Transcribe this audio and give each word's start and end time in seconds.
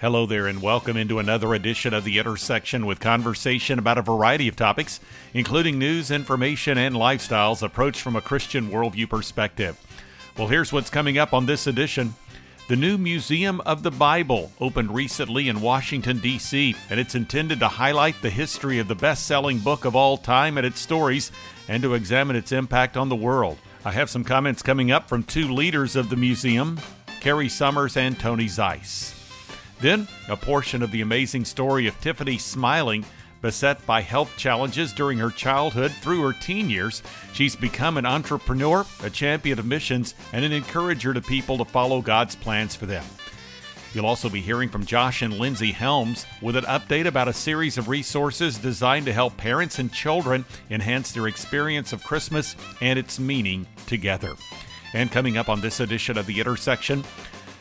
Hello 0.00 0.24
there, 0.24 0.46
and 0.46 0.62
welcome 0.62 0.96
into 0.96 1.18
another 1.18 1.52
edition 1.52 1.92
of 1.92 2.04
The 2.04 2.18
Intersection 2.18 2.86
with 2.86 3.00
conversation 3.00 3.78
about 3.78 3.98
a 3.98 4.02
variety 4.02 4.48
of 4.48 4.56
topics, 4.56 4.98
including 5.34 5.78
news, 5.78 6.10
information, 6.10 6.78
and 6.78 6.94
lifestyles 6.94 7.62
approached 7.62 8.00
from 8.00 8.16
a 8.16 8.22
Christian 8.22 8.70
worldview 8.70 9.10
perspective. 9.10 9.78
Well, 10.38 10.48
here's 10.48 10.72
what's 10.72 10.88
coming 10.88 11.18
up 11.18 11.34
on 11.34 11.44
this 11.44 11.66
edition. 11.66 12.14
The 12.68 12.76
new 12.76 12.96
Museum 12.96 13.60
of 13.66 13.82
the 13.82 13.90
Bible 13.90 14.52
opened 14.58 14.94
recently 14.94 15.50
in 15.50 15.60
Washington, 15.60 16.18
D.C., 16.18 16.74
and 16.88 16.98
it's 16.98 17.14
intended 17.14 17.60
to 17.60 17.68
highlight 17.68 18.22
the 18.22 18.30
history 18.30 18.78
of 18.78 18.88
the 18.88 18.94
best 18.94 19.26
selling 19.26 19.58
book 19.58 19.84
of 19.84 19.94
all 19.94 20.16
time 20.16 20.56
and 20.56 20.66
its 20.66 20.80
stories 20.80 21.30
and 21.68 21.82
to 21.82 21.92
examine 21.92 22.36
its 22.36 22.52
impact 22.52 22.96
on 22.96 23.10
the 23.10 23.16
world. 23.16 23.58
I 23.84 23.90
have 23.90 24.08
some 24.08 24.24
comments 24.24 24.62
coming 24.62 24.90
up 24.90 25.10
from 25.10 25.24
two 25.24 25.52
leaders 25.52 25.94
of 25.94 26.08
the 26.08 26.16
museum, 26.16 26.80
Cary 27.20 27.50
Summers 27.50 27.98
and 27.98 28.18
Tony 28.18 28.48
Zeiss. 28.48 29.19
Then, 29.80 30.08
a 30.28 30.36
portion 30.36 30.82
of 30.82 30.90
the 30.90 31.00
amazing 31.00 31.44
story 31.44 31.86
of 31.86 31.98
Tiffany 32.00 32.38
Smiling. 32.38 33.04
Beset 33.40 33.86
by 33.86 34.02
health 34.02 34.36
challenges 34.36 34.92
during 34.92 35.16
her 35.16 35.30
childhood 35.30 35.92
through 36.02 36.20
her 36.20 36.34
teen 36.34 36.68
years, 36.68 37.02
she's 37.32 37.56
become 37.56 37.96
an 37.96 38.04
entrepreneur, 38.04 38.84
a 39.02 39.08
champion 39.08 39.58
of 39.58 39.64
missions, 39.64 40.14
and 40.34 40.44
an 40.44 40.52
encourager 40.52 41.14
to 41.14 41.22
people 41.22 41.56
to 41.56 41.64
follow 41.64 42.02
God's 42.02 42.36
plans 42.36 42.76
for 42.76 42.84
them. 42.84 43.04
You'll 43.94 44.06
also 44.06 44.28
be 44.28 44.42
hearing 44.42 44.68
from 44.68 44.84
Josh 44.84 45.22
and 45.22 45.38
Lindsay 45.38 45.72
Helms 45.72 46.26
with 46.42 46.54
an 46.54 46.64
update 46.64 47.06
about 47.06 47.28
a 47.28 47.32
series 47.32 47.78
of 47.78 47.88
resources 47.88 48.58
designed 48.58 49.06
to 49.06 49.12
help 49.12 49.36
parents 49.36 49.78
and 49.78 49.90
children 49.90 50.44
enhance 50.70 51.10
their 51.10 51.26
experience 51.26 51.92
of 51.92 52.04
Christmas 52.04 52.54
and 52.82 52.98
its 52.98 53.18
meaning 53.18 53.66
together. 53.86 54.34
And 54.92 55.10
coming 55.10 55.36
up 55.36 55.48
on 55.48 55.60
this 55.60 55.80
edition 55.80 56.18
of 56.18 56.26
The 56.26 56.38
Intersection, 56.38 57.04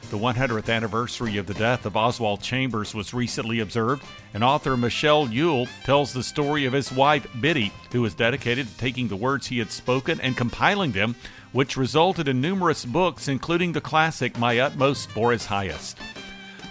the 0.09 0.17
100th 0.17 0.73
anniversary 0.73 1.37
of 1.37 1.45
the 1.45 1.53
death 1.53 1.85
of 1.85 1.95
Oswald 1.95 2.41
Chambers 2.41 2.95
was 2.95 3.13
recently 3.13 3.59
observed, 3.59 4.03
and 4.33 4.43
author 4.43 4.75
Michelle 4.75 5.29
Ule 5.29 5.67
tells 5.83 6.13
the 6.13 6.23
story 6.23 6.66
of 6.66 6.73
his 6.73 6.91
wife, 6.91 7.27
Biddy, 7.39 7.71
who 7.91 8.01
was 8.01 8.13
dedicated 8.13 8.67
to 8.67 8.77
taking 8.77 9.07
the 9.07 9.16
words 9.16 9.47
he 9.47 9.59
had 9.59 9.71
spoken 9.71 10.19
and 10.21 10.35
compiling 10.35 10.91
them, 10.91 11.16
which 11.51 11.77
resulted 11.77 12.27
in 12.27 12.41
numerous 12.41 12.85
books, 12.85 13.27
including 13.27 13.71
the 13.71 13.81
classic 13.81 14.38
My 14.38 14.59
Utmost 14.59 15.09
for 15.11 15.31
His 15.31 15.45
Highest. 15.45 15.97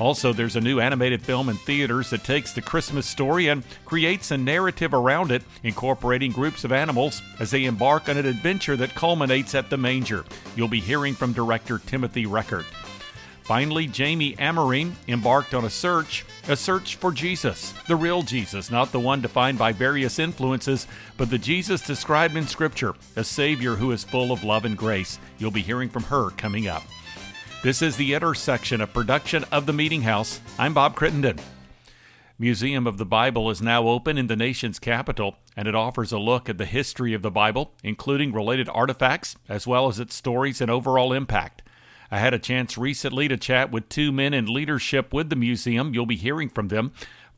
Also, 0.01 0.33
there's 0.33 0.57
a 0.57 0.61
new 0.61 0.79
animated 0.79 1.23
film 1.23 1.49
in 1.49 1.57
theaters 1.57 2.11
that 2.11 2.23
takes 2.23 2.53
the 2.53 2.63
Christmas 2.63 3.07
story 3.07 3.49
and 3.49 3.65
creates 3.85 4.31
a 4.31 4.39
narrative 4.39 4.95
around 4.95 5.33
it, 5.33 5.43
incorporating 5.65 6.31
groups 6.31 6.63
of 6.63 6.71
animals 6.71 7.21
as 7.41 7.51
they 7.51 7.65
embark 7.65 8.09
on 8.09 8.17
an 8.17 8.27
adventure 8.27 8.77
that 8.77 8.95
culminates 8.95 9.55
at 9.55 9.71
the 9.71 9.77
manger. 9.77 10.25
You'll 10.55 10.69
be 10.69 10.81
hearing 10.81 11.15
from 11.15 11.33
director 11.33 11.79
Timothy 11.79 12.27
Reckart. 12.27 12.65
Finally, 13.49 13.87
Jami 13.87 14.37
Amerine 14.37 14.93
embarked 15.09 15.55
on 15.55 15.65
a 15.65 15.71
search, 15.71 16.27
a 16.49 16.55
search 16.55 16.97
for 16.97 17.11
Jesus, 17.11 17.73
the 17.89 17.97
real 17.97 18.21
Jesus, 18.21 18.71
not 18.71 18.93
the 18.93 19.01
one 19.01 19.23
defined 19.23 19.57
by 19.57 19.73
various 19.73 20.19
influences, 20.19 20.87
but 21.17 21.31
the 21.31 21.39
Jesus 21.39 21.81
described 21.81 22.37
in 22.37 22.47
Scripture, 22.47 22.95
a 23.17 23.25
Savior 23.25 23.75
who 23.75 23.91
is 23.91 24.05
full 24.05 24.33
of 24.33 24.45
love 24.45 24.67
and 24.67 24.77
grace. 24.77 25.19
You'll 25.39 25.51
be 25.51 25.63
hearing 25.63 25.89
from 25.89 26.03
her 26.03 26.29
coming 26.29 26.69
up. 26.69 26.83
This 27.63 27.81
is 27.81 27.97
the 27.97 28.13
intersection, 28.13 28.83
of 28.83 28.93
production 28.93 29.45
of 29.51 29.65
the 29.65 29.73
Meeting 29.73 30.03
House. 30.03 30.43
I'm 30.59 30.75
Bob 30.75 30.95
Crittenden. 30.95 31.39
Museum 32.39 32.87
of 32.87 32.99
the 32.99 33.07
Bible 33.07 33.49
is 33.49 33.63
now 33.63 33.89
open 33.89 34.19
in 34.19 34.27
the 34.27 34.37
nation's 34.37 34.79
capital, 34.79 35.37
and 35.57 35.67
it 35.67 35.75
offers 35.75 36.13
a 36.13 36.19
look 36.19 36.51
at 36.51 36.59
the 36.59 36.67
history 36.67 37.15
of 37.15 37.23
the 37.23 37.31
Bible, 37.31 37.73
including 37.83 38.31
related 38.31 38.69
artifacts, 38.69 39.37
as 39.49 39.67
well 39.67 39.89
as 39.89 39.99
its 39.99 40.15
stories 40.15 40.61
and 40.61 40.71
overall 40.71 41.15
impact. 41.15 41.63
I 42.11 42.19
had 42.19 42.33
a 42.33 42.39
chance 42.39 42.79
recently 42.79 43.29
to 43.29 43.37
chat 43.37 43.71
with 43.71 43.91
two 43.91 44.13
men 44.13 44.33
in 44.33 44.47
leadership 44.47 45.13
with 45.13 45.29
the 45.29 45.37
museum. 45.37 45.93
You'll 45.93 46.07
be 46.07 46.17
hearing 46.17 46.49
from 46.49 46.69
them. 46.69 46.93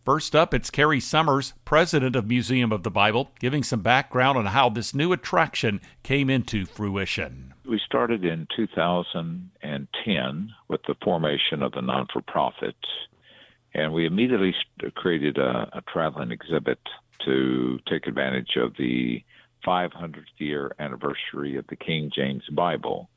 First 0.04 0.36
up, 0.36 0.54
it's 0.54 0.70
Cary 0.70 1.00
Summers, 1.00 1.54
president 1.64 2.14
of 2.16 2.28
Museum 2.28 2.72
of 2.72 2.84
the 2.84 2.90
Bible, 2.90 3.32
giving 3.40 3.62
some 3.64 3.80
background 3.80 4.38
on 4.38 4.46
how 4.46 4.70
this 4.70 4.94
new 4.94 5.12
attraction 5.12 5.80
came 6.02 6.30
into 6.30 6.64
fruition. 6.64 7.52
We 7.68 7.80
started 7.84 8.24
in 8.24 8.46
2010 8.56 10.50
with 10.68 10.80
the 10.86 10.94
formation 11.02 11.62
of 11.62 11.72
the 11.72 11.82
non 11.82 12.06
for 12.12 12.22
profit, 12.22 12.76
and 13.74 13.92
we 13.92 14.06
immediately 14.06 14.54
created 14.94 15.36
a, 15.36 15.68
a 15.72 15.82
traveling 15.92 16.30
exhibit 16.30 16.78
to 17.26 17.78
take 17.88 18.06
advantage 18.06 18.56
of 18.56 18.74
the 18.78 19.22
500th 19.66 20.24
year 20.38 20.74
anniversary 20.78 21.56
of 21.56 21.66
the 21.66 21.76
King 21.76 22.10
James 22.14 22.44
Bible 22.52 23.10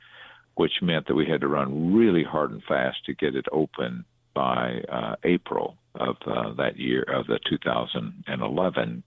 which 0.56 0.82
meant 0.82 1.08
that 1.08 1.16
we 1.16 1.28
had 1.28 1.42
to 1.42 1.48
run 1.48 1.94
really 1.94 2.24
hard 2.24 2.52
and 2.52 2.64
fast 2.64 2.98
to 3.06 3.14
get 3.14 3.36
it 3.36 3.46
open 3.52 4.06
by 4.34 4.82
uh, 4.92 5.16
April 5.24 5.78
of 5.96 6.16
uh, 6.26 6.54
that 6.54 6.78
year 6.78 7.04
of 7.04 7.28
the 7.28 7.40
2011, 7.50 9.04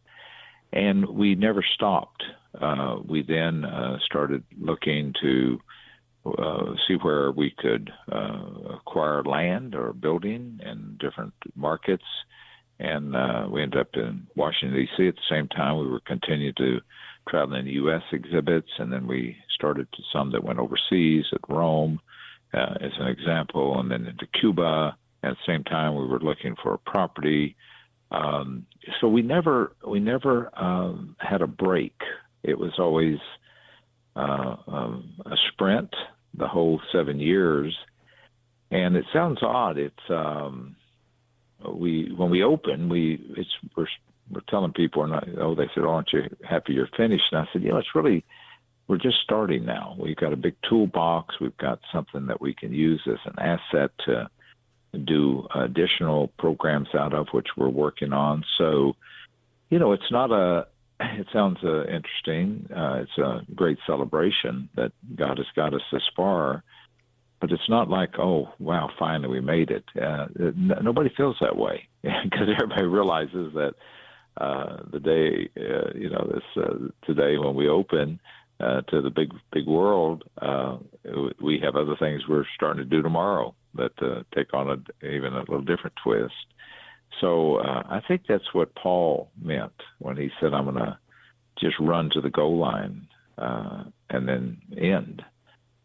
and 0.72 1.06
we 1.06 1.34
never 1.34 1.64
stopped. 1.74 2.22
Uh, 2.60 2.96
we 3.06 3.22
then 3.22 3.64
uh, 3.64 3.98
started 4.04 4.42
looking 4.58 5.12
to 5.20 5.60
uh, 6.26 6.74
see 6.86 6.94
where 6.94 7.30
we 7.30 7.54
could 7.56 7.90
uh, 8.10 8.74
acquire 8.76 9.22
land 9.22 9.74
or 9.74 9.92
building 9.92 10.60
in 10.64 10.96
different 10.98 11.34
markets, 11.54 12.04
and 12.78 13.12
we 13.50 13.62
ended 13.62 13.80
up 13.80 13.88
in 13.94 14.26
Washington 14.36 14.76
D.C. 14.76 15.08
At 15.08 15.14
the 15.14 15.20
same 15.30 15.48
time, 15.48 15.78
we 15.78 15.88
were 15.88 16.00
continuing 16.00 16.54
to 16.58 16.80
travel 17.28 17.56
in 17.56 17.66
U.S. 17.66 18.02
exhibits, 18.12 18.68
and 18.78 18.92
then 18.92 19.06
we 19.06 19.36
started 19.56 19.88
to 19.92 20.02
some 20.12 20.30
that 20.32 20.44
went 20.44 20.60
overseas 20.60 21.24
at 21.32 21.40
Rome, 21.48 21.98
uh, 22.54 22.74
as 22.80 22.92
an 23.00 23.08
example, 23.08 23.80
and 23.80 23.90
then 23.90 24.06
into 24.06 24.26
Cuba. 24.38 24.96
At 25.22 25.30
the 25.30 25.52
same 25.52 25.64
time, 25.64 25.96
we 25.96 26.06
were 26.06 26.20
looking 26.20 26.54
for 26.62 26.74
a 26.74 26.78
property. 26.78 27.56
Um, 28.12 28.66
so 29.00 29.08
we 29.08 29.22
never 29.22 29.72
we 29.84 29.98
never 29.98 30.50
um, 30.56 31.16
had 31.18 31.42
a 31.42 31.48
break. 31.48 31.94
It 32.44 32.56
was 32.56 32.72
always 32.78 33.18
uh, 34.14 34.56
um, 34.68 35.14
a 35.24 35.36
sprint 35.48 35.92
the 36.34 36.46
whole 36.46 36.80
seven 36.92 37.18
years, 37.18 37.76
and 38.70 38.94
it 38.94 39.06
sounds 39.12 39.38
odd. 39.42 39.78
It's 39.78 40.10
um, 40.10 40.76
we 41.68 42.12
when 42.16 42.30
we 42.30 42.44
open 42.44 42.88
we 42.88 43.20
it's 43.36 43.50
we're 43.76 43.88
we're 44.30 44.40
telling 44.48 44.72
people, 44.72 45.04
and 45.04 45.14
I, 45.14 45.26
oh, 45.40 45.54
they 45.54 45.68
said, 45.74 45.84
oh, 45.84 45.90
"Aren't 45.90 46.12
you 46.12 46.22
happy 46.48 46.74
you're 46.74 46.88
finished?" 46.96 47.24
And 47.32 47.40
I 47.40 47.48
said, 47.52 47.62
"You 47.62 47.70
know, 47.70 47.78
it's 47.78 47.94
really 47.94 48.24
we're 48.88 48.98
just 48.98 49.16
starting 49.22 49.64
now. 49.64 49.96
We've 49.98 50.16
got 50.16 50.32
a 50.32 50.36
big 50.36 50.54
toolbox. 50.68 51.40
We've 51.40 51.56
got 51.56 51.80
something 51.92 52.26
that 52.26 52.40
we 52.40 52.54
can 52.54 52.72
use 52.72 53.02
as 53.06 53.18
an 53.24 53.38
asset 53.38 53.90
to 54.06 54.28
do 55.04 55.46
additional 55.54 56.28
programs 56.38 56.88
out 56.94 57.12
of, 57.12 57.26
which 57.32 57.48
we're 57.56 57.68
working 57.68 58.12
on. 58.12 58.44
So, 58.58 58.94
you 59.70 59.78
know, 59.78 59.92
it's 59.92 60.10
not 60.10 60.30
a. 60.30 60.66
It 60.98 61.26
sounds 61.30 61.58
uh, 61.62 61.82
interesting. 61.82 62.70
Uh, 62.74 63.02
it's 63.02 63.18
a 63.18 63.42
great 63.54 63.76
celebration 63.86 64.70
that 64.76 64.92
God 65.14 65.36
has 65.36 65.46
got 65.54 65.74
us 65.74 65.82
this 65.92 66.08
far, 66.16 66.64
but 67.38 67.52
it's 67.52 67.68
not 67.68 67.90
like, 67.90 68.18
oh, 68.18 68.48
wow, 68.58 68.88
finally 68.98 69.28
we 69.28 69.40
made 69.40 69.70
it. 69.70 69.84
Uh, 70.00 70.28
nobody 70.80 71.10
feels 71.14 71.36
that 71.42 71.54
way 71.54 71.86
because 72.02 72.48
everybody 72.54 72.84
realizes 72.84 73.52
that 73.52 73.74
uh, 74.38 74.78
the 74.90 75.00
day, 75.00 75.50
uh, 75.60 75.90
you 75.94 76.08
know, 76.08 76.30
this 76.32 76.64
uh, 76.64 76.88
today 77.04 77.36
when 77.36 77.54
we 77.54 77.68
open 77.68 78.18
uh, 78.60 78.80
to 78.82 79.02
the 79.02 79.10
big 79.10 79.32
big 79.52 79.66
world, 79.66 80.24
uh, 80.40 80.78
we 81.42 81.60
have 81.62 81.76
other 81.76 81.96
things 81.98 82.22
we're 82.28 82.44
starting 82.54 82.82
to 82.82 82.88
do 82.88 83.02
tomorrow 83.02 83.54
that 83.74 83.92
uh, 84.00 84.22
take 84.34 84.54
on 84.54 84.70
a, 84.70 85.06
even 85.06 85.34
a 85.34 85.40
little 85.40 85.60
different 85.60 85.94
twist. 86.02 86.34
So 87.20 87.56
uh, 87.56 87.82
I 87.88 88.00
think 88.08 88.22
that's 88.28 88.54
what 88.54 88.74
Paul 88.74 89.30
meant 89.40 89.72
when 89.98 90.16
he 90.16 90.30
said, 90.40 90.54
"I'm 90.54 90.64
going 90.64 90.76
to 90.76 90.98
just 91.58 91.76
run 91.80 92.10
to 92.14 92.20
the 92.20 92.30
goal 92.30 92.58
line 92.58 93.08
uh, 93.38 93.84
and 94.10 94.26
then 94.28 94.58
end." 94.76 95.22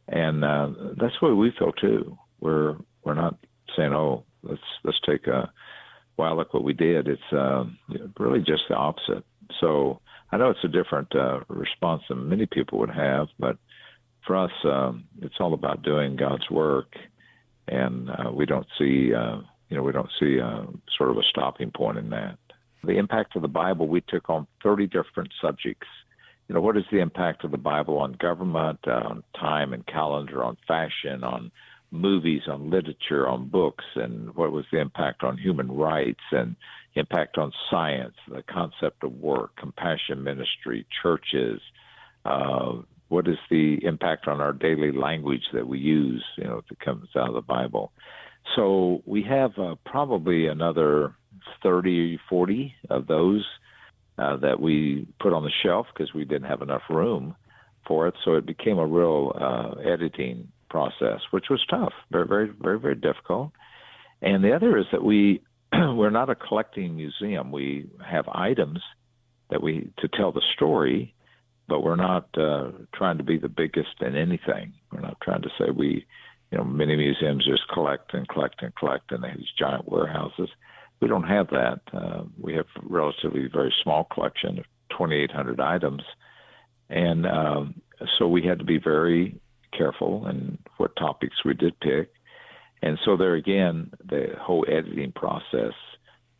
And 0.07 0.43
uh, 0.43 0.69
that's 0.99 1.21
what 1.21 1.35
we 1.35 1.53
feel 1.57 1.73
too. 1.73 2.17
We're 2.39 2.77
we're 3.03 3.15
not 3.15 3.37
saying, 3.75 3.93
"Oh, 3.93 4.23
let's 4.43 4.61
let's 4.83 4.99
take 5.05 5.27
a." 5.27 5.51
wow, 6.17 6.35
look 6.35 6.53
what 6.53 6.63
we 6.63 6.73
did. 6.73 7.07
It's 7.07 7.33
uh, 7.33 7.63
really 8.19 8.39
just 8.39 8.63
the 8.69 8.75
opposite. 8.75 9.23
So 9.59 10.01
I 10.31 10.37
know 10.37 10.49
it's 10.49 10.63
a 10.63 10.67
different 10.67 11.13
uh, 11.15 11.41
response 11.47 12.03
than 12.09 12.29
many 12.29 12.45
people 12.45 12.79
would 12.79 12.89
have, 12.89 13.27
but 13.37 13.57
for 14.25 14.37
us, 14.37 14.51
um, 14.63 15.05
it's 15.21 15.35
all 15.39 15.53
about 15.53 15.83
doing 15.83 16.15
God's 16.15 16.49
work, 16.49 16.95
and 17.67 18.09
uh, 18.09 18.31
we 18.31 18.45
don't 18.45 18.67
see, 18.77 19.13
uh, 19.13 19.37
you 19.69 19.77
know, 19.77 19.83
we 19.83 19.91
don't 19.91 20.09
see 20.19 20.39
uh, 20.39 20.63
sort 20.97 21.09
of 21.09 21.17
a 21.17 21.23
stopping 21.29 21.71
point 21.71 21.97
in 21.97 22.09
that. 22.11 22.37
The 22.83 22.97
impact 22.97 23.35
of 23.35 23.41
the 23.41 23.47
Bible, 23.47 23.87
we 23.87 24.01
took 24.01 24.29
on 24.29 24.47
30 24.63 24.87
different 24.87 25.31
subjects. 25.41 25.87
You 26.47 26.55
know, 26.55 26.61
what 26.61 26.77
is 26.77 26.83
the 26.91 26.99
impact 26.99 27.43
of 27.43 27.51
the 27.51 27.57
Bible 27.57 27.97
on 27.97 28.13
government, 28.13 28.79
uh, 28.87 28.91
on 28.91 29.23
time 29.39 29.73
and 29.73 29.85
calendar, 29.85 30.43
on 30.43 30.57
fashion, 30.67 31.23
on 31.23 31.51
movies 31.91 32.43
on 32.47 32.69
literature, 32.69 33.27
on 33.27 33.49
books, 33.49 33.83
and 33.95 34.33
what 34.35 34.51
was 34.51 34.65
the 34.71 34.79
impact 34.79 35.23
on 35.23 35.37
human 35.37 35.69
rights 35.69 36.23
and 36.31 36.55
impact 36.95 37.37
on 37.37 37.51
science, 37.69 38.15
the 38.27 38.43
concept 38.43 39.03
of 39.03 39.13
work, 39.13 39.55
compassion 39.57 40.23
ministry, 40.23 40.85
churches. 41.01 41.61
Uh, 42.25 42.81
what 43.09 43.27
is 43.27 43.37
the 43.49 43.79
impact 43.83 44.27
on 44.27 44.39
our 44.39 44.53
daily 44.53 44.91
language 44.91 45.43
that 45.53 45.67
we 45.67 45.79
use, 45.79 46.23
you 46.37 46.43
know, 46.43 46.61
that 46.69 46.79
comes 46.79 47.09
out 47.15 47.29
of 47.29 47.33
the 47.35 47.41
Bible? 47.41 47.91
So 48.55 49.01
we 49.05 49.23
have 49.23 49.51
uh, 49.57 49.75
probably 49.85 50.47
another 50.47 51.15
30, 51.63 52.19
40 52.29 52.73
of 52.89 53.07
those 53.07 53.45
uh, 54.17 54.37
that 54.37 54.59
we 54.59 55.07
put 55.19 55.33
on 55.33 55.43
the 55.43 55.51
shelf 55.63 55.87
because 55.93 56.13
we 56.13 56.25
didn't 56.25 56.47
have 56.47 56.61
enough 56.61 56.83
room 56.89 57.35
for 57.87 58.07
it. 58.07 58.15
So 58.23 58.35
it 58.35 58.45
became 58.45 58.77
a 58.77 58.85
real 58.85 59.33
uh, 59.39 59.79
editing 59.81 60.49
process, 60.69 61.19
which 61.31 61.45
was 61.49 61.63
tough, 61.69 61.93
very, 62.11 62.27
very, 62.27 62.49
very, 62.61 62.79
very 62.79 62.95
difficult. 62.95 63.51
And 64.21 64.43
the 64.43 64.53
other 64.53 64.77
is 64.77 64.85
that 64.91 65.03
we 65.03 65.41
we're 65.95 66.09
not 66.09 66.29
a 66.29 66.35
collecting 66.35 66.95
museum. 66.95 67.51
We 67.51 67.89
have 68.05 68.27
items 68.29 68.79
that 69.49 69.61
we 69.61 69.91
to 69.99 70.07
tell 70.07 70.31
the 70.31 70.41
story, 70.55 71.13
but 71.67 71.81
we're 71.81 71.95
not 71.95 72.27
uh, 72.37 72.71
trying 72.93 73.17
to 73.17 73.23
be 73.23 73.37
the 73.37 73.49
biggest 73.49 74.01
in 74.01 74.15
anything. 74.15 74.73
We're 74.91 75.01
not 75.01 75.17
trying 75.21 75.41
to 75.43 75.49
say 75.57 75.69
we, 75.69 76.05
you 76.51 76.57
know, 76.57 76.63
many 76.63 76.95
museums 76.95 77.45
just 77.45 77.67
collect 77.73 78.13
and 78.13 78.27
collect 78.27 78.61
and 78.61 78.75
collect, 78.75 79.11
and 79.11 79.23
they 79.23 79.29
have 79.29 79.37
these 79.37 79.47
giant 79.57 79.89
warehouses. 79.89 80.49
We 81.01 81.07
don't 81.07 81.27
have 81.27 81.47
that. 81.49 81.81
Uh, 81.93 82.23
we 82.39 82.53
have 82.55 82.67
relatively 82.83 83.47
very 83.51 83.73
small 83.83 84.05
collection 84.05 84.59
of 84.59 84.65
2,800 84.91 85.59
items, 85.59 86.03
and 86.89 87.25
um, 87.25 87.81
so 88.17 88.27
we 88.27 88.43
had 88.43 88.59
to 88.59 88.65
be 88.65 88.77
very 88.77 89.39
careful 89.75 90.27
in 90.27 90.57
what 90.77 90.95
topics 90.95 91.37
we 91.45 91.53
did 91.53 91.79
pick. 91.79 92.11
And 92.81 92.97
so 93.05 93.17
there 93.17 93.35
again, 93.35 93.91
the 94.03 94.29
whole 94.39 94.65
editing 94.67 95.11
process 95.11 95.73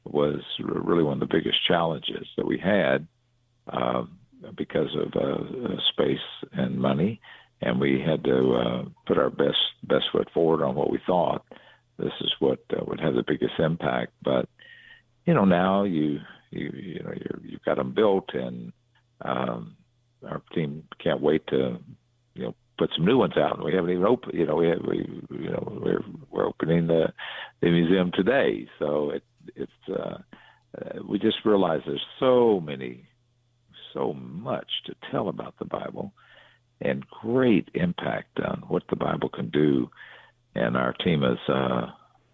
was 0.03 0.41
really 0.59 1.03
one 1.03 1.21
of 1.21 1.27
the 1.27 1.35
biggest 1.35 1.57
challenges 1.67 2.27
that 2.38 2.45
we 2.45 2.57
had 2.57 3.07
uh, 3.71 4.03
because 4.57 4.89
of 4.95 5.13
uh, 5.13 5.77
space 5.91 6.17
and 6.53 6.79
money, 6.79 7.21
and 7.61 7.79
we 7.79 8.01
had 8.01 8.23
to 8.23 8.53
uh, 8.55 8.85
put 9.05 9.19
our 9.19 9.29
best 9.29 9.57
best 9.83 10.05
foot 10.11 10.27
forward 10.33 10.63
on 10.63 10.73
what 10.73 10.89
we 10.89 10.99
thought 11.05 11.45
this 12.01 12.13
is 12.21 12.33
what 12.39 12.59
uh, 12.71 12.83
would 12.85 12.99
have 12.99 13.13
the 13.13 13.23
biggest 13.25 13.59
impact. 13.59 14.13
But 14.23 14.49
you 15.25 15.33
know, 15.33 15.45
now 15.45 15.83
you 15.83 16.19
you 16.49 16.71
you 16.73 17.03
know 17.03 17.13
you're, 17.15 17.39
you've 17.44 17.63
got 17.63 17.77
them 17.77 17.94
built, 17.94 18.29
and 18.33 18.73
um, 19.21 19.77
our 20.27 20.41
team 20.53 20.83
can't 21.01 21.21
wait 21.21 21.45
to 21.47 21.77
you 22.33 22.44
know 22.44 22.55
put 22.81 22.92
some 22.95 23.06
new 23.06 23.18
ones 23.18 23.38
out. 23.38 23.57
And 23.57 23.63
we 23.63 23.74
haven't 23.74 23.92
even 23.92 24.06
opened. 24.06 24.33
You 24.33 24.48
know, 24.48 24.56
we 24.56 24.68
have 24.69 24.81
we 24.88 24.98
you 25.30 25.51
know 25.51 25.80
we're 25.83 26.04
we're 26.31 26.48
opening 26.48 26.88
the 26.88 27.13
the 27.62 27.69
museum 27.69 28.12
today, 28.13 28.68
so 28.80 29.12
it 29.12 29.24
it's 29.56 29.72
uh, 29.89 30.18
uh, 30.78 31.00
we 31.07 31.19
just 31.19 31.45
realize 31.45 31.81
there's 31.86 32.06
so 32.19 32.60
many 32.60 33.06
so 33.94 34.13
much 34.13 34.68
to 34.86 34.95
tell 35.12 35.30
about 35.30 35.54
the 35.60 35.66
Bible 35.66 36.12
and 36.80 37.06
great 37.07 37.69
impact 37.75 38.39
on 38.39 38.63
what 38.68 38.83
the 38.89 38.95
Bible 38.95 39.30
can 39.30 39.50
do. 39.50 39.89
And 40.56 40.75
our 40.75 40.94
team 40.94 41.24
is, 41.24 41.38
uh, 41.48 41.88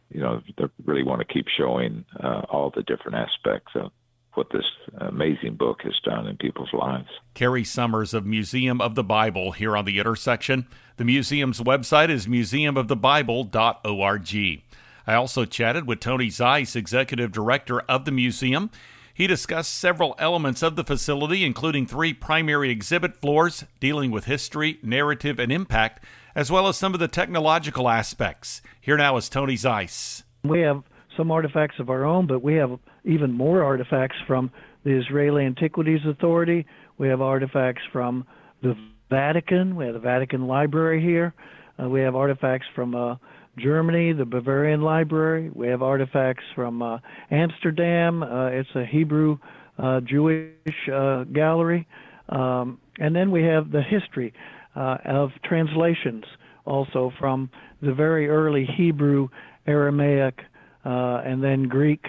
you 0.10 0.22
know, 0.22 0.42
they 0.58 0.64
really 0.86 1.04
want 1.04 1.20
to 1.20 1.34
keep 1.34 1.48
showing 1.58 2.06
uh, 2.24 2.44
all 2.50 2.72
the 2.74 2.84
different 2.84 3.18
aspects 3.18 3.74
of 3.76 3.92
what 4.38 4.52
this 4.52 4.66
amazing 5.00 5.56
book 5.56 5.82
has 5.82 5.96
done 6.06 6.28
in 6.28 6.38
people's 6.38 6.72
lives. 6.72 7.08
Cary 7.34 7.64
Summers 7.64 8.14
of 8.14 8.24
Museum 8.24 8.80
of 8.80 8.94
the 8.94 9.04
Bible 9.04 9.52
here 9.52 9.76
on 9.76 9.86
the 9.86 9.98
intersection. 9.98 10.68
The 10.98 11.06
museum's 11.06 11.60
website 11.60 12.10
is 12.10 12.28
museumofthebible.org. 12.28 14.62
I 15.08 15.14
also 15.14 15.46
chatted 15.46 15.88
with 15.88 16.00
Tony 16.00 16.30
Zeiss, 16.30 16.76
executive 16.76 17.32
director 17.32 17.80
of 17.82 18.06
the 18.06 18.12
museum. 18.12 18.70
He 19.12 19.26
discussed 19.26 19.74
several 19.74 20.14
elements 20.20 20.62
of 20.62 20.76
the 20.76 20.84
facility, 20.84 21.44
including 21.44 21.88
three 21.88 22.14
primary 22.14 22.70
exhibit 22.70 23.16
floors 23.16 23.64
dealing 23.80 24.12
with 24.12 24.26
history, 24.26 24.78
narrative, 24.84 25.40
and 25.40 25.52
impact, 25.52 26.04
as 26.36 26.52
well 26.52 26.68
as 26.68 26.78
some 26.78 26.94
of 26.94 27.00
the 27.00 27.08
technological 27.08 27.90
aspects. 27.90 28.62
Here 28.80 28.98
now 28.98 29.18
is 29.18 29.30
Tony 29.30 29.56
Zeiss. 29.56 30.24
We 30.44 30.60
have 30.60 30.84
some 31.18 31.32
artifacts 31.32 31.80
of 31.80 31.90
our 31.90 32.06
own, 32.06 32.28
but 32.28 32.44
we 32.44 32.54
have 32.54 32.78
even 33.08 33.32
more 33.32 33.64
artifacts 33.64 34.18
from 34.28 34.52
the 34.84 34.92
Israeli 34.92 35.46
Antiquities 35.46 36.02
Authority. 36.06 36.66
We 36.98 37.08
have 37.08 37.22
artifacts 37.22 37.82
from 37.92 38.26
the 38.62 38.76
Vatican. 39.10 39.76
We 39.76 39.86
have 39.86 39.94
the 39.94 40.00
Vatican 40.00 40.48
Library 40.48 41.02
here. 41.02 41.34
Uh, 41.82 41.90
we 41.90 42.02
have 42.02 42.16
artifacts 42.16 42.68
from 42.76 42.96
uh, 42.96 43.16
Germany, 43.58 44.14
the 44.14 44.26
Bavarian 44.26 44.82
Library. 44.82 45.50
We 45.54 45.68
have 45.68 45.82
artifacts 45.82 46.44
from 46.56 46.82
uh, 46.82 47.00
Amsterdam. 47.32 48.24
Uh, 48.24 48.48
it's 48.48 48.70
a 48.76 48.86
Hebrew 48.86 49.38
uh, 49.78 50.02
Jewish 50.02 50.52
uh, 50.94 51.24
gallery. 51.26 51.88
Um, 52.30 52.80
and 53.00 53.16
then 53.16 53.32
we 53.32 53.44
have 53.44 53.72
the 53.72 53.82
history 53.82 54.34
of 54.76 55.32
translations 55.44 56.24
also 56.66 57.12
from 57.18 57.50
the 57.82 57.94
very 57.94 58.28
early 58.28 58.68
Hebrew, 58.78 59.30
Aramaic, 59.66 60.38
and 60.84 61.44
then 61.44 61.64
Greek 61.64 62.06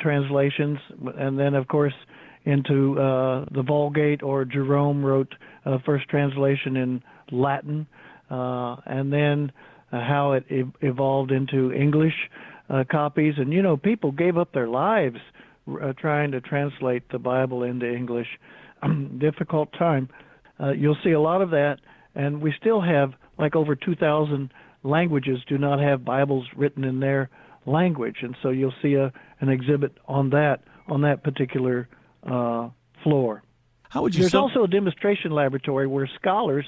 translations. 0.00 0.78
And 1.16 1.38
then, 1.38 1.54
of 1.54 1.68
course, 1.68 1.94
into 2.44 2.94
the 2.94 3.62
Vulgate, 3.62 4.22
or 4.22 4.44
Jerome 4.44 5.04
wrote 5.04 5.34
first 5.84 6.08
translation 6.08 6.76
in 6.76 7.02
Latin. 7.30 7.86
and 8.28 9.12
then 9.12 9.52
uh, 9.92 10.00
how 10.00 10.32
it 10.32 10.44
e- 10.50 10.62
evolved 10.82 11.32
into 11.32 11.72
English 11.72 12.14
uh, 12.68 12.84
copies. 12.90 13.34
And, 13.38 13.52
you 13.52 13.62
know, 13.62 13.76
people 13.76 14.12
gave 14.12 14.38
up 14.38 14.52
their 14.52 14.68
lives 14.68 15.16
uh, 15.68 15.92
trying 15.98 16.30
to 16.32 16.40
translate 16.40 17.02
the 17.10 17.18
Bible 17.18 17.64
into 17.64 17.92
English. 17.92 18.28
Difficult 19.18 19.72
time. 19.72 20.08
Uh, 20.60 20.70
you'll 20.72 20.96
see 21.02 21.10
a 21.10 21.20
lot 21.20 21.42
of 21.42 21.50
that. 21.50 21.78
And 22.14 22.40
we 22.40 22.54
still 22.60 22.80
have 22.80 23.14
like 23.38 23.56
over 23.56 23.74
2,000 23.74 24.52
languages 24.82 25.38
do 25.48 25.58
not 25.58 25.80
have 25.80 26.04
Bibles 26.04 26.46
written 26.56 26.84
in 26.84 27.00
their 27.00 27.30
language. 27.70 28.18
And 28.22 28.36
so 28.42 28.50
you'll 28.50 28.74
see 28.82 28.94
a, 28.94 29.12
an 29.40 29.48
exhibit 29.48 29.96
on 30.06 30.30
that 30.30 30.62
on 30.88 31.02
that 31.02 31.22
particular 31.22 31.88
uh, 32.24 32.68
floor. 33.04 33.42
How 33.88 34.02
would 34.02 34.14
you 34.14 34.20
There's 34.22 34.32
so- 34.32 34.42
also 34.42 34.64
a 34.64 34.68
demonstration 34.68 35.30
laboratory 35.30 35.86
where 35.86 36.08
scholars 36.20 36.66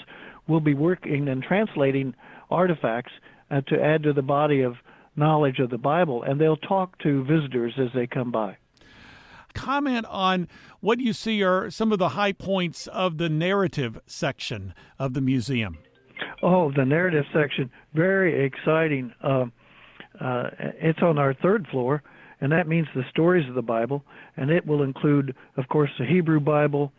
will 0.48 0.60
be 0.60 0.74
working 0.74 1.28
and 1.28 1.42
translating 1.42 2.14
artifacts 2.50 3.12
uh, 3.50 3.60
to 3.62 3.82
add 3.82 4.02
to 4.04 4.12
the 4.12 4.22
body 4.22 4.62
of 4.62 4.76
knowledge 5.14 5.58
of 5.58 5.70
the 5.70 5.78
Bible, 5.78 6.22
and 6.22 6.40
they'll 6.40 6.56
talk 6.56 6.98
to 7.00 7.22
visitors 7.24 7.74
as 7.78 7.88
they 7.94 8.06
come 8.06 8.30
by. 8.30 8.56
Comment 9.54 10.06
on 10.08 10.48
what 10.80 10.98
you 11.00 11.12
see 11.12 11.42
are 11.42 11.70
some 11.70 11.92
of 11.92 11.98
the 11.98 12.10
high 12.10 12.32
points 12.32 12.86
of 12.86 13.18
the 13.18 13.28
narrative 13.28 14.00
section 14.06 14.72
of 14.98 15.12
the 15.12 15.20
museum. 15.20 15.78
Oh, 16.42 16.72
the 16.72 16.84
narrative 16.84 17.24
section, 17.32 17.70
very 17.94 18.44
exciting. 18.46 19.12
Uh, 19.22 19.46
uh, 20.20 20.50
it's 20.80 21.00
on 21.02 21.18
our 21.18 21.34
third 21.34 21.66
floor, 21.70 22.02
and 22.40 22.52
that 22.52 22.66
means 22.66 22.86
the 22.94 23.04
stories 23.10 23.48
of 23.48 23.54
the 23.54 23.62
Bible, 23.62 24.04
and 24.36 24.50
it 24.50 24.66
will 24.66 24.82
include, 24.82 25.34
of 25.56 25.68
course, 25.68 25.90
the 25.98 26.06
Hebrew 26.06 26.40
Bible. 26.40 26.92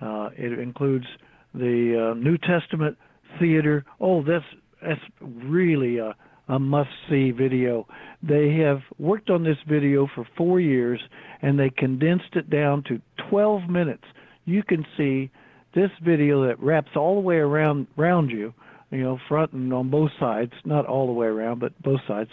Uh, 0.00 0.30
it 0.36 0.58
includes 0.58 1.06
the 1.54 2.12
uh, 2.12 2.14
New 2.14 2.38
Testament 2.38 2.96
theater. 3.38 3.84
Oh, 4.00 4.22
that's 4.22 4.44
that's 4.82 5.00
really 5.20 5.98
a, 5.98 6.14
a 6.48 6.58
must 6.58 6.90
see 7.10 7.30
video. 7.30 7.86
They 8.22 8.58
have 8.64 8.80
worked 8.98 9.30
on 9.30 9.44
this 9.44 9.56
video 9.68 10.08
for 10.14 10.26
four 10.36 10.60
years 10.60 11.00
and 11.42 11.58
they 11.58 11.70
condensed 11.70 12.34
it 12.34 12.50
down 12.50 12.84
to 12.88 13.00
12 13.30 13.68
minutes. 13.68 14.04
You 14.44 14.62
can 14.62 14.84
see 14.96 15.30
this 15.74 15.90
video 16.04 16.46
that 16.46 16.60
wraps 16.60 16.90
all 16.96 17.16
the 17.16 17.20
way 17.20 17.36
around 17.36 17.86
around 17.98 18.30
you, 18.30 18.54
you 18.90 19.02
know, 19.02 19.18
front 19.28 19.52
and 19.52 19.72
on 19.72 19.90
both 19.90 20.10
sides, 20.18 20.52
not 20.64 20.86
all 20.86 21.06
the 21.06 21.12
way 21.12 21.26
around, 21.26 21.60
but 21.60 21.80
both 21.82 22.00
sides. 22.08 22.30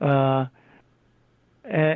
Uh, 0.00 0.46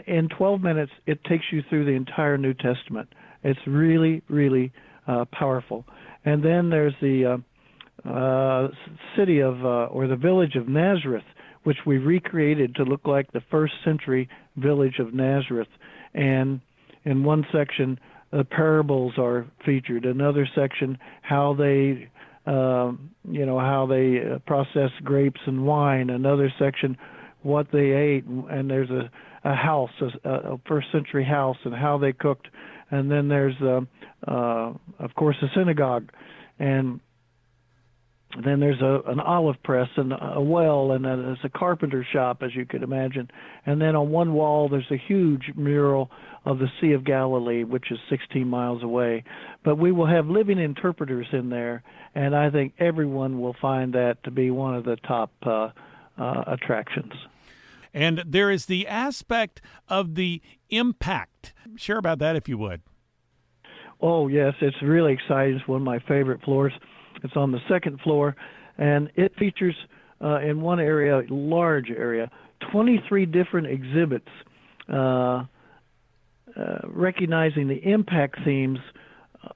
in 0.06 0.28
12 0.36 0.60
minutes, 0.60 0.92
it 1.06 1.22
takes 1.24 1.44
you 1.50 1.62
through 1.68 1.84
the 1.84 1.92
entire 1.92 2.38
New 2.38 2.54
Testament. 2.54 3.08
It's 3.42 3.60
really, 3.66 4.22
really 4.28 4.72
uh, 5.06 5.24
powerful. 5.32 5.84
And 6.24 6.42
then 6.42 6.70
there's 6.70 6.94
the 7.00 7.40
uh, 8.04 8.08
uh, 8.08 8.68
city 9.16 9.40
of 9.40 9.64
uh, 9.64 9.86
or 9.86 10.06
the 10.06 10.16
village 10.16 10.56
of 10.56 10.68
Nazareth, 10.68 11.24
which 11.64 11.78
we 11.86 11.98
recreated 11.98 12.74
to 12.76 12.84
look 12.84 13.06
like 13.06 13.32
the 13.32 13.42
first 13.50 13.74
century 13.84 14.28
village 14.56 14.98
of 14.98 15.14
Nazareth. 15.14 15.68
And 16.14 16.60
in 17.04 17.24
one 17.24 17.46
section, 17.52 17.98
the 18.32 18.44
parables 18.44 19.14
are 19.18 19.46
featured. 19.64 20.04
Another 20.04 20.48
section, 20.54 20.98
how 21.22 21.54
they, 21.54 22.08
uh, 22.46 22.92
you 23.30 23.46
know, 23.46 23.58
how 23.58 23.86
they 23.88 24.18
uh, 24.20 24.38
process 24.40 24.90
grapes 25.02 25.40
and 25.46 25.64
wine. 25.64 26.10
Another 26.10 26.52
section, 26.58 26.96
what 27.44 27.68
they 27.72 27.92
ate. 27.92 28.24
And 28.24 28.68
there's 28.68 28.90
a, 28.90 29.10
a 29.44 29.54
house, 29.54 29.90
a, 30.24 30.28
a 30.30 30.60
first 30.66 30.88
century 30.92 31.24
house, 31.24 31.56
and 31.64 31.74
how 31.74 31.98
they 31.98 32.12
cooked. 32.12 32.48
And 32.90 33.10
then 33.10 33.28
there's, 33.28 33.54
uh, 33.62 33.80
uh, 34.26 34.72
of 34.98 35.14
course, 35.16 35.36
a 35.42 35.46
synagogue. 35.56 36.10
And 36.58 37.00
then 38.42 38.60
there's 38.60 38.80
a 38.80 39.00
an 39.06 39.20
olive 39.20 39.62
press 39.62 39.88
and 39.96 40.12
a 40.12 40.40
well 40.40 40.92
and 40.92 41.06
a, 41.06 41.16
there's 41.16 41.38
a 41.44 41.48
carpenter 41.48 42.06
shop 42.12 42.42
as 42.42 42.54
you 42.54 42.66
could 42.66 42.82
imagine 42.82 43.30
and 43.66 43.80
then 43.80 43.94
on 43.94 44.10
one 44.10 44.32
wall 44.32 44.68
there's 44.68 44.90
a 44.90 44.96
huge 44.96 45.52
mural 45.56 46.10
of 46.44 46.58
the 46.58 46.66
sea 46.80 46.92
of 46.92 47.04
galilee 47.04 47.64
which 47.64 47.90
is 47.90 47.98
16 48.10 48.46
miles 48.46 48.82
away 48.82 49.22
but 49.64 49.76
we 49.76 49.92
will 49.92 50.06
have 50.06 50.26
living 50.26 50.58
interpreters 50.58 51.26
in 51.32 51.48
there 51.48 51.82
and 52.14 52.34
i 52.34 52.50
think 52.50 52.72
everyone 52.78 53.40
will 53.40 53.56
find 53.60 53.92
that 53.94 54.16
to 54.24 54.30
be 54.30 54.50
one 54.50 54.74
of 54.74 54.84
the 54.84 54.96
top 55.06 55.30
uh, 55.46 55.68
uh, 56.18 56.44
attractions 56.46 57.12
And 57.94 58.22
there 58.26 58.50
is 58.50 58.66
the 58.66 58.86
aspect 58.86 59.62
of 59.88 60.16
the 60.16 60.42
impact. 60.68 61.54
Share 61.76 61.96
about 61.96 62.18
that 62.18 62.36
if 62.36 62.48
you 62.48 62.58
would. 62.58 62.82
Oh, 64.00 64.28
yes, 64.28 64.52
it's 64.60 64.76
really 64.82 65.12
exciting. 65.12 65.54
It's 65.56 65.68
one 65.68 65.80
of 65.80 65.84
my 65.84 66.00
favorite 66.00 66.42
floors. 66.42 66.72
It's 67.22 67.36
on 67.36 67.52
the 67.52 67.60
second 67.68 68.00
floor, 68.00 68.36
and 68.76 69.10
it 69.14 69.34
features 69.38 69.76
uh, 70.20 70.40
in 70.40 70.60
one 70.60 70.80
area, 70.80 71.22
large 71.30 71.90
area, 71.90 72.30
23 72.72 73.26
different 73.26 73.68
exhibits 73.68 74.28
uh, 74.92 74.96
uh, 74.96 75.44
recognizing 76.84 77.68
the 77.68 77.80
impact 77.82 78.36
themes 78.44 78.78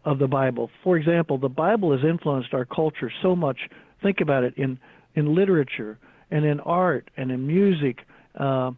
of 0.05 0.19
the 0.19 0.27
Bible. 0.27 0.71
For 0.85 0.97
example, 0.97 1.39
the 1.39 1.49
Bible 1.49 1.93
has 1.93 2.01
influenced 2.05 2.55
our 2.55 2.65
culture 2.65 3.13
so 3.23 3.35
much. 3.35 3.59
Think 4.03 4.21
about 4.21 4.45
it 4.45 4.55
in 4.57 4.79
in 5.15 5.35
literature 5.35 5.99
and 6.31 6.45
in 6.45 6.61
art 6.61 7.11
and 7.17 7.31
in 7.31 7.47
music, 7.47 8.01
uh, 8.39 8.71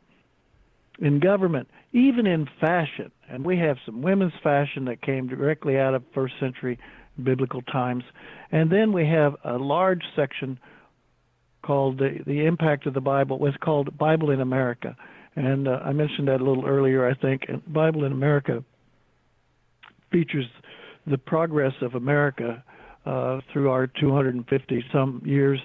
in 0.98 1.20
government, 1.20 1.68
even 1.92 2.26
in 2.26 2.48
fashion. 2.60 3.10
And 3.28 3.44
we 3.44 3.58
have 3.58 3.76
some 3.86 4.02
women's 4.02 4.32
fashion 4.42 4.84
that 4.86 5.02
came 5.02 5.28
directly 5.28 5.78
out 5.78 5.94
of 5.94 6.02
first 6.14 6.34
century 6.40 6.78
biblical 7.22 7.62
times. 7.62 8.04
And 8.50 8.70
then 8.70 8.92
we 8.92 9.06
have 9.06 9.36
a 9.44 9.56
large 9.56 10.02
section 10.16 10.58
called 11.62 11.98
the, 11.98 12.18
the 12.26 12.46
impact 12.46 12.86
of 12.86 12.94
the 12.94 13.00
Bible 13.00 13.38
was 13.38 13.54
called 13.60 13.96
Bible 13.96 14.30
in 14.30 14.40
America. 14.40 14.96
And 15.36 15.68
uh, 15.68 15.80
I 15.84 15.92
mentioned 15.92 16.28
that 16.28 16.40
a 16.40 16.44
little 16.44 16.66
earlier, 16.66 17.08
I 17.08 17.14
think. 17.14 17.42
And 17.48 17.62
Bible 17.72 18.04
in 18.04 18.12
America 18.12 18.64
features 20.10 20.46
the 21.06 21.18
progress 21.18 21.74
of 21.82 21.94
America 21.94 22.64
uh, 23.06 23.40
through 23.52 23.70
our 23.70 23.86
250 23.86 24.84
some 24.92 25.22
years, 25.24 25.58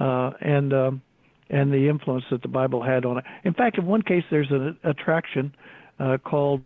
uh, 0.00 0.30
and 0.40 0.72
um, 0.72 1.02
and 1.50 1.72
the 1.72 1.88
influence 1.88 2.24
that 2.30 2.42
the 2.42 2.48
Bible 2.48 2.82
had 2.82 3.04
on 3.04 3.18
it. 3.18 3.24
In 3.44 3.54
fact, 3.54 3.78
in 3.78 3.86
one 3.86 4.02
case, 4.02 4.24
there's 4.30 4.50
an 4.50 4.76
attraction 4.84 5.54
uh, 5.98 6.18
called 6.18 6.62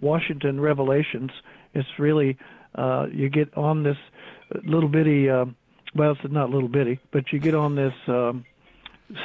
Washington 0.00 0.60
Revelations. 0.60 1.30
It's 1.74 1.88
really 1.98 2.36
uh, 2.74 3.06
you 3.12 3.28
get 3.28 3.56
on 3.56 3.82
this 3.82 3.96
little 4.64 4.88
bitty. 4.88 5.28
Uh, 5.28 5.46
well, 5.94 6.12
it's 6.12 6.32
not 6.32 6.50
little 6.50 6.68
bitty, 6.68 6.98
but 7.12 7.32
you 7.32 7.38
get 7.38 7.54
on 7.54 7.76
this 7.76 7.92
um, 8.08 8.46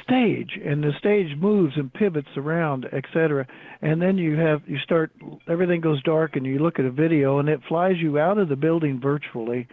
stage, 0.04 0.60
and 0.64 0.84
the 0.84 0.92
stage 1.00 1.38
moves 1.38 1.74
and 1.78 1.94
pivots 1.94 2.28
around, 2.36 2.86
etc. 2.92 3.48
And 3.82 4.02
then 4.02 4.18
you 4.18 4.36
have 4.36 4.62
you 4.68 4.78
start 4.80 5.12
everything 5.48 5.82
goes 5.82 6.02
dark, 6.04 6.36
and 6.36 6.46
you 6.46 6.60
look 6.60 6.80
at 6.80 6.86
a 6.86 6.92
video, 6.92 7.40
and 7.40 7.48
it 7.48 7.62
flies 7.68 7.96
you 7.98 8.20
out 8.20 8.38
of 8.38 8.50
the 8.50 8.56
building 8.56 9.00
virtually. 9.00 9.68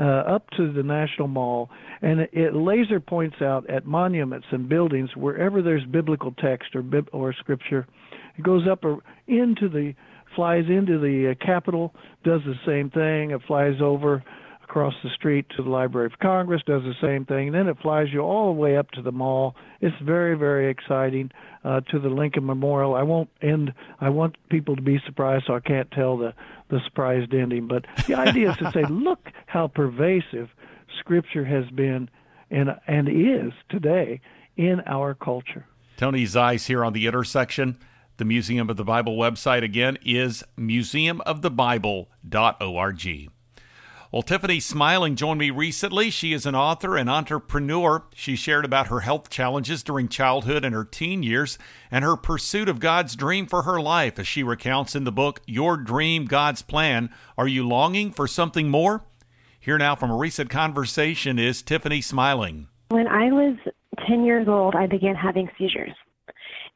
Uh, 0.00 0.22
up 0.34 0.48
to 0.56 0.72
the 0.72 0.82
National 0.82 1.28
Mall, 1.28 1.68
and 2.00 2.20
it, 2.20 2.30
it 2.32 2.54
laser 2.54 3.00
points 3.00 3.36
out 3.42 3.68
at 3.68 3.84
monuments 3.84 4.46
and 4.50 4.66
buildings 4.66 5.10
wherever 5.14 5.60
there's 5.60 5.84
biblical 5.84 6.32
text 6.38 6.74
or 6.74 6.80
bib- 6.80 7.10
or 7.12 7.34
scripture. 7.34 7.86
It 8.38 8.42
goes 8.42 8.66
up 8.66 8.82
or 8.82 9.02
into 9.26 9.68
the 9.68 9.92
flies 10.34 10.64
into 10.70 10.98
the 10.98 11.32
uh, 11.32 11.44
Capitol, 11.44 11.92
does 12.24 12.40
the 12.46 12.54
same 12.64 12.88
thing. 12.88 13.32
It 13.32 13.42
flies 13.46 13.74
over 13.82 14.24
across 14.70 14.94
the 15.02 15.10
street 15.10 15.46
to 15.56 15.64
the 15.64 15.68
Library 15.68 16.06
of 16.06 16.16
Congress, 16.20 16.62
does 16.64 16.84
the 16.84 16.94
same 17.02 17.24
thing. 17.24 17.48
And 17.48 17.56
then 17.56 17.66
it 17.66 17.76
flies 17.82 18.06
you 18.12 18.20
all 18.20 18.54
the 18.54 18.60
way 18.60 18.76
up 18.76 18.88
to 18.92 19.02
the 19.02 19.10
mall. 19.10 19.56
It's 19.80 19.96
very, 20.00 20.38
very 20.38 20.70
exciting 20.70 21.32
uh, 21.64 21.80
to 21.90 21.98
the 21.98 22.08
Lincoln 22.08 22.46
Memorial. 22.46 22.94
I 22.94 23.02
won't 23.02 23.28
end. 23.42 23.74
I 24.00 24.10
want 24.10 24.36
people 24.48 24.76
to 24.76 24.82
be 24.82 25.00
surprised, 25.04 25.46
so 25.48 25.56
I 25.56 25.60
can't 25.60 25.90
tell 25.90 26.16
the 26.16 26.34
the 26.68 26.78
surprised 26.84 27.34
ending. 27.34 27.66
But 27.66 27.86
the 28.06 28.14
idea 28.14 28.52
is 28.52 28.58
to 28.58 28.70
say, 28.70 28.84
look 28.88 29.32
how 29.46 29.66
pervasive 29.66 30.50
Scripture 31.00 31.44
has 31.44 31.68
been 31.70 32.08
and 32.48 32.70
and 32.86 33.08
is 33.08 33.52
today 33.70 34.20
in 34.56 34.82
our 34.86 35.14
culture. 35.14 35.66
Tony 35.96 36.26
Zeiss 36.26 36.66
here 36.66 36.84
on 36.84 36.92
the 36.92 37.08
intersection. 37.08 37.76
The 38.18 38.24
Museum 38.24 38.70
of 38.70 38.76
the 38.76 38.84
Bible 38.84 39.16
website 39.16 39.64
again 39.64 39.98
is 40.04 40.44
museumofthebible.org. 40.56 43.30
Well, 44.12 44.22
Tiffany 44.22 44.58
Smiling 44.58 45.14
joined 45.14 45.38
me 45.38 45.50
recently. 45.50 46.10
She 46.10 46.32
is 46.32 46.44
an 46.44 46.56
author 46.56 46.96
and 46.96 47.08
entrepreneur. 47.08 48.02
She 48.12 48.34
shared 48.34 48.64
about 48.64 48.88
her 48.88 49.00
health 49.00 49.30
challenges 49.30 49.84
during 49.84 50.08
childhood 50.08 50.64
and 50.64 50.74
her 50.74 50.84
teen 50.84 51.22
years 51.22 51.58
and 51.92 52.04
her 52.04 52.16
pursuit 52.16 52.68
of 52.68 52.80
God's 52.80 53.14
dream 53.14 53.46
for 53.46 53.62
her 53.62 53.80
life 53.80 54.18
as 54.18 54.26
she 54.26 54.42
recounts 54.42 54.96
in 54.96 55.04
the 55.04 55.12
book 55.12 55.40
Your 55.46 55.76
Dream, 55.76 56.24
God's 56.24 56.60
Plan. 56.60 57.10
Are 57.38 57.46
you 57.46 57.64
longing 57.64 58.10
for 58.10 58.26
something 58.26 58.68
more? 58.68 59.04
Here 59.60 59.78
now 59.78 59.94
from 59.94 60.10
a 60.10 60.16
recent 60.16 60.50
conversation 60.50 61.38
is 61.38 61.62
Tiffany 61.62 62.00
Smiling. 62.00 62.66
When 62.88 63.06
I 63.06 63.30
was 63.30 63.58
10 64.08 64.24
years 64.24 64.48
old, 64.48 64.74
I 64.74 64.88
began 64.88 65.14
having 65.14 65.48
seizures. 65.56 65.92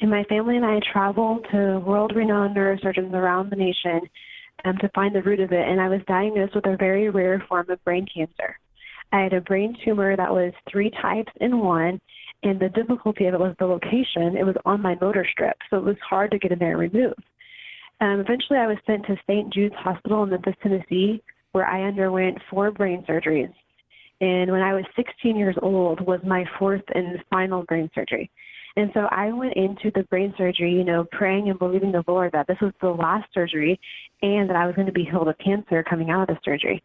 And 0.00 0.08
my 0.08 0.22
family 0.28 0.56
and 0.56 0.64
I 0.64 0.78
traveled 0.92 1.48
to 1.50 1.80
world 1.80 2.12
renowned 2.14 2.54
neurosurgeons 2.54 3.12
around 3.12 3.50
the 3.50 3.56
nation 3.56 4.08
um, 4.64 4.76
to 4.78 4.88
find 4.94 5.14
the 5.14 5.22
root 5.22 5.40
of 5.40 5.52
it, 5.52 5.68
and 5.68 5.80
I 5.80 5.88
was 5.88 6.00
diagnosed 6.06 6.54
with 6.54 6.66
a 6.66 6.76
very 6.76 7.10
rare 7.10 7.42
form 7.48 7.68
of 7.70 7.82
brain 7.84 8.06
cancer. 8.12 8.58
I 9.12 9.22
had 9.22 9.32
a 9.32 9.40
brain 9.40 9.76
tumor 9.84 10.16
that 10.16 10.32
was 10.32 10.52
three 10.70 10.90
types 11.02 11.32
in 11.40 11.58
one, 11.60 12.00
and 12.42 12.58
the 12.58 12.70
difficulty 12.70 13.26
of 13.26 13.34
it 13.34 13.40
was 13.40 13.54
the 13.58 13.66
location. 13.66 14.36
It 14.36 14.44
was 14.44 14.56
on 14.64 14.82
my 14.82 14.96
motor 15.00 15.26
strip, 15.30 15.56
so 15.70 15.76
it 15.76 15.84
was 15.84 15.96
hard 16.08 16.30
to 16.32 16.38
get 16.38 16.52
in 16.52 16.58
there 16.58 16.80
and 16.80 16.92
remove. 16.92 17.14
Um, 18.00 18.20
eventually, 18.20 18.58
I 18.58 18.66
was 18.66 18.76
sent 18.86 19.06
to 19.06 19.16
St. 19.22 19.52
Jude's 19.52 19.74
Hospital 19.76 20.24
in 20.24 20.30
Memphis, 20.30 20.54
Tennessee, 20.62 21.22
where 21.52 21.66
I 21.66 21.86
underwent 21.86 22.38
four 22.50 22.70
brain 22.72 23.04
surgeries. 23.08 23.52
And 24.20 24.50
when 24.50 24.62
I 24.62 24.74
was 24.74 24.84
16 24.96 25.36
years 25.36 25.56
old, 25.62 26.00
was 26.00 26.20
my 26.24 26.44
fourth 26.58 26.82
and 26.94 27.22
final 27.30 27.62
brain 27.64 27.90
surgery. 27.94 28.30
And 28.76 28.90
so 28.92 29.06
I 29.10 29.30
went 29.30 29.54
into 29.54 29.92
the 29.94 30.02
brain 30.04 30.34
surgery, 30.36 30.72
you 30.72 30.84
know, 30.84 31.06
praying 31.12 31.48
and 31.48 31.58
believing 31.58 31.92
the 31.92 32.02
Lord 32.08 32.32
that 32.32 32.48
this 32.48 32.56
was 32.60 32.72
the 32.80 32.88
last 32.88 33.32
surgery 33.32 33.78
and 34.22 34.50
that 34.50 34.56
I 34.56 34.66
was 34.66 34.74
going 34.74 34.86
to 34.86 34.92
be 34.92 35.04
healed 35.04 35.28
of 35.28 35.38
cancer 35.38 35.84
coming 35.88 36.10
out 36.10 36.28
of 36.28 36.36
the 36.36 36.40
surgery. 36.44 36.82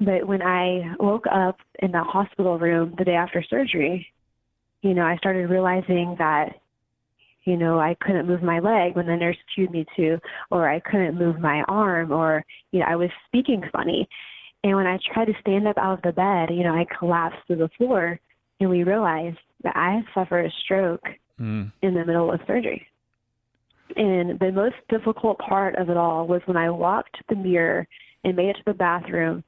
But 0.00 0.26
when 0.26 0.42
I 0.42 0.94
woke 0.98 1.26
up 1.32 1.56
in 1.78 1.92
the 1.92 2.02
hospital 2.02 2.58
room 2.58 2.94
the 2.98 3.04
day 3.04 3.14
after 3.14 3.42
surgery, 3.48 4.06
you 4.82 4.92
know, 4.92 5.02
I 5.02 5.16
started 5.16 5.48
realizing 5.48 6.14
that, 6.18 6.52
you 7.44 7.56
know, 7.56 7.78
I 7.78 7.96
couldn't 8.00 8.26
move 8.26 8.42
my 8.42 8.58
leg 8.60 8.96
when 8.96 9.06
the 9.06 9.16
nurse 9.16 9.36
cued 9.54 9.70
me 9.70 9.86
to, 9.96 10.18
or 10.50 10.68
I 10.68 10.80
couldn't 10.80 11.18
move 11.18 11.40
my 11.40 11.62
arm, 11.68 12.12
or, 12.12 12.44
you 12.72 12.80
know, 12.80 12.86
I 12.86 12.96
was 12.96 13.10
speaking 13.26 13.62
funny. 13.72 14.06
And 14.62 14.76
when 14.76 14.86
I 14.86 14.98
tried 15.12 15.26
to 15.26 15.34
stand 15.40 15.66
up 15.66 15.78
out 15.78 15.94
of 15.98 16.02
the 16.02 16.12
bed, 16.12 16.54
you 16.54 16.64
know, 16.64 16.74
I 16.74 16.84
collapsed 16.98 17.46
to 17.48 17.56
the 17.56 17.70
floor, 17.78 18.20
and 18.60 18.68
we 18.68 18.84
realized 18.84 19.38
that 19.62 19.76
I 19.76 20.02
suffered 20.14 20.46
a 20.46 20.50
stroke 20.64 21.04
mm. 21.40 21.70
in 21.82 21.94
the 21.94 22.04
middle 22.04 22.32
of 22.32 22.40
surgery. 22.46 22.86
And 23.96 24.38
the 24.38 24.52
most 24.52 24.76
difficult 24.88 25.38
part 25.38 25.74
of 25.76 25.90
it 25.90 25.96
all 25.96 26.26
was 26.26 26.42
when 26.46 26.56
I 26.56 26.70
walked 26.70 27.16
to 27.16 27.24
the 27.28 27.36
mirror 27.36 27.86
and 28.24 28.36
made 28.36 28.50
it 28.50 28.56
to 28.56 28.62
the 28.66 28.74
bathroom 28.74 29.42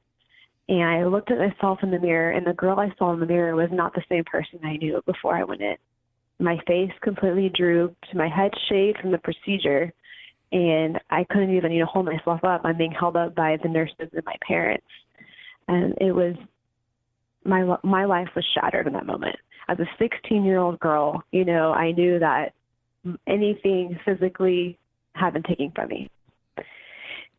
and 0.69 0.83
I 0.83 1.05
looked 1.05 1.31
at 1.31 1.37
myself 1.37 1.79
in 1.83 1.91
the 1.91 1.99
mirror 1.99 2.31
and 2.31 2.47
the 2.47 2.53
girl 2.53 2.79
I 2.79 2.93
saw 2.97 3.13
in 3.13 3.19
the 3.19 3.25
mirror 3.25 3.55
was 3.55 3.69
not 3.71 3.93
the 3.93 4.03
same 4.09 4.23
person 4.23 4.59
I 4.63 4.77
knew 4.77 5.01
before 5.05 5.35
I 5.35 5.43
went 5.43 5.61
in. 5.61 5.75
My 6.39 6.57
face 6.65 6.91
completely 7.01 7.51
drooped, 7.53 8.05
my 8.13 8.29
head 8.29 8.51
shaved 8.69 8.99
from 8.99 9.11
the 9.11 9.17
procedure, 9.17 9.91
and 10.51 10.99
I 11.09 11.25
couldn't 11.25 11.55
even, 11.55 11.71
you 11.71 11.79
know, 11.79 11.85
hold 11.85 12.05
myself 12.05 12.43
up. 12.43 12.61
I'm 12.63 12.77
being 12.77 12.91
held 12.91 13.17
up 13.17 13.35
by 13.35 13.57
the 13.61 13.69
nurses 13.69 14.09
and 14.13 14.25
my 14.25 14.35
parents. 14.47 14.85
And 15.67 15.95
it 15.99 16.11
was 16.11 16.35
my 17.45 17.77
my 17.83 18.05
life 18.05 18.29
was 18.35 18.45
shattered 18.53 18.87
in 18.87 18.93
that 18.93 19.05
moment. 19.05 19.35
As 19.67 19.79
a 19.79 19.85
16 19.97 20.43
year 20.43 20.57
old 20.57 20.79
girl, 20.79 21.23
you 21.31 21.45
know, 21.45 21.71
I 21.71 21.91
knew 21.91 22.19
that 22.19 22.53
anything 23.27 23.99
physically 24.05 24.77
had 25.15 25.33
been 25.33 25.43
taken 25.43 25.71
from 25.75 25.89
me. 25.89 26.09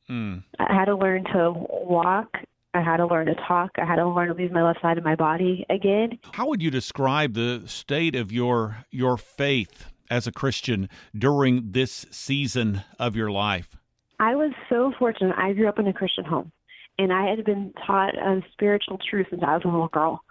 Mm. 0.09 0.43
I 0.59 0.75
had 0.75 0.87
to 0.87 0.97
learn 0.97 1.25
to 1.33 1.53
walk. 1.53 2.29
I 2.75 2.83
had 2.83 2.99
to 2.99 3.07
learn 3.07 3.27
to 3.27 3.35
talk. 3.47 3.71
I 3.79 3.85
had 3.85 3.97
to 3.97 4.09
learn 4.09 4.35
to 4.35 4.43
use 4.43 4.53
my 4.53 4.63
left 4.63 4.83
side 4.83 4.99
of 4.99 5.05
my 5.05 5.15
body 5.15 5.65
again. 5.71 6.19
How 6.33 6.49
would 6.49 6.61
you 6.61 6.71
describe 6.71 7.35
the 7.35 7.63
state 7.67 8.15
of 8.15 8.33
your 8.33 8.85
your 8.91 9.17
faith 9.17 9.93
as 10.11 10.27
a 10.27 10.33
Christian 10.33 10.89
during 11.17 11.73
this 11.73 12.07
season 12.11 12.83
of 12.99 13.17
your 13.17 13.31
life? 13.31 13.77
I 14.21 14.35
was 14.35 14.53
so 14.69 14.93
fortunate. 14.99 15.35
I 15.39 15.53
grew 15.53 15.69
up 15.69 15.79
in 15.79 15.87
a 15.87 15.93
Christian 15.93 16.25
home, 16.25 16.53
and 16.99 17.13
I 17.13 17.29
had 17.29 17.45
been 17.45 17.73
taught 17.87 18.17
a 18.17 18.43
spiritual 18.53 18.99
truth 19.09 19.27
since 19.31 19.43
I 19.47 19.55
was 19.55 19.63
a 19.65 19.69
little 19.69 19.89
girl. 19.89 20.23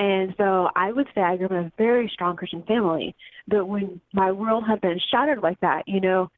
And 0.00 0.34
so 0.38 0.70
I 0.74 0.92
would 0.92 1.08
say 1.14 1.20
I 1.20 1.36
grew 1.36 1.44
up 1.44 1.52
in 1.52 1.58
a 1.58 1.72
very 1.76 2.10
strong 2.14 2.34
Christian 2.34 2.62
family. 2.62 3.14
But 3.46 3.66
when 3.66 4.00
my 4.14 4.32
world 4.32 4.64
had 4.66 4.80
been 4.80 4.98
shattered 5.10 5.42
like 5.42 5.60
that, 5.60 5.86
you 5.86 6.00
know, 6.00 6.30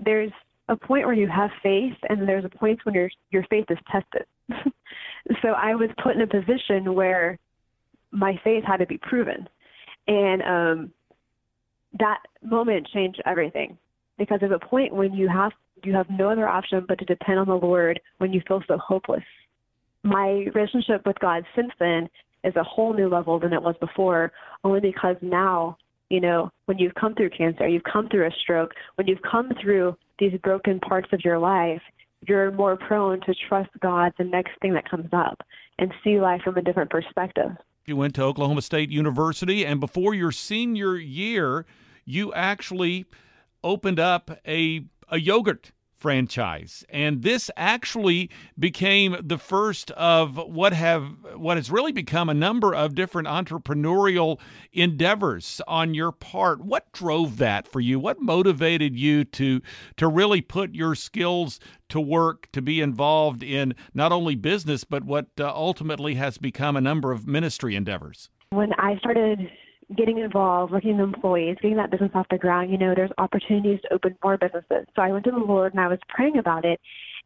there's 0.00 0.32
a 0.68 0.74
point 0.74 1.06
where 1.06 1.14
you 1.14 1.28
have 1.28 1.50
faith, 1.62 1.94
and 2.08 2.28
there's 2.28 2.44
a 2.44 2.48
point 2.48 2.80
when 2.84 2.96
your 2.96 3.08
your 3.30 3.44
faith 3.48 3.66
is 3.70 3.78
tested. 3.92 4.26
so 5.40 5.50
I 5.50 5.76
was 5.76 5.88
put 6.02 6.16
in 6.16 6.22
a 6.22 6.26
position 6.26 6.94
where 6.94 7.38
my 8.10 8.40
faith 8.42 8.64
had 8.64 8.78
to 8.78 8.86
be 8.86 8.98
proven, 8.98 9.48
and 10.08 10.42
um, 10.42 10.92
that 12.00 12.18
moment 12.42 12.88
changed 12.92 13.22
everything 13.24 13.78
because 14.18 14.40
there's 14.40 14.50
a 14.50 14.66
point 14.66 14.92
when 14.92 15.14
you 15.14 15.28
have 15.28 15.52
you 15.84 15.94
have 15.94 16.10
no 16.10 16.28
other 16.28 16.48
option 16.48 16.84
but 16.88 16.98
to 16.98 17.04
depend 17.04 17.38
on 17.38 17.46
the 17.46 17.54
Lord 17.54 18.00
when 18.18 18.32
you 18.32 18.42
feel 18.48 18.64
so 18.66 18.78
hopeless. 18.78 19.22
My 20.02 20.46
relationship 20.52 21.06
with 21.06 21.18
God 21.20 21.44
since 21.54 21.70
then 21.78 22.08
is 22.46 22.56
a 22.56 22.62
whole 22.62 22.94
new 22.94 23.08
level 23.08 23.38
than 23.38 23.52
it 23.52 23.62
was 23.62 23.74
before, 23.80 24.32
only 24.64 24.80
because 24.80 25.16
now 25.20 25.76
You 26.10 26.20
know, 26.20 26.50
when 26.66 26.78
you've 26.78 26.94
come 26.94 27.14
through 27.14 27.30
cancer, 27.30 27.66
you've 27.66 27.82
come 27.84 28.08
through 28.08 28.26
a 28.26 28.30
stroke, 28.42 28.74
when 28.94 29.06
you've 29.08 29.22
come 29.22 29.50
through 29.60 29.96
these 30.18 30.38
broken 30.42 30.78
parts 30.80 31.08
of 31.12 31.20
your 31.24 31.38
life, 31.38 31.82
you're 32.26 32.50
more 32.52 32.76
prone 32.76 33.20
to 33.22 33.34
trust 33.48 33.70
God 33.80 34.12
the 34.18 34.24
next 34.24 34.52
thing 34.62 34.72
that 34.74 34.88
comes 34.88 35.08
up 35.12 35.42
and 35.78 35.92
see 36.02 36.20
life 36.20 36.42
from 36.42 36.56
a 36.56 36.62
different 36.62 36.90
perspective. 36.90 37.50
You 37.86 37.96
went 37.96 38.14
to 38.16 38.22
Oklahoma 38.22 38.62
State 38.62 38.90
University, 38.90 39.64
and 39.64 39.78
before 39.80 40.14
your 40.14 40.32
senior 40.32 40.96
year, 40.96 41.66
you 42.04 42.32
actually 42.34 43.06
opened 43.62 44.00
up 44.00 44.30
a, 44.46 44.84
a 45.08 45.18
yogurt 45.18 45.72
franchise. 45.96 46.84
And 46.90 47.22
this 47.22 47.50
actually 47.56 48.30
became 48.58 49.16
the 49.22 49.38
first 49.38 49.90
of 49.92 50.36
what 50.36 50.72
have 50.72 51.16
what 51.34 51.56
has 51.56 51.70
really 51.70 51.92
become 51.92 52.28
a 52.28 52.34
number 52.34 52.74
of 52.74 52.94
different 52.94 53.28
entrepreneurial 53.28 54.38
endeavors 54.72 55.60
on 55.66 55.94
your 55.94 56.12
part. 56.12 56.64
What 56.64 56.92
drove 56.92 57.38
that 57.38 57.66
for 57.66 57.80
you? 57.80 57.98
What 57.98 58.20
motivated 58.20 58.96
you 58.96 59.24
to 59.24 59.60
to 59.96 60.08
really 60.08 60.40
put 60.40 60.74
your 60.74 60.94
skills 60.94 61.58
to 61.88 62.00
work 62.00 62.48
to 62.52 62.60
be 62.60 62.80
involved 62.80 63.42
in 63.42 63.74
not 63.94 64.12
only 64.12 64.34
business 64.34 64.84
but 64.84 65.04
what 65.04 65.26
uh, 65.40 65.52
ultimately 65.54 66.14
has 66.14 66.38
become 66.38 66.76
a 66.76 66.80
number 66.80 67.12
of 67.12 67.26
ministry 67.26 67.74
endeavors? 67.74 68.30
When 68.50 68.72
i 68.78 68.96
started 68.98 69.50
getting 69.94 70.18
involved, 70.18 70.72
working 70.72 70.96
with 70.96 71.14
employees, 71.14 71.56
getting 71.62 71.76
that 71.76 71.90
business 71.90 72.10
off 72.14 72.26
the 72.30 72.38
ground, 72.38 72.70
you 72.70 72.78
know, 72.78 72.94
there's 72.94 73.10
opportunities 73.18 73.80
to 73.82 73.94
open 73.94 74.16
more 74.22 74.36
businesses. 74.36 74.86
So 74.94 75.02
I 75.02 75.10
went 75.12 75.24
to 75.24 75.30
the 75.30 75.36
Lord 75.36 75.72
and 75.74 75.80
I 75.80 75.88
was 75.88 75.98
praying 76.08 76.38
about 76.38 76.64
it. 76.64 76.80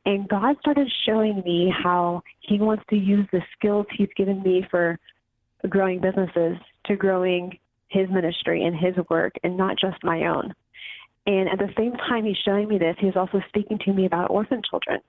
And 0.04 0.28
God 0.28 0.56
started 0.60 0.90
showing 1.06 1.42
me 1.44 1.72
how 1.82 2.22
He 2.40 2.58
wants 2.58 2.84
to 2.90 2.96
use 2.96 3.26
the 3.32 3.40
skills 3.56 3.86
He's 3.96 4.08
given 4.16 4.42
me 4.42 4.66
for 4.70 4.98
growing 5.68 6.00
businesses 6.00 6.58
to 6.86 6.96
growing 6.96 7.58
His 7.88 8.08
ministry 8.10 8.64
and 8.64 8.76
His 8.76 8.94
work 9.08 9.34
and 9.42 9.56
not 9.56 9.76
just 9.78 10.02
my 10.02 10.26
own. 10.26 10.54
And 11.26 11.48
at 11.48 11.58
the 11.58 11.72
same 11.76 11.92
time 11.92 12.24
He's 12.24 12.36
showing 12.44 12.68
me 12.68 12.78
this, 12.78 12.96
He's 12.98 13.16
also 13.16 13.40
speaking 13.48 13.78
to 13.84 13.92
me 13.92 14.04
about 14.06 14.30
orphan 14.30 14.62
children. 14.68 15.00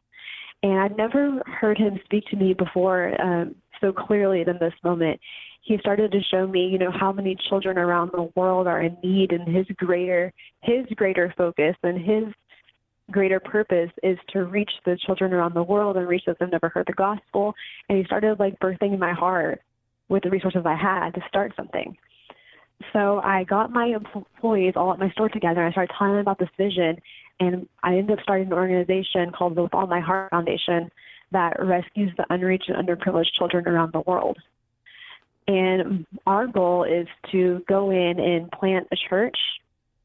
And 0.64 0.80
I've 0.80 0.98
never 0.98 1.42
heard 1.46 1.78
Him 1.78 2.00
speak 2.06 2.26
to 2.28 2.38
me 2.38 2.54
before 2.54 3.20
um, 3.22 3.56
so 3.82 3.92
clearly 3.92 4.44
than 4.44 4.58
this 4.60 4.74
moment 4.84 5.20
he 5.62 5.78
started 5.78 6.12
to 6.12 6.20
show 6.32 6.48
me, 6.48 6.68
you 6.68 6.78
know, 6.78 6.92
how 6.92 7.12
many 7.12 7.38
children 7.48 7.78
around 7.78 8.12
the 8.14 8.30
world 8.36 8.68
are 8.68 8.82
in 8.82 8.98
need 9.04 9.32
and 9.32 9.48
his 9.48 9.66
greater 9.78 10.34
his 10.62 10.86
greater 10.96 11.34
focus 11.38 11.76
and 11.84 11.98
his 11.98 12.34
greater 13.12 13.40
purpose 13.40 13.92
is 14.04 14.18
to 14.30 14.46
reach 14.46 14.72
the 14.86 14.98
children 15.06 15.34
around 15.34 15.54
the 15.54 15.64
world 15.64 15.98
and 15.98 16.08
reach 16.08 16.24
those 16.26 16.36
have 16.40 16.52
never 16.52 16.70
heard 16.70 16.88
the 16.88 16.94
gospel. 16.94 17.54
And 17.90 17.98
he 17.98 18.06
started 18.06 18.40
like 18.40 18.60
birthing 18.60 18.94
in 18.94 19.00
my 19.00 19.14
heart 19.14 19.62
with 20.10 20.24
the 20.24 20.30
resources 20.30 20.64
I 20.66 20.76
had 20.76 21.12
to 21.12 21.22
start 21.28 21.54
something. 21.56 21.96
So 22.94 23.20
I 23.20 23.44
got 23.44 23.72
my 23.72 23.94
employees 24.16 24.74
all 24.76 24.92
at 24.92 25.00
my 25.00 25.12
store 25.12 25.30
together 25.30 25.62
and 25.62 25.70
I 25.70 25.72
started 25.72 25.94
telling 25.98 26.14
them 26.14 26.22
about 26.22 26.40
this 26.40 26.50
vision 26.58 26.98
and 27.40 27.68
I 27.84 27.98
ended 27.98 28.18
up 28.18 28.24
starting 28.24 28.48
an 28.48 28.54
organization 28.54 29.32
called 29.32 29.56
the 29.56 29.64
With 29.64 29.74
All 29.74 29.88
My 29.88 30.00
Heart 30.00 30.32
Foundation 30.32 30.90
that 31.32 31.58
rescues 31.64 32.12
the 32.18 32.26
unreached 32.30 32.70
and 32.70 32.88
underprivileged 32.88 33.34
children 33.38 33.68
around 33.68 33.94
the 33.94 34.02
world. 34.02 34.38
And 35.48 36.06
our 36.26 36.48
goal 36.48 36.84
is 36.84 37.08
to 37.32 37.64
go 37.68 37.90
in 37.90 38.20
and 38.20 38.52
plant 38.52 38.88
a 38.92 38.96
church 39.10 39.38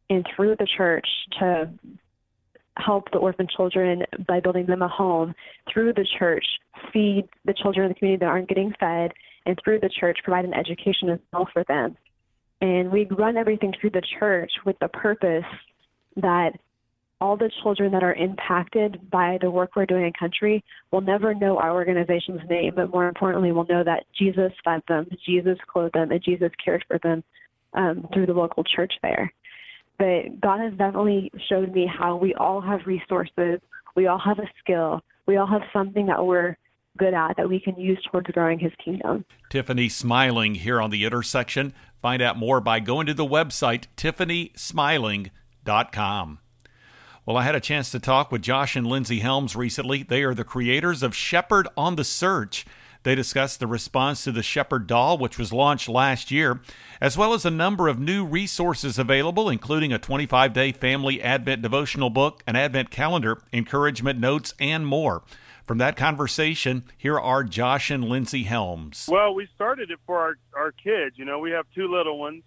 and 0.08 0.26
through 0.34 0.56
the 0.56 0.66
church 0.76 1.06
to 1.38 1.70
help 2.78 3.10
the 3.10 3.18
orphan 3.18 3.46
children 3.56 4.04
by 4.26 4.40
building 4.40 4.66
them 4.66 4.82
a 4.82 4.88
home, 4.88 5.34
through 5.72 5.92
the 5.92 6.06
church, 6.18 6.44
feed 6.92 7.28
the 7.44 7.54
children 7.54 7.86
in 7.86 7.90
the 7.90 7.94
community 7.94 8.20
that 8.20 8.28
aren't 8.28 8.48
getting 8.48 8.72
fed, 8.78 9.12
and 9.46 9.58
through 9.62 9.80
the 9.80 9.88
church, 9.88 10.18
provide 10.24 10.44
an 10.44 10.54
education 10.54 11.08
as 11.10 11.18
well 11.32 11.48
for 11.52 11.64
them. 11.64 11.96
And 12.60 12.90
we 12.90 13.06
run 13.06 13.36
everything 13.36 13.72
through 13.78 13.90
the 13.90 14.02
church 14.18 14.50
with 14.64 14.78
the 14.80 14.88
purpose 14.88 15.44
that 16.16 16.52
all 17.20 17.36
the 17.36 17.50
children 17.62 17.92
that 17.92 18.02
are 18.02 18.14
impacted 18.14 19.08
by 19.10 19.38
the 19.40 19.50
work 19.50 19.70
we're 19.74 19.86
doing 19.86 20.04
in 20.04 20.12
country 20.12 20.62
will 20.90 21.00
never 21.00 21.32
know 21.34 21.56
our 21.58 21.72
organization's 21.72 22.42
name, 22.48 22.74
but 22.76 22.90
more 22.90 23.08
importantly, 23.08 23.52
will 23.52 23.64
know 23.66 23.82
that 23.82 24.04
Jesus 24.18 24.52
fed 24.64 24.82
them, 24.88 25.06
Jesus 25.24 25.56
clothed 25.66 25.94
them, 25.94 26.10
and 26.10 26.22
Jesus 26.22 26.50
cared 26.62 26.84
for 26.86 26.98
them 27.02 27.24
um, 27.72 28.06
through 28.12 28.26
the 28.26 28.34
local 28.34 28.62
church 28.64 28.92
there. 29.02 29.32
But 29.98 30.42
God 30.42 30.60
has 30.60 30.72
definitely 30.72 31.32
showed 31.48 31.72
me 31.72 31.86
how 31.86 32.16
we 32.16 32.34
all 32.34 32.60
have 32.60 32.80
resources, 32.86 33.60
we 33.94 34.06
all 34.06 34.18
have 34.18 34.38
a 34.38 34.50
skill, 34.62 35.00
we 35.26 35.38
all 35.38 35.46
have 35.46 35.62
something 35.72 36.04
that 36.06 36.22
we're 36.24 36.58
good 36.98 37.14
at 37.14 37.38
that 37.38 37.48
we 37.48 37.58
can 37.60 37.78
use 37.78 37.98
towards 38.10 38.26
growing 38.28 38.58
His 38.58 38.72
kingdom. 38.82 39.24
Tiffany 39.48 39.88
Smiling 39.88 40.56
here 40.56 40.82
on 40.82 40.90
the 40.90 41.04
intersection. 41.04 41.72
Find 41.96 42.20
out 42.20 42.36
more 42.36 42.60
by 42.60 42.80
going 42.80 43.06
to 43.06 43.14
the 43.14 43.24
website 43.24 43.86
tiffanysmiling.com. 43.96 46.40
Well, 47.26 47.36
I 47.36 47.42
had 47.42 47.56
a 47.56 47.60
chance 47.60 47.90
to 47.90 47.98
talk 47.98 48.30
with 48.30 48.40
Josh 48.40 48.76
and 48.76 48.86
Lindsay 48.86 49.18
Helms 49.18 49.56
recently. 49.56 50.04
They 50.04 50.22
are 50.22 50.32
the 50.32 50.44
creators 50.44 51.02
of 51.02 51.12
Shepherd 51.12 51.66
on 51.76 51.96
the 51.96 52.04
Search. 52.04 52.64
They 53.02 53.16
discussed 53.16 53.58
the 53.58 53.66
response 53.66 54.22
to 54.22 54.30
the 54.30 54.44
Shepherd 54.44 54.86
doll, 54.86 55.18
which 55.18 55.36
was 55.36 55.52
launched 55.52 55.88
last 55.88 56.30
year, 56.30 56.60
as 57.00 57.18
well 57.18 57.34
as 57.34 57.44
a 57.44 57.50
number 57.50 57.88
of 57.88 57.98
new 57.98 58.24
resources 58.24 58.96
available, 58.96 59.50
including 59.50 59.92
a 59.92 59.98
25 59.98 60.52
day 60.52 60.70
family 60.70 61.20
Advent 61.20 61.62
devotional 61.62 62.10
book, 62.10 62.44
an 62.46 62.54
Advent 62.54 62.90
calendar, 62.90 63.42
encouragement 63.52 64.20
notes, 64.20 64.54
and 64.60 64.86
more. 64.86 65.24
From 65.64 65.78
that 65.78 65.96
conversation, 65.96 66.84
here 66.96 67.18
are 67.18 67.42
Josh 67.42 67.90
and 67.90 68.04
Lindsay 68.04 68.44
Helms. 68.44 69.08
Well, 69.10 69.34
we 69.34 69.48
started 69.52 69.90
it 69.90 69.98
for 70.06 70.16
our, 70.16 70.36
our 70.54 70.70
kids. 70.70 71.18
You 71.18 71.24
know, 71.24 71.40
we 71.40 71.50
have 71.50 71.66
two 71.74 71.90
little 71.90 72.20
ones, 72.20 72.44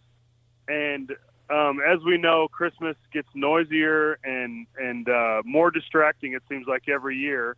and 0.69 1.11
um, 1.49 1.79
as 1.85 1.99
we 2.05 2.17
know, 2.17 2.47
Christmas 2.47 2.95
gets 3.11 3.27
noisier 3.33 4.19
and 4.23 4.67
and 4.77 5.09
uh, 5.09 5.41
more 5.45 5.71
distracting. 5.71 6.33
It 6.33 6.43
seems 6.49 6.67
like 6.67 6.87
every 6.87 7.17
year, 7.17 7.55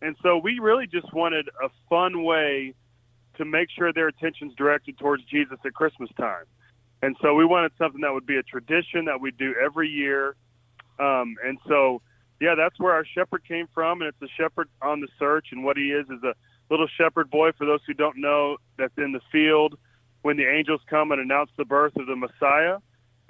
and 0.00 0.16
so 0.22 0.38
we 0.38 0.58
really 0.58 0.86
just 0.86 1.12
wanted 1.12 1.48
a 1.62 1.68
fun 1.88 2.22
way 2.22 2.74
to 3.36 3.44
make 3.44 3.68
sure 3.76 3.92
their 3.92 4.08
attention's 4.08 4.54
directed 4.54 4.98
towards 4.98 5.24
Jesus 5.24 5.58
at 5.64 5.74
Christmas 5.74 6.10
time. 6.18 6.44
And 7.02 7.16
so 7.20 7.34
we 7.34 7.44
wanted 7.44 7.72
something 7.78 8.00
that 8.02 8.12
would 8.12 8.26
be 8.26 8.36
a 8.36 8.42
tradition 8.42 9.06
that 9.06 9.20
we 9.20 9.32
do 9.32 9.54
every 9.62 9.88
year. 9.88 10.36
Um, 11.00 11.34
and 11.44 11.58
so, 11.66 12.00
yeah, 12.40 12.54
that's 12.54 12.78
where 12.78 12.92
our 12.92 13.04
shepherd 13.04 13.42
came 13.46 13.66
from. 13.74 14.02
And 14.02 14.08
it's 14.08 14.20
the 14.20 14.28
shepherd 14.36 14.68
on 14.80 15.00
the 15.00 15.08
search. 15.18 15.48
And 15.50 15.64
what 15.64 15.76
he 15.76 15.90
is 15.92 16.06
is 16.06 16.22
a 16.22 16.34
little 16.70 16.86
shepherd 16.96 17.30
boy, 17.30 17.52
for 17.52 17.66
those 17.66 17.80
who 17.86 17.94
don't 17.94 18.18
know, 18.18 18.58
that's 18.78 18.96
in 18.98 19.12
the 19.12 19.20
field 19.32 19.76
when 20.22 20.36
the 20.36 20.48
angels 20.48 20.80
come 20.88 21.10
and 21.10 21.20
announce 21.20 21.50
the 21.56 21.64
birth 21.64 21.96
of 21.96 22.06
the 22.06 22.14
Messiah 22.14 22.78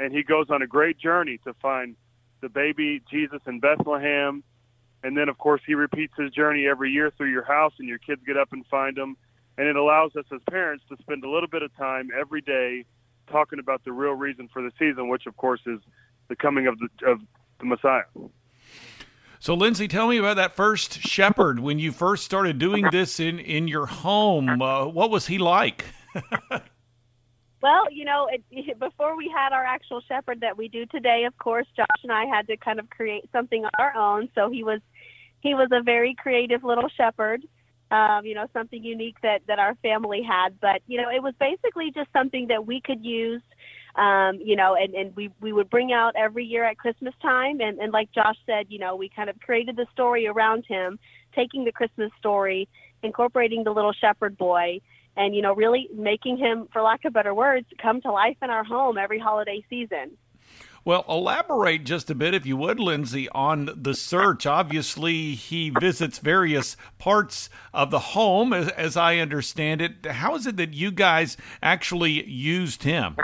and 0.03 0.13
he 0.13 0.25
goes 0.25 0.47
on 0.51 0.63
a 0.63 0.67
great 0.67 0.99
journey 0.99 1.39
to 1.45 1.55
find 1.55 1.95
the 2.41 2.49
baby 2.49 3.01
Jesus 3.09 3.41
in 3.47 3.61
Bethlehem. 3.61 4.43
And 5.05 5.17
then, 5.17 5.29
of 5.29 5.39
course, 5.39 5.61
he 5.65 5.75
repeats 5.75 6.13
his 6.19 6.33
journey 6.33 6.67
every 6.67 6.91
year 6.91 7.13
through 7.17 7.31
your 7.31 7.45
house, 7.45 7.73
and 7.79 7.89
your 7.89 7.99
kids 7.99 8.21
get 8.27 8.37
up 8.37 8.53
and 8.53 8.67
find 8.67 8.99
him. 8.99 9.17
And 9.59 9.69
it 9.69 9.77
allows 9.77 10.17
us 10.17 10.25
as 10.35 10.41
parents 10.51 10.85
to 10.89 10.97
spend 11.01 11.23
a 11.25 11.31
little 11.31 11.49
bit 11.49 11.63
of 11.63 11.75
time 11.77 12.09
every 12.19 12.41
day 12.41 12.85
talking 13.31 13.61
about 13.61 13.85
the 13.85 13.93
real 13.93 14.15
reason 14.15 14.49
for 14.53 14.61
the 14.61 14.73
season, 14.77 15.09
which, 15.09 15.27
of 15.27 15.37
course, 15.37 15.61
is 15.67 15.79
the 16.29 16.35
coming 16.35 16.67
of 16.67 16.79
the 16.79 16.89
of 17.07 17.21
the 17.61 17.67
Messiah. 17.67 18.03
So, 19.39 19.55
Lindsay, 19.55 19.87
tell 19.87 20.09
me 20.09 20.19
about 20.19 20.37
that 20.37 20.55
first 20.55 21.01
shepherd 21.01 21.61
when 21.61 21.79
you 21.79 21.93
first 21.93 22.25
started 22.25 22.59
doing 22.59 22.87
this 22.91 23.21
in 23.21 23.39
in 23.39 23.69
your 23.69 23.87
home. 23.87 24.61
Uh, 24.63 24.87
what 24.87 25.11
was 25.11 25.29
he 25.29 25.39
like? 25.39 25.85
Well, 27.63 27.87
you 27.93 28.05
know, 28.05 28.29
it, 28.31 28.79
before 28.79 29.17
we 29.17 29.33
had 29.35 29.53
our 29.53 29.65
actual 29.65 30.03
shepherd 30.07 30.41
that 30.41 30.59
we 30.59 30.69
do 30.69 30.85
today, 30.87 31.25
of 31.27 31.39
course, 31.39 31.67
Josh 31.77 31.87
and 32.03 32.13
I 32.13 32.27
had 32.27 32.49
to 32.49 32.57
kind 32.57 32.81
of 32.81 32.91
create 32.91 33.25
something 33.33 33.65
our 33.79 33.97
own. 33.97 34.29
So 34.35 34.51
he 34.51 34.65
was 34.65 34.81
he 35.41 35.55
was 35.55 35.69
a 35.73 35.83
very 35.83 36.15
creative 36.15 36.65
little 36.65 36.89
shepherd. 36.97 37.43
Um, 37.91 38.25
you 38.25 38.35
know, 38.35 38.47
something 38.55 38.83
unique 38.83 39.17
that 39.23 39.43
that 39.47 39.59
our 39.59 39.75
family 39.77 40.23
had. 40.23 40.61
But 40.61 40.83
you 40.87 41.01
know, 41.01 41.09
it 41.09 41.23
was 41.23 41.35
basically 41.39 41.93
just 41.95 42.11
something 42.13 42.49
that 42.49 42.67
we 42.67 42.81
could 42.81 43.05
use. 43.05 43.43
Um, 43.95 44.39
you 44.43 44.57
know, 44.57 44.75
and, 44.75 44.95
and 44.95 45.15
we, 45.15 45.29
we 45.43 45.53
would 45.53 45.69
bring 45.69 45.93
out 45.93 46.15
every 46.17 46.47
year 46.47 46.65
at 46.65 46.79
Christmas 46.79 47.13
time. 47.21 47.61
And, 47.61 47.79
and 47.79 47.93
like 47.93 48.11
Josh 48.11 48.39
said, 48.47 48.69
you 48.71 48.79
know, 48.79 48.97
we 48.97 49.11
kind 49.15 49.29
of 49.29 49.39
created 49.41 49.77
the 49.77 49.85
story 49.93 50.27
around 50.27 50.65
him, 50.67 50.99
taking 51.35 51.67
the 51.67 51.73
Christmas 51.73 52.11
story, 52.19 52.71
incorporating 53.03 53.65
the 53.65 53.71
little 53.71 53.93
shepherd 53.93 54.39
boy, 54.39 54.81
and 55.17 55.35
you 55.35 55.43
know 55.43 55.55
really 55.55 55.89
making 55.95 56.37
him 56.37 56.69
for 56.73 56.83
lack 56.83 57.05
of 57.05 57.13
better 57.13 57.35
words 57.35 57.67
come 57.81 58.01
to 58.01 58.11
life 58.11 58.37
in 58.43 58.51
our 58.51 58.65
home 58.65 58.99
every 58.99 59.19
holiday 59.19 59.65
season 59.69 60.17
well, 60.85 61.05
elaborate 61.09 61.85
just 61.85 62.11
a 62.11 62.15
bit, 62.15 62.35
if 62.35 62.45
you 62.45 62.57
would, 62.57 62.81
Lindsay, 62.81 63.29
on 63.29 63.71
the 63.77 63.95
search. 63.95 64.47
Obviously, 64.47 65.35
he 65.35 65.71
visits 65.71 66.19
various 66.19 66.77
parts 66.99 67.49
of 67.73 67.93
the 67.93 68.01
home, 68.01 68.53
as, 68.53 68.69
as, 68.71 68.97
I 68.97 69.19
understand 69.19 69.81
it. 69.81 70.05
How 70.05 70.35
is 70.35 70.45
it 70.45 70.57
that 70.57 70.75
you 70.75 70.91
guys 70.91 71.37
actually 71.63 72.29
used 72.29 72.83
him? 72.83 73.17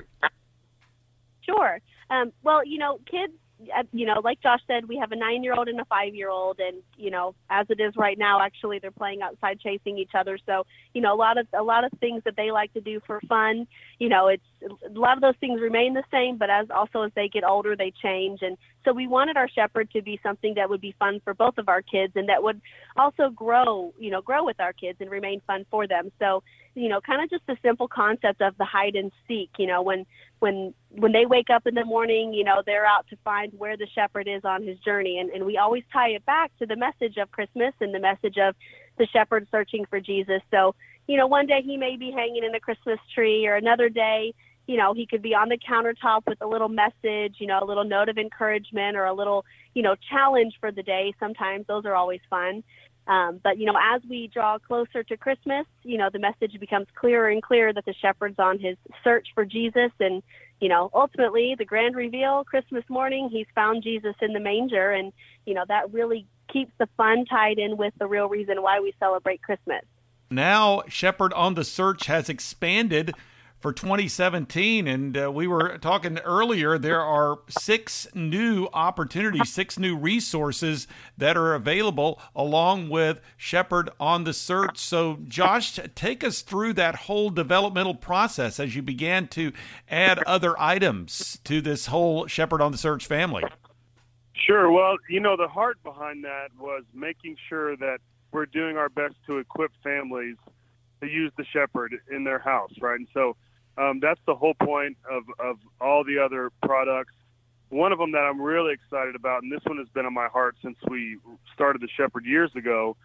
Sure. 1.41 1.81
Um, 2.11 2.33
well, 2.45 2.65
you 2.65 2.79
know, 2.79 3.01
kids 3.11 3.33
Uh, 3.77 3.83
you 3.93 4.07
know, 4.07 4.21
like 4.23 4.41
Josh 4.41 4.61
said, 4.67 4.89
we 4.89 4.97
have 4.97 5.11
a 5.13 5.17
nine 5.17 5.43
year 5.43 5.55
old 5.55 5.69
and 5.69 5.81
a 5.81 5.85
five 5.87 6.15
year 6.15 6.31
old, 6.31 6.61
and 6.61 6.77
you 6.97 7.11
know, 7.11 7.35
as 7.51 7.67
it 7.71 7.81
is 7.81 7.95
right 7.97 8.17
now, 8.17 8.41
actually, 8.41 8.79
they're 8.79 8.91
playing 8.91 9.23
outside 9.23 9.59
chasing 9.61 9.99
each 9.99 10.13
other. 10.15 10.39
So, 10.47 10.65
you 10.95 11.01
know, 11.01 11.13
a 11.13 11.17
lot 11.17 11.39
of 11.39 11.47
a 11.53 11.63
lot 11.63 11.85
of 11.85 11.91
things 11.99 12.23
that 12.25 12.37
they 12.37 12.51
like 12.51 12.73
to 12.75 12.81
do 12.81 13.01
for 13.07 13.21
fun. 13.29 13.67
You 13.99 14.09
know, 14.09 14.29
it's 14.29 14.45
a 14.63 14.99
lot 14.99 15.17
of 15.17 15.21
those 15.21 15.37
things 15.41 15.61
remain 15.61 15.95
the 15.95 16.05
same, 16.11 16.37
but 16.37 16.51
as 16.51 16.67
also 16.71 17.03
as 17.03 17.13
they 17.15 17.29
get 17.29 17.45
older, 17.45 17.77
they 17.77 17.93
change. 18.03 18.41
And 18.43 18.57
so, 18.85 18.93
we 18.93 19.07
wanted 19.07 19.37
our 19.37 19.49
shepherd 19.49 19.91
to 19.93 20.03
be 20.03 20.19
something 20.23 20.55
that 20.55 20.69
would 20.69 20.81
be 20.81 20.95
fun 20.99 21.21
for 21.25 21.35
both 21.35 21.59
of 21.59 21.69
our 21.69 21.83
kids, 21.83 22.15
and 22.17 22.29
that 22.29 22.43
would 22.43 22.61
also 22.97 23.31
grow, 23.31 23.93
you 23.99 24.11
know, 24.11 24.23
grow 24.23 24.45
with 24.45 24.61
our 24.61 24.73
kids 24.73 24.99
and 25.01 25.11
remain 25.11 25.41
fun 25.47 25.65
for 25.71 25.87
them. 25.87 26.11
So, 26.19 26.43
you 26.75 26.89
know, 26.89 27.01
kind 27.01 27.23
of 27.23 27.31
just 27.31 27.47
the 27.47 27.57
simple 27.63 27.89
concept 27.89 28.41
of 28.41 28.57
the 28.59 28.65
hide 28.65 28.95
and 28.97 29.13
seek. 29.27 29.51
You 29.59 29.67
know, 29.67 29.83
when 29.83 30.07
when 30.39 30.75
when 30.91 31.13
they 31.13 31.27
wake 31.27 31.51
up 31.51 31.67
in 31.67 31.75
the 31.75 31.85
morning, 31.85 32.33
you 32.33 32.45
know, 32.45 32.63
they're 32.65 32.87
out 32.87 33.07
to 33.11 33.17
find 33.25 33.53
where 33.57 33.77
the 33.77 33.87
shepherd 33.95 34.29
is 34.29 34.45
on 34.45 34.63
his 34.63 34.79
journey. 34.81 35.19
And, 35.19 35.31
and 35.31 35.45
we 35.45 35.59
always 35.59 35.83
tie 35.93 36.11
it 36.11 36.25
back 36.25 36.51
to 36.59 36.67
the 36.67 36.77
message 36.77 37.17
of 37.17 37.31
Christmas 37.31 37.75
and 37.81 37.95
the 37.95 38.01
message 38.01 38.37
of 38.39 38.55
the 38.99 39.07
shepherd 39.07 39.47
searching 39.51 39.85
for 39.89 40.01
Jesus. 40.01 40.41
So, 40.51 40.75
you 41.07 41.17
know, 41.17 41.27
one 41.27 41.47
day 41.47 41.63
he 41.65 41.77
may 41.77 41.97
be 41.97 42.11
hanging 42.11 42.45
in 42.45 42.55
a 42.55 42.61
Christmas 42.61 42.99
tree, 43.15 43.47
or 43.47 43.57
another 43.57 43.89
day, 43.89 44.35
you 44.69 44.77
know, 44.77 44.93
he 44.93 45.07
could 45.07 45.23
be 45.23 45.35
on 45.35 45.49
the 45.49 45.59
countertop 45.59 46.23
with 46.27 46.41
a 46.43 46.47
little 46.47 46.69
message, 46.69 47.37
you 47.39 47.47
know, 47.47 47.59
a 47.61 47.65
little 47.65 47.85
note 47.85 48.11
of 48.11 48.19
encouragement 48.19 48.97
or 48.97 49.07
a 49.07 49.15
little, 49.15 49.47
you 49.75 49.83
know, 49.83 49.97
challenge 50.11 50.55
for 50.61 50.71
the 50.71 50.83
day. 50.83 51.15
Sometimes 51.19 51.67
those 51.67 51.87
are 51.87 51.95
always 51.95 52.21
fun. 52.29 52.63
Um, 53.07 53.41
but 53.43 53.57
you 53.57 53.65
know, 53.65 53.73
as 53.81 54.03
we 54.09 54.31
draw 54.33 54.59
closer 54.59 55.03
to 55.03 55.17
Christmas, 55.17 55.65
you 55.83 55.97
know, 55.97 56.11
the 56.13 56.19
message 56.19 56.61
becomes 56.61 56.87
clearer 56.95 57.31
and 57.31 57.43
clearer 57.43 57.73
that 57.73 57.87
the 57.87 57.95
shepherd's 57.95 58.39
on 58.39 58.59
his 58.59 58.77
search 59.03 59.29
for 59.35 59.47
Jesus, 59.47 59.91
and 59.99 60.23
you 60.61 60.69
know, 60.69 60.91
ultimately, 60.93 61.55
the 61.57 61.65
grand 61.65 61.97
reveal, 61.97 62.45
Christmas 62.45 62.85
morning, 62.91 63.31
he's 63.33 63.47
found 63.55 63.83
Jesus 63.83 64.15
in 64.21 64.35
the 64.35 64.41
manger, 64.41 64.91
and 64.91 65.15
you 65.47 65.55
know 65.55 65.65
that 65.69 65.91
really 65.91 66.27
keeps 66.53 66.73
the 66.79 66.87
fun 66.99 67.25
tied 67.25 67.59
in 67.59 67.79
with 67.79 67.95
the 67.99 68.07
real 68.07 68.29
reason 68.29 68.61
why 68.61 68.81
we 68.81 68.93
celebrate 69.01 69.43
Christmas. 69.43 69.85
Now, 70.31 70.83
Shepherd 70.89 71.33
on 71.33 71.55
the 71.55 71.65
Search 71.65 72.05
has 72.07 72.29
expanded 72.29 73.15
for 73.59 73.73
2017. 73.73 74.87
And 74.87 75.17
uh, 75.17 75.33
we 75.33 75.47
were 75.47 75.79
talking 75.79 76.19
earlier, 76.21 76.79
there 76.79 77.03
are 77.03 77.41
six 77.49 78.07
new 78.15 78.69
opportunities, 78.73 79.53
six 79.53 79.79
new 79.79 79.97
resources 79.97 80.87
that 81.17 81.37
are 81.37 81.55
available 81.55 82.21
along 82.35 82.89
with 82.89 83.21
Shepherd 83.37 83.91
on 83.99 84.25
the 84.25 84.33
Search. 84.33 84.79
So, 84.79 85.19
Josh, 85.27 85.79
take 85.95 86.23
us 86.23 86.43
through 86.43 86.75
that 86.75 86.95
whole 86.95 87.31
developmental 87.31 87.95
process 87.95 88.61
as 88.61 88.77
you 88.77 88.83
began 88.83 89.29
to 89.29 89.53
add 89.91 90.23
other 90.25 90.59
items 90.61 91.39
to 91.45 91.61
this 91.61 91.87
whole 91.87 92.27
Shepherd 92.27 92.61
on 92.61 92.73
the 92.73 92.79
Search 92.79 93.07
family. 93.07 93.45
Sure. 94.35 94.71
Well, 94.71 94.97
you 95.11 95.21
know, 95.21 95.37
the 95.37 95.49
heart 95.49 95.83
behind 95.83 96.25
that 96.25 96.49
was 96.59 96.85
making 96.95 97.37
sure 97.49 97.77
that 97.77 97.99
we're 98.31 98.47
doing 98.47 98.77
our 98.77 98.89
best 98.89 99.15
to 99.27 99.39
equip 99.39 99.73
families 99.83 100.37
to 101.01 101.07
use 101.07 101.33
the 101.37 101.45
shepherd 101.53 101.95
in 102.11 102.25
their 102.25 102.39
house, 102.39 102.73
right? 102.81 102.99
And 102.99 103.09
so 103.13 103.37
um, 103.79 104.01
that's 104.01 104.21
the 104.27 104.35
whole 104.35 104.55
point 104.55 104.97
of, 105.11 105.23
of 105.39 105.57
all 105.81 106.05
the 106.05 106.19
other 106.19 106.51
products. 106.63 107.15
One 107.71 107.93
of 107.93 107.99
them 107.99 108.13
that 108.13 108.19
I'm 108.19 108.41
really 108.41 108.73
excited 108.73 109.15
about, 109.15 109.43
and 109.43 109.53
this 109.53 109.61
one 109.65 109.79
has 109.79 109.89
been 109.89 110.07
on 110.07 110.15
my 110.15 110.27
heart 110.27 110.57
since 110.63 110.77
we 110.89 111.19
started 111.55 111.83
the 111.83 111.89
Shepherd 111.97 112.25
years 112.25 112.51
ago, 112.57 112.97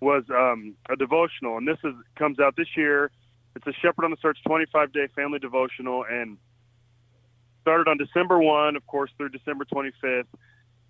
was 0.00 0.24
um, 0.30 0.74
a 0.90 0.96
devotional, 0.96 1.56
and 1.58 1.66
this 1.66 1.78
is 1.84 1.94
comes 2.16 2.38
out 2.40 2.56
this 2.56 2.76
year. 2.76 3.10
It's 3.54 3.66
a 3.66 3.72
Shepherd 3.72 4.04
on 4.04 4.10
the 4.10 4.16
Search 4.20 4.38
25 4.46 4.92
day 4.92 5.06
family 5.14 5.38
devotional, 5.38 6.04
and 6.10 6.38
started 7.62 7.88
on 7.88 7.98
December 7.98 8.38
1, 8.38 8.76
of 8.76 8.86
course, 8.86 9.10
through 9.16 9.30
December 9.30 9.64
25th. 9.64 10.24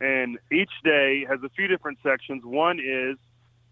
And 0.00 0.38
each 0.52 0.70
day 0.84 1.24
has 1.28 1.38
a 1.42 1.48
few 1.50 1.68
different 1.68 1.98
sections. 2.02 2.42
One 2.44 2.78
is 2.78 3.16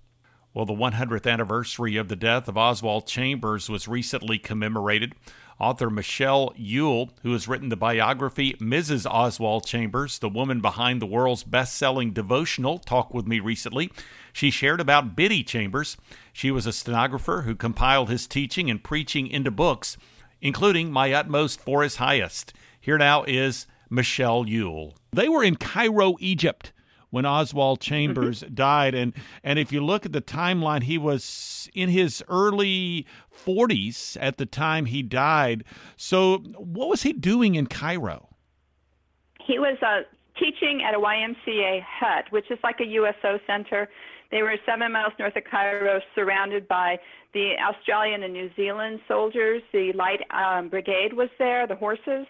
Well, 0.54 0.66
the 0.66 0.74
100th 0.74 1.32
anniversary 1.32 1.96
of 1.96 2.10
the 2.10 2.18
death 2.18 2.50
of 2.50 2.58
Oswald 2.58 3.08
Chambers 3.08 3.70
was 3.70 3.88
recently 3.88 4.38
commemorated. 4.38 5.16
Author 5.62 5.92
Michelle 5.92 6.52
Ule, 6.58 7.12
who 7.22 7.34
has 7.34 7.48
written 7.48 7.70
the 7.70 7.78
biography 7.78 8.54
Mrs. 8.54 9.06
Oswald 9.06 9.64
Chambers, 9.64 10.18
the 10.18 10.28
woman 10.28 10.60
behind 10.60 11.00
the 11.00 11.06
world's 11.06 11.44
best 11.44 11.78
selling 11.78 12.14
devotional, 12.14 12.80
talked 12.80 13.14
with 13.14 13.28
me 13.28 13.40
recently. 13.40 13.92
She 14.34 14.50
shared 14.50 14.82
about 14.82 15.16
Biddy 15.16 15.44
Chambers. 15.44 15.98
She 16.34 16.50
was 16.50 16.66
a 16.66 16.74
stenographer 16.74 17.44
who 17.44 17.54
compiled 17.54 18.10
his 18.10 18.26
teaching 18.26 18.72
and 18.72 18.84
preaching 18.84 19.28
into 19.28 19.52
books, 19.52 19.98
including 20.42 20.92
My 20.92 21.14
Utmost 21.14 21.62
for 21.62 21.84
His 21.84 21.98
Highest. 21.98 22.54
Here 22.80 22.98
now 22.98 23.24
is 23.26 23.68
Michelle 23.88 24.48
Ule. 24.48 24.96
They 25.12 25.30
were 25.30 25.44
in 25.44 25.58
Cairo, 25.58 26.16
Egypt 26.20 26.72
when 27.12 27.26
Oswald 27.26 27.80
Chambers 27.92 28.42
died. 28.54 28.96
And 28.96 29.14
and 29.44 29.60
if 29.60 29.72
you 29.72 29.86
look 29.86 30.06
at 30.06 30.12
the 30.12 30.22
timeline, 30.22 30.84
he 30.84 30.98
was 30.98 31.70
in 31.74 31.90
his 31.90 32.24
early 32.28 33.06
40s 33.46 34.18
at 34.20 34.38
the 34.38 34.46
time 34.46 34.86
he 34.86 35.04
died. 35.04 35.64
So 35.96 36.40
what 36.58 36.90
was 36.90 37.04
he 37.04 37.14
doing 37.14 37.56
in 37.56 37.68
Cairo? 37.68 38.30
He 39.46 39.60
was 39.60 39.78
uh, 39.82 40.02
teaching 40.40 40.82
at 40.88 40.94
a 40.94 41.00
YMCA 41.00 41.84
hut, 41.84 42.26
which 42.32 42.50
is 42.50 42.60
like 42.64 42.80
a 42.80 42.86
USO 42.86 43.40
center. 43.46 43.90
They 44.32 44.44
were 44.44 44.56
seven 44.66 44.94
miles 44.94 45.14
north 45.20 45.36
of 45.36 45.44
Cairo, 45.44 46.00
surrounded 46.16 46.68
by 46.68 46.98
the 47.34 47.54
Australian 47.62 48.24
and 48.24 48.34
New 48.34 48.50
Zealand 48.56 49.02
soldiers. 49.08 49.62
The 49.74 49.92
light 49.94 50.22
um, 50.32 50.70
brigade 50.70 51.14
was 51.14 51.30
there, 51.38 51.68
the 51.68 51.76
horses. 51.76 52.26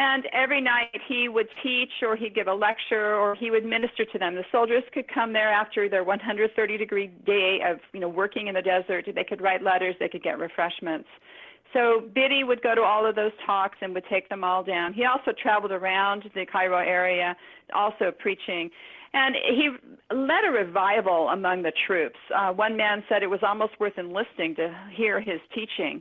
And 0.00 0.28
every 0.32 0.60
night 0.60 0.96
he 1.08 1.28
would 1.28 1.48
teach 1.60 1.90
or 2.02 2.14
he'd 2.14 2.32
give 2.32 2.46
a 2.46 2.54
lecture 2.54 3.16
or 3.16 3.34
he 3.34 3.50
would 3.50 3.64
minister 3.64 4.04
to 4.04 4.16
them. 4.16 4.36
The 4.36 4.44
soldiers 4.52 4.84
could 4.94 5.12
come 5.12 5.32
there 5.32 5.52
after 5.52 5.88
their 5.88 6.04
130 6.04 6.78
degree 6.78 7.08
day 7.26 7.58
of, 7.68 7.78
you 7.92 7.98
know, 7.98 8.08
working 8.08 8.46
in 8.46 8.54
the 8.54 8.62
desert. 8.62 9.06
They 9.12 9.24
could 9.24 9.40
write 9.40 9.60
letters, 9.60 9.96
they 9.98 10.08
could 10.08 10.22
get 10.22 10.38
refreshments. 10.38 11.08
So 11.72 12.04
Biddy 12.14 12.44
would 12.44 12.62
go 12.62 12.76
to 12.76 12.82
all 12.82 13.04
of 13.06 13.16
those 13.16 13.32
talks 13.44 13.76
and 13.80 13.92
would 13.92 14.04
take 14.08 14.28
them 14.28 14.44
all 14.44 14.62
down. 14.62 14.94
He 14.94 15.04
also 15.04 15.32
traveled 15.42 15.72
around 15.72 16.22
the 16.32 16.46
Cairo 16.46 16.78
area, 16.78 17.34
also 17.74 18.12
preaching. 18.16 18.70
And 19.14 19.34
he 19.34 19.70
led 20.14 20.44
a 20.46 20.52
revival 20.52 21.30
among 21.30 21.62
the 21.62 21.72
troops. 21.88 22.18
Uh, 22.32 22.52
one 22.52 22.76
man 22.76 23.02
said 23.08 23.24
it 23.24 23.30
was 23.30 23.40
almost 23.42 23.72
worth 23.80 23.98
enlisting 23.98 24.54
to 24.54 24.72
hear 24.94 25.20
his 25.20 25.40
teaching. 25.52 26.00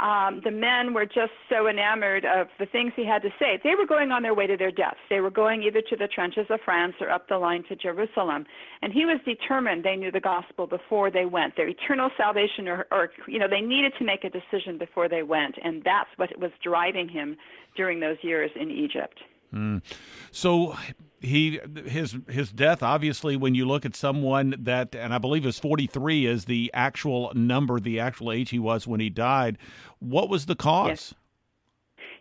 Um, 0.00 0.40
the 0.44 0.50
men 0.50 0.94
were 0.94 1.06
just 1.06 1.32
so 1.50 1.66
enamored 1.66 2.24
of 2.24 2.46
the 2.60 2.66
things 2.66 2.92
he 2.94 3.04
had 3.04 3.20
to 3.22 3.30
say. 3.38 3.58
They 3.64 3.74
were 3.76 3.86
going 3.86 4.12
on 4.12 4.22
their 4.22 4.34
way 4.34 4.46
to 4.46 4.56
their 4.56 4.70
deaths. 4.70 5.00
They 5.10 5.20
were 5.20 5.30
going 5.30 5.62
either 5.64 5.82
to 5.90 5.96
the 5.96 6.06
trenches 6.06 6.46
of 6.50 6.60
France 6.64 6.94
or 7.00 7.10
up 7.10 7.28
the 7.28 7.38
line 7.38 7.64
to 7.68 7.74
Jerusalem. 7.74 8.46
And 8.82 8.92
he 8.92 9.06
was 9.06 9.18
determined 9.24 9.84
they 9.84 9.96
knew 9.96 10.12
the 10.12 10.20
gospel 10.20 10.68
before 10.68 11.10
they 11.10 11.24
went. 11.24 11.56
Their 11.56 11.68
eternal 11.68 12.10
salvation, 12.16 12.68
or, 12.68 12.86
or 12.92 13.10
you 13.26 13.40
know, 13.40 13.48
they 13.48 13.60
needed 13.60 13.92
to 13.98 14.04
make 14.04 14.22
a 14.22 14.30
decision 14.30 14.78
before 14.78 15.08
they 15.08 15.24
went. 15.24 15.56
And 15.62 15.82
that's 15.84 16.10
what 16.16 16.30
was 16.38 16.52
driving 16.62 17.08
him 17.08 17.36
during 17.76 17.98
those 17.98 18.18
years 18.22 18.50
in 18.54 18.70
Egypt. 18.70 19.18
Mm. 19.52 19.82
So 20.30 20.76
he 21.20 21.58
his 21.86 22.16
his 22.28 22.52
death 22.52 22.82
obviously 22.82 23.36
when 23.36 23.54
you 23.54 23.66
look 23.66 23.84
at 23.84 23.96
someone 23.96 24.54
that 24.56 24.94
and 24.94 25.12
I 25.12 25.18
believe 25.18 25.44
is 25.46 25.58
43 25.58 26.26
is 26.26 26.44
the 26.44 26.70
actual 26.72 27.32
number 27.34 27.80
the 27.80 27.98
actual 27.98 28.30
age 28.30 28.50
he 28.50 28.60
was 28.60 28.86
when 28.86 29.00
he 29.00 29.10
died 29.10 29.58
what 29.98 30.28
was 30.28 30.46
the 30.46 30.54
cause 30.54 30.88
yes. 30.88 31.14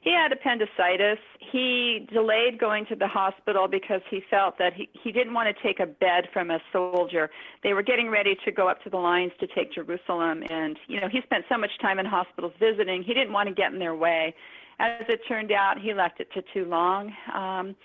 He 0.07 0.13
had 0.13 0.31
appendicitis. 0.31 1.19
He 1.51 2.07
delayed 2.13 2.59
going 2.59 2.85
to 2.85 2.95
the 2.95 3.09
hospital 3.09 3.67
because 3.67 3.99
he 4.09 4.21
felt 4.29 4.57
that 4.57 4.73
he, 4.73 4.87
he 4.93 5.11
didn't 5.11 5.33
want 5.33 5.53
to 5.53 5.63
take 5.63 5.81
a 5.81 5.85
bed 5.85 6.29
from 6.31 6.49
a 6.49 6.59
soldier. 6.71 7.29
They 7.61 7.73
were 7.73 7.81
getting 7.81 8.09
ready 8.09 8.37
to 8.45 8.51
go 8.53 8.69
up 8.69 8.81
to 8.83 8.89
the 8.89 8.95
lines 8.95 9.33
to 9.41 9.47
take 9.47 9.73
Jerusalem, 9.73 10.43
and 10.49 10.79
you 10.87 11.01
know 11.01 11.09
he 11.09 11.19
spent 11.23 11.43
so 11.49 11.57
much 11.57 11.71
time 11.81 11.99
in 11.99 12.05
hospitals 12.05 12.53
visiting. 12.57 13.03
He 13.03 13.13
didn't 13.13 13.33
want 13.33 13.49
to 13.49 13.55
get 13.55 13.73
in 13.73 13.79
their 13.79 13.95
way. 13.95 14.33
As 14.79 15.05
it 15.09 15.21
turned 15.27 15.51
out, 15.51 15.79
he 15.79 15.93
left 15.93 16.19
it 16.19 16.31
to 16.33 16.43
too 16.53 16.65
long. 16.65 17.13
Um, 17.33 17.75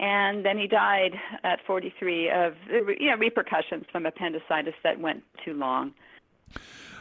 and 0.00 0.44
then 0.44 0.58
he 0.58 0.66
died 0.66 1.12
at 1.44 1.60
43 1.66 2.30
of 2.30 2.54
you 2.68 3.10
know 3.10 3.16
repercussions 3.16 3.84
from 3.92 4.06
appendicitis 4.06 4.74
that 4.82 4.98
went 4.98 5.22
too 5.44 5.54
long. 5.54 5.94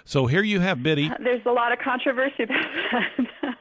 So 0.06 0.28
here 0.28 0.44
you 0.44 0.60
have 0.60 0.84
Biddy. 0.84 1.10
There's 1.20 1.46
a 1.46 1.52
lot 1.52 1.72
of 1.72 1.80
controversy 1.80 2.44
about 2.44 2.66
that. 3.42 3.58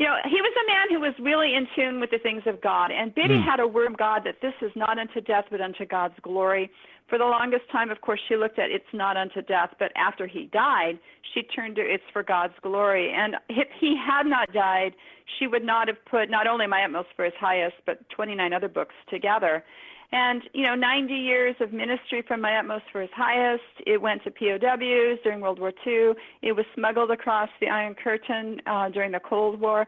You 0.00 0.06
know, 0.06 0.16
he 0.24 0.40
was 0.40 0.52
a 0.56 0.66
man 0.66 0.86
who 0.88 1.00
was 1.04 1.12
really 1.20 1.54
in 1.54 1.68
tune 1.76 2.00
with 2.00 2.08
the 2.08 2.18
things 2.18 2.42
of 2.46 2.58
God, 2.62 2.90
and 2.90 3.14
Biddy 3.14 3.34
mm. 3.34 3.44
had 3.44 3.60
a 3.60 3.66
word 3.66 3.90
of 3.90 3.98
God 3.98 4.22
that 4.24 4.36
this 4.40 4.54
is 4.62 4.72
not 4.74 4.98
unto 4.98 5.20
death 5.20 5.44
but 5.50 5.60
unto 5.60 5.84
God's 5.84 6.14
glory. 6.22 6.70
For 7.10 7.18
the 7.18 7.24
longest 7.24 7.64
time, 7.70 7.90
of 7.90 8.00
course, 8.00 8.18
she 8.26 8.34
looked 8.34 8.58
at 8.58 8.70
it's 8.70 8.94
not 8.94 9.18
unto 9.18 9.42
death, 9.42 9.74
but 9.78 9.92
after 9.96 10.26
he 10.26 10.48
died, 10.54 10.98
she 11.34 11.42
turned 11.42 11.76
to 11.76 11.82
it's 11.82 12.04
for 12.14 12.22
God's 12.22 12.54
glory. 12.62 13.12
And 13.14 13.36
if 13.50 13.68
he 13.78 13.94
had 13.94 14.26
not 14.26 14.50
died, 14.54 14.94
she 15.38 15.46
would 15.46 15.64
not 15.64 15.86
have 15.88 16.02
put 16.10 16.30
not 16.30 16.46
only 16.46 16.66
My 16.66 16.82
Utmost 16.82 17.08
for 17.14 17.26
His 17.26 17.34
Highest, 17.38 17.76
but 17.84 17.98
29 18.08 18.54
other 18.54 18.68
books 18.68 18.94
together. 19.10 19.64
And, 20.12 20.42
you 20.54 20.64
know, 20.64 20.74
90 20.74 21.14
years 21.14 21.54
of 21.60 21.72
ministry 21.72 22.22
from 22.26 22.40
My 22.40 22.58
Utmost 22.58 22.84
for 22.90 23.00
His 23.00 23.10
Highest. 23.14 23.62
It 23.86 24.02
went 24.02 24.24
to 24.24 24.30
POWs 24.30 25.18
during 25.22 25.40
World 25.40 25.60
War 25.60 25.72
II. 25.86 26.12
It 26.42 26.52
was 26.52 26.64
smuggled 26.74 27.12
across 27.12 27.48
the 27.60 27.68
Iron 27.68 27.94
Curtain 27.94 28.60
uh, 28.66 28.88
during 28.88 29.12
the 29.12 29.20
Cold 29.20 29.60
War. 29.60 29.86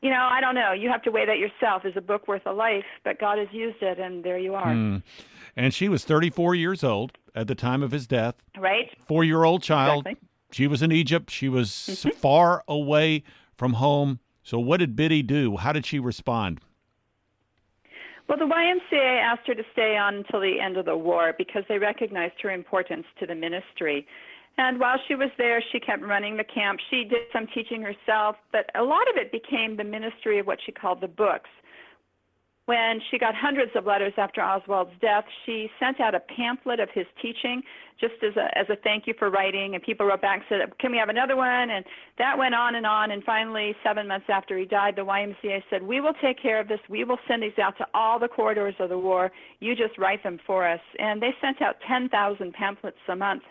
You 0.00 0.08
know, 0.08 0.26
I 0.30 0.40
don't 0.40 0.54
know. 0.54 0.72
You 0.72 0.88
have 0.88 1.02
to 1.02 1.10
weigh 1.10 1.26
that 1.26 1.38
yourself. 1.38 1.84
Is 1.84 1.92
a 1.96 2.00
book 2.00 2.26
worth 2.26 2.46
a 2.46 2.52
life? 2.52 2.86
But 3.04 3.20
God 3.20 3.36
has 3.36 3.48
used 3.52 3.82
it, 3.82 3.98
and 3.98 4.24
there 4.24 4.38
you 4.38 4.54
are. 4.54 4.72
Hmm. 4.72 4.96
And 5.54 5.74
she 5.74 5.90
was 5.90 6.04
34 6.04 6.54
years 6.54 6.82
old 6.82 7.18
at 7.34 7.46
the 7.46 7.54
time 7.54 7.82
of 7.82 7.90
his 7.90 8.06
death. 8.06 8.36
Right. 8.58 8.88
Four 9.06 9.24
year 9.24 9.44
old 9.44 9.62
child. 9.62 10.06
Exactly. 10.06 10.28
She 10.52 10.66
was 10.66 10.82
in 10.82 10.90
Egypt. 10.90 11.30
She 11.30 11.48
was 11.48 11.70
mm-hmm. 11.70 12.10
far 12.10 12.64
away 12.66 13.22
from 13.56 13.74
home. 13.74 14.20
So, 14.42 14.58
what 14.58 14.78
did 14.78 14.96
Biddy 14.96 15.22
do? 15.22 15.58
How 15.58 15.72
did 15.72 15.84
she 15.84 15.98
respond? 15.98 16.60
Well, 18.30 18.38
the 18.38 18.44
YMCA 18.44 19.20
asked 19.20 19.48
her 19.48 19.56
to 19.56 19.64
stay 19.72 19.96
on 19.96 20.14
until 20.14 20.38
the 20.38 20.60
end 20.60 20.76
of 20.76 20.84
the 20.84 20.96
war 20.96 21.34
because 21.36 21.64
they 21.68 21.78
recognized 21.78 22.34
her 22.42 22.50
importance 22.52 23.04
to 23.18 23.26
the 23.26 23.34
ministry. 23.34 24.06
And 24.56 24.78
while 24.78 24.98
she 25.08 25.16
was 25.16 25.30
there, 25.36 25.60
she 25.72 25.80
kept 25.80 26.00
running 26.04 26.36
the 26.36 26.44
camp. 26.44 26.78
She 26.90 27.02
did 27.02 27.22
some 27.32 27.48
teaching 27.52 27.82
herself, 27.82 28.36
but 28.52 28.70
a 28.76 28.84
lot 28.84 29.10
of 29.10 29.16
it 29.16 29.32
became 29.32 29.76
the 29.76 29.82
ministry 29.82 30.38
of 30.38 30.46
what 30.46 30.60
she 30.64 30.70
called 30.70 31.00
the 31.00 31.08
books. 31.08 31.50
When 32.70 33.00
she 33.10 33.18
got 33.18 33.34
hundreds 33.34 33.72
of 33.74 33.84
letters 33.84 34.12
after 34.16 34.40
Oswald's 34.40 34.92
death, 35.00 35.24
she 35.44 35.68
sent 35.80 35.98
out 35.98 36.14
a 36.14 36.20
pamphlet 36.20 36.78
of 36.78 36.88
his 36.94 37.04
teaching 37.20 37.64
just 38.00 38.14
as 38.22 38.36
a, 38.36 38.56
as 38.56 38.66
a 38.70 38.76
thank 38.84 39.08
you 39.08 39.14
for 39.18 39.28
writing. 39.28 39.74
And 39.74 39.82
people 39.82 40.06
wrote 40.06 40.22
back 40.22 40.44
and 40.48 40.60
said, 40.60 40.78
Can 40.78 40.92
we 40.92 40.98
have 40.98 41.08
another 41.08 41.34
one? 41.34 41.70
And 41.70 41.84
that 42.18 42.38
went 42.38 42.54
on 42.54 42.76
and 42.76 42.86
on. 42.86 43.10
And 43.10 43.24
finally, 43.24 43.74
seven 43.82 44.06
months 44.06 44.26
after 44.28 44.56
he 44.56 44.66
died, 44.66 44.94
the 44.94 45.04
YMCA 45.04 45.64
said, 45.68 45.82
We 45.82 46.00
will 46.00 46.14
take 46.22 46.40
care 46.40 46.60
of 46.60 46.68
this. 46.68 46.78
We 46.88 47.02
will 47.02 47.18
send 47.26 47.42
these 47.42 47.58
out 47.60 47.76
to 47.78 47.86
all 47.92 48.20
the 48.20 48.28
corridors 48.28 48.76
of 48.78 48.88
the 48.88 48.98
war. 48.98 49.32
You 49.58 49.74
just 49.74 49.98
write 49.98 50.22
them 50.22 50.38
for 50.46 50.64
us. 50.64 50.80
And 51.00 51.20
they 51.20 51.34
sent 51.40 51.60
out 51.60 51.74
10,000 51.88 52.52
pamphlets 52.52 52.98
a 53.08 53.16
month 53.16 53.42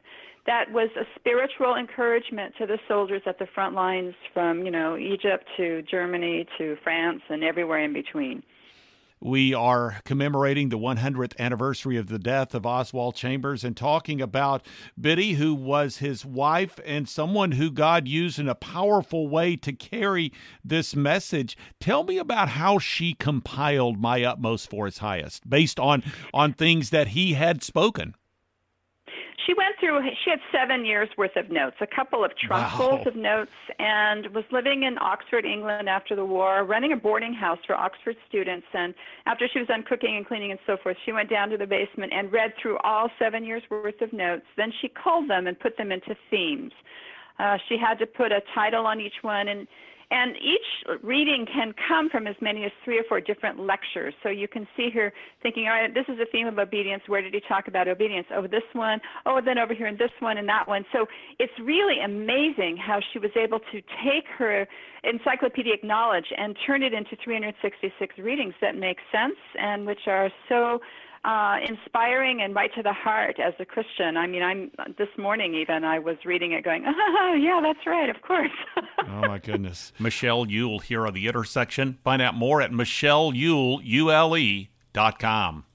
that 0.45 0.71
was 0.71 0.89
a 0.95 1.03
spiritual 1.19 1.75
encouragement 1.75 2.55
to 2.57 2.65
the 2.65 2.79
soldiers 2.87 3.21
at 3.27 3.37
the 3.37 3.45
front 3.53 3.75
lines 3.75 4.15
from 4.33 4.63
you 4.63 4.71
know 4.71 4.97
Egypt 4.97 5.43
to 5.57 5.81
Germany 5.83 6.47
to 6.57 6.77
France 6.83 7.21
and 7.29 7.43
everywhere 7.43 7.83
in 7.83 7.91
between. 7.91 8.41
We 9.21 9.53
are 9.53 9.99
commemorating 10.05 10.69
the 10.69 10.77
100th 10.77 11.37
anniversary 11.37 11.97
of 11.97 12.07
the 12.07 12.19
death 12.19 12.55
of 12.55 12.65
Oswald 12.65 13.15
Chambers 13.15 13.65
and 13.65 13.75
talking 13.75 14.21
about 14.21 14.65
Biddy, 14.99 15.33
who 15.33 15.53
was 15.53 15.97
his 15.97 16.25
wife 16.25 16.79
and 16.85 17.07
someone 17.07 17.51
who 17.53 17.69
God 17.69 18.07
used 18.07 18.39
in 18.39 18.47
a 18.47 18.55
powerful 18.55 19.27
way 19.27 19.57
to 19.57 19.73
carry 19.73 20.31
this 20.63 20.95
message. 20.95 21.57
Tell 21.81 22.05
me 22.05 22.17
about 22.17 22.49
how 22.49 22.79
she 22.79 23.13
compiled 23.13 23.99
My 23.99 24.23
Utmost 24.23 24.69
for 24.69 24.85
His 24.85 24.99
Highest 24.99 25.49
based 25.49 25.81
on, 25.81 26.01
on 26.33 26.53
things 26.53 26.89
that 26.91 27.09
he 27.09 27.33
had 27.33 27.61
spoken 27.61 28.15
she 29.49 29.55
went 29.55 29.75
through 29.79 29.99
she 30.23 30.29
had 30.29 30.39
seven 30.51 30.85
years 30.85 31.09
worth 31.17 31.35
of 31.35 31.49
notes 31.49 31.75
a 31.81 31.87
couple 31.87 32.23
of 32.23 32.31
trunkfuls 32.31 33.03
wow. 33.03 33.03
of 33.05 33.15
notes 33.15 33.51
and 33.79 34.27
was 34.27 34.43
living 34.51 34.83
in 34.83 34.97
oxford 34.99 35.45
england 35.45 35.89
after 35.89 36.15
the 36.15 36.23
war 36.23 36.63
running 36.63 36.93
a 36.93 36.95
boarding 36.95 37.33
house 37.33 37.57
for 37.65 37.75
oxford 37.75 38.15
students. 38.27 38.67
And 38.73 38.93
after 39.25 39.47
she 39.51 39.59
was 39.59 39.67
done 39.67 39.83
cooking 39.83 40.17
and 40.17 40.25
cleaning 40.25 40.51
and 40.51 40.59
so 40.67 40.77
forth 40.81 40.97
she 41.05 41.11
went 41.11 41.29
down 41.29 41.49
to 41.49 41.57
the 41.57 41.65
basement 41.65 42.13
and 42.13 42.31
read 42.31 42.53
through 42.61 42.77
all 42.83 43.09
seven 43.17 43.43
years 43.43 43.63
worth 43.69 44.01
of 44.01 44.13
notes. 44.13 44.45
Then 44.57 44.71
she 44.81 44.89
culled 45.01 45.29
them 45.29 45.47
and 45.47 45.59
put 45.59 45.77
them 45.77 45.91
into 45.91 46.15
themes. 46.29 46.71
Uh, 47.39 47.57
she 47.69 47.77
had 47.77 47.97
to 47.99 48.05
put 48.05 48.31
a 48.31 48.41
title 48.53 48.85
on 48.85 48.99
each 48.99 49.13
one 49.21 49.47
and 49.47 49.67
and 50.11 50.35
each 50.37 50.99
reading 51.03 51.45
can 51.45 51.73
come 51.87 52.09
from 52.09 52.25
as 52.25 52.35
many 52.41 52.65
as 52.65 52.71
three 52.83 52.97
or 52.97 53.03
four 53.07 53.21
different 53.21 53.59
lectures. 53.59 54.13
So 54.23 54.29
you 54.29 54.47
can 54.47 54.67
see 54.75 54.89
here 54.91 55.13
thinking, 55.43 55.65
all 55.67 55.73
right, 55.73 55.93
this 55.93 56.05
is 56.07 56.19
a 56.19 56.25
theme 56.31 56.47
of 56.47 56.57
obedience. 56.57 57.03
Where 57.05 57.21
did 57.21 57.33
he 57.33 57.41
talk 57.47 57.67
about 57.67 57.87
obedience? 57.87 58.25
Oh, 58.33 58.47
this 58.47 58.63
one. 58.73 58.99
Oh, 59.27 59.39
then 59.43 59.59
over 59.59 59.73
here 59.73 59.87
in 59.87 59.97
this 59.97 60.11
one 60.19 60.39
and 60.39 60.49
that 60.49 60.67
one. 60.67 60.83
So 60.91 61.05
it's 61.37 61.53
really 61.63 62.01
amazing 62.03 62.77
how 62.77 62.99
she 63.13 63.19
was 63.19 63.31
able 63.35 63.59
to 63.59 63.81
take 64.03 64.25
her 64.37 64.67
encyclopedic 65.03 65.83
knowledge 65.83 66.25
and 66.35 66.57
turn 66.65 66.81
it 66.81 66.93
into 66.93 67.15
366 67.23 68.17
readings 68.17 68.53
that 68.61 68.75
make 68.75 68.97
sense 69.11 69.37
and 69.59 69.85
which 69.85 70.07
are 70.07 70.29
so 70.49 70.79
uh, 71.23 71.57
inspiring 71.67 72.41
and 72.41 72.55
right 72.55 72.73
to 72.75 72.83
the 72.83 72.93
heart 72.93 73.39
as 73.39 73.53
a 73.59 73.65
Christian. 73.65 74.17
I 74.17 74.25
mean, 74.27 74.41
I'm 74.41 74.71
this 74.97 75.09
morning 75.17 75.53
even 75.55 75.83
I 75.83 75.99
was 75.99 76.15
reading 76.25 76.53
it, 76.53 76.63
going, 76.63 76.85
"Oh, 76.87 77.37
yeah, 77.39 77.59
that's 77.61 77.85
right, 77.85 78.09
of 78.09 78.21
course." 78.21 78.49
oh 79.07 79.27
my 79.27 79.37
goodness, 79.37 79.91
Michelle 79.99 80.49
Ule 80.49 80.79
here 80.79 81.05
on 81.05 81.13
the 81.13 81.27
intersection. 81.27 81.99
Find 82.03 82.21
out 82.21 82.35
more 82.35 82.61
at 82.61 82.71
michelleule.com. 82.71 85.65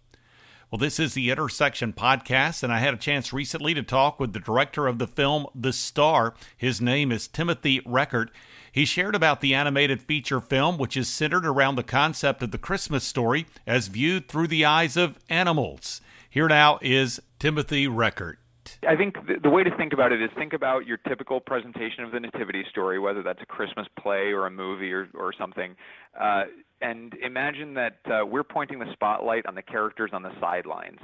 Well, 0.71 0.79
this 0.81 0.99
is 0.99 1.13
the 1.15 1.31
Intersection 1.31 1.93
podcast, 1.93 2.65
and 2.65 2.73
I 2.73 2.81
had 2.81 2.95
a 2.95 2.97
chance 2.97 3.33
recently 3.33 3.75
to 3.75 3.83
talk 3.85 4.19
with 4.19 4.33
the 4.33 4.41
director 4.41 4.89
of 4.89 4.99
the 4.99 5.07
film 5.07 5.47
The 5.55 5.73
Star. 5.73 6.35
His 6.57 6.81
name 6.81 7.13
is 7.13 7.29
Timothy 7.29 7.81
Reckart. 7.83 8.31
He 8.75 8.85
shared 8.85 9.15
about 9.15 9.41
the 9.41 9.55
animated 9.55 10.03
feature 10.03 10.41
film, 10.41 10.79
which 10.79 10.97
is 10.97 11.07
centered 11.07 11.47
around 11.47 11.77
the 11.77 11.85
concept 11.85 12.43
of 12.43 12.51
the 12.51 12.59
Christmas 12.59 13.05
story 13.05 13.47
as 13.69 13.87
viewed 13.87 14.27
through 14.27 14.49
the 14.49 14.65
eyes 14.65 14.97
of 14.97 15.17
animals. 15.29 16.01
Here 16.29 16.49
now 16.49 16.81
is 16.83 17.23
Timothy 17.39 17.87
Reckart. 17.87 18.39
I 18.85 18.97
think 18.97 19.15
the, 19.45 19.49
way 19.49 19.63
to 19.63 19.71
think 19.77 19.93
about 19.93 20.11
it 20.11 20.21
is 20.21 20.29
think 20.37 20.55
about 20.55 20.87
your 20.87 20.97
typical 20.97 21.39
presentation 21.39 22.03
of 22.03 22.11
the 22.11 22.19
nativity 22.19 22.65
story, 22.69 22.99
whether 22.99 23.23
that's 23.23 23.41
a 23.43 23.47
Christmas 23.47 23.87
play 23.97 24.33
or 24.33 24.47
a 24.47 24.51
movie 24.51 24.93
or, 24.93 25.09
or 25.15 25.33
something, 25.33 25.77
uh, 26.21 26.45
and 26.81 27.15
imagine 27.23 27.75
that 27.75 27.99
uh, 28.07 28.27
we're 28.27 28.43
pointing 28.43 28.81
the 28.81 28.93
spotlight 28.93 29.47
on 29.47 29.55
the 29.55 29.63
characters 29.63 30.11
on 30.13 30.25
the 30.25 30.33
sidelines. 30.41 30.99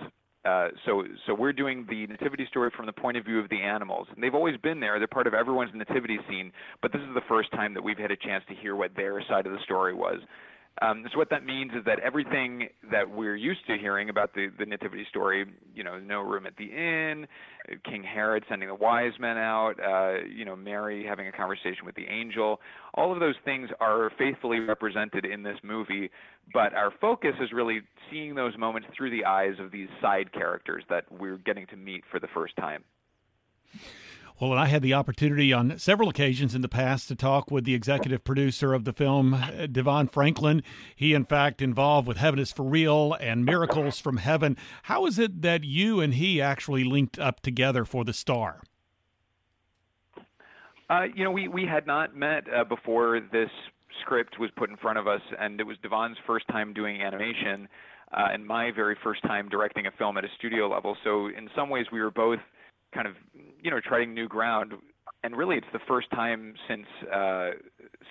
Uh, 0.44 0.68
so, 0.86 1.04
so 1.26 1.34
we're 1.34 1.52
doing 1.52 1.86
the 1.90 2.06
nativity 2.06 2.46
story 2.48 2.70
from 2.74 2.86
the 2.86 2.92
point 2.92 3.16
of 3.16 3.24
view 3.24 3.38
of 3.38 3.48
the 3.50 3.60
animals, 3.60 4.06
and 4.14 4.24
they've 4.24 4.34
always 4.34 4.56
been 4.58 4.80
there. 4.80 4.98
They're 4.98 5.06
part 5.06 5.26
of 5.26 5.34
everyone's 5.34 5.72
nativity 5.74 6.18
scene, 6.30 6.50
but 6.80 6.92
this 6.92 7.02
is 7.02 7.14
the 7.14 7.20
first 7.28 7.50
time 7.52 7.74
that 7.74 7.82
we've 7.82 7.98
had 7.98 8.10
a 8.10 8.16
chance 8.16 8.42
to 8.48 8.54
hear 8.54 8.74
what 8.74 8.96
their 8.96 9.22
side 9.28 9.46
of 9.46 9.52
the 9.52 9.58
story 9.64 9.92
was. 9.92 10.18
Um, 10.82 11.04
so 11.12 11.18
what 11.18 11.28
that 11.28 11.44
means 11.44 11.72
is 11.76 11.84
that 11.84 11.98
everything 12.00 12.68
that 12.90 13.10
we're 13.10 13.36
used 13.36 13.66
to 13.66 13.76
hearing 13.76 14.08
about 14.08 14.32
the, 14.34 14.48
the 14.58 14.64
nativity 14.64 15.04
story, 15.10 15.44
you 15.74 15.84
know, 15.84 15.98
no 15.98 16.20
room 16.22 16.46
at 16.46 16.56
the 16.56 16.64
inn, 16.64 17.26
King 17.84 18.02
Herod 18.02 18.44
sending 18.48 18.68
the 18.68 18.74
wise 18.74 19.12
men 19.20 19.36
out, 19.36 19.74
uh, 19.78 20.24
you 20.26 20.46
know, 20.46 20.56
Mary 20.56 21.04
having 21.04 21.28
a 21.28 21.32
conversation 21.32 21.84
with 21.84 21.96
the 21.96 22.06
angel, 22.06 22.60
all 22.94 23.12
of 23.12 23.20
those 23.20 23.34
things 23.44 23.68
are 23.78 24.10
faithfully 24.16 24.58
represented 24.58 25.26
in 25.26 25.42
this 25.42 25.58
movie. 25.62 26.10
But 26.52 26.72
our 26.72 26.90
focus 26.98 27.34
is 27.42 27.52
really 27.52 27.82
seeing 28.10 28.34
those 28.34 28.56
moments 28.56 28.88
through 28.96 29.10
the 29.10 29.26
eyes 29.26 29.54
of 29.60 29.70
these 29.70 29.88
side 30.00 30.32
characters 30.32 30.82
that 30.88 31.04
we're 31.12 31.38
getting 31.38 31.66
to 31.68 31.76
meet 31.76 32.04
for 32.10 32.18
the 32.18 32.28
first 32.28 32.56
time. 32.56 32.84
Well, 34.40 34.52
and 34.52 34.60
I 34.60 34.68
had 34.68 34.80
the 34.80 34.94
opportunity 34.94 35.52
on 35.52 35.78
several 35.78 36.08
occasions 36.08 36.54
in 36.54 36.62
the 36.62 36.68
past 36.68 37.08
to 37.08 37.14
talk 37.14 37.50
with 37.50 37.64
the 37.64 37.74
executive 37.74 38.24
producer 38.24 38.72
of 38.72 38.84
the 38.84 38.94
film, 38.94 39.34
uh, 39.34 39.66
DeVon 39.66 40.10
Franklin. 40.10 40.62
He, 40.96 41.12
in 41.12 41.26
fact, 41.26 41.60
involved 41.60 42.08
with 42.08 42.16
Heaven 42.16 42.38
is 42.38 42.50
for 42.50 42.62
Real 42.62 43.12
and 43.20 43.44
Miracles 43.44 44.00
from 44.00 44.16
Heaven. 44.16 44.56
How 44.84 45.04
is 45.04 45.18
it 45.18 45.42
that 45.42 45.64
you 45.64 46.00
and 46.00 46.14
he 46.14 46.40
actually 46.40 46.84
linked 46.84 47.18
up 47.18 47.40
together 47.40 47.84
for 47.84 48.02
the 48.02 48.14
star? 48.14 48.62
Uh, 50.88 51.02
you 51.14 51.22
know, 51.22 51.30
we, 51.30 51.46
we 51.46 51.66
had 51.66 51.86
not 51.86 52.16
met 52.16 52.44
uh, 52.50 52.64
before 52.64 53.20
this 53.30 53.50
script 54.00 54.38
was 54.40 54.48
put 54.56 54.70
in 54.70 54.78
front 54.78 54.96
of 54.96 55.06
us, 55.06 55.20
and 55.38 55.60
it 55.60 55.64
was 55.64 55.76
DeVon's 55.84 56.16
first 56.26 56.48
time 56.48 56.72
doing 56.72 57.02
animation 57.02 57.68
uh, 58.12 58.28
and 58.32 58.46
my 58.46 58.70
very 58.70 58.96
first 59.04 59.22
time 59.22 59.50
directing 59.50 59.86
a 59.86 59.90
film 59.98 60.16
at 60.16 60.24
a 60.24 60.28
studio 60.38 60.66
level. 60.66 60.96
So, 61.04 61.26
in 61.26 61.50
some 61.54 61.68
ways, 61.68 61.84
we 61.92 62.00
were 62.00 62.10
both 62.10 62.40
kind 62.94 63.06
of 63.06 63.14
you 63.62 63.70
know 63.70 63.80
treading 63.80 64.14
new 64.14 64.28
ground. 64.28 64.74
And 65.22 65.36
really, 65.36 65.56
it's 65.56 65.66
the 65.72 65.80
first 65.86 66.10
time 66.10 66.54
since 66.66 66.86
uh, 67.12 67.50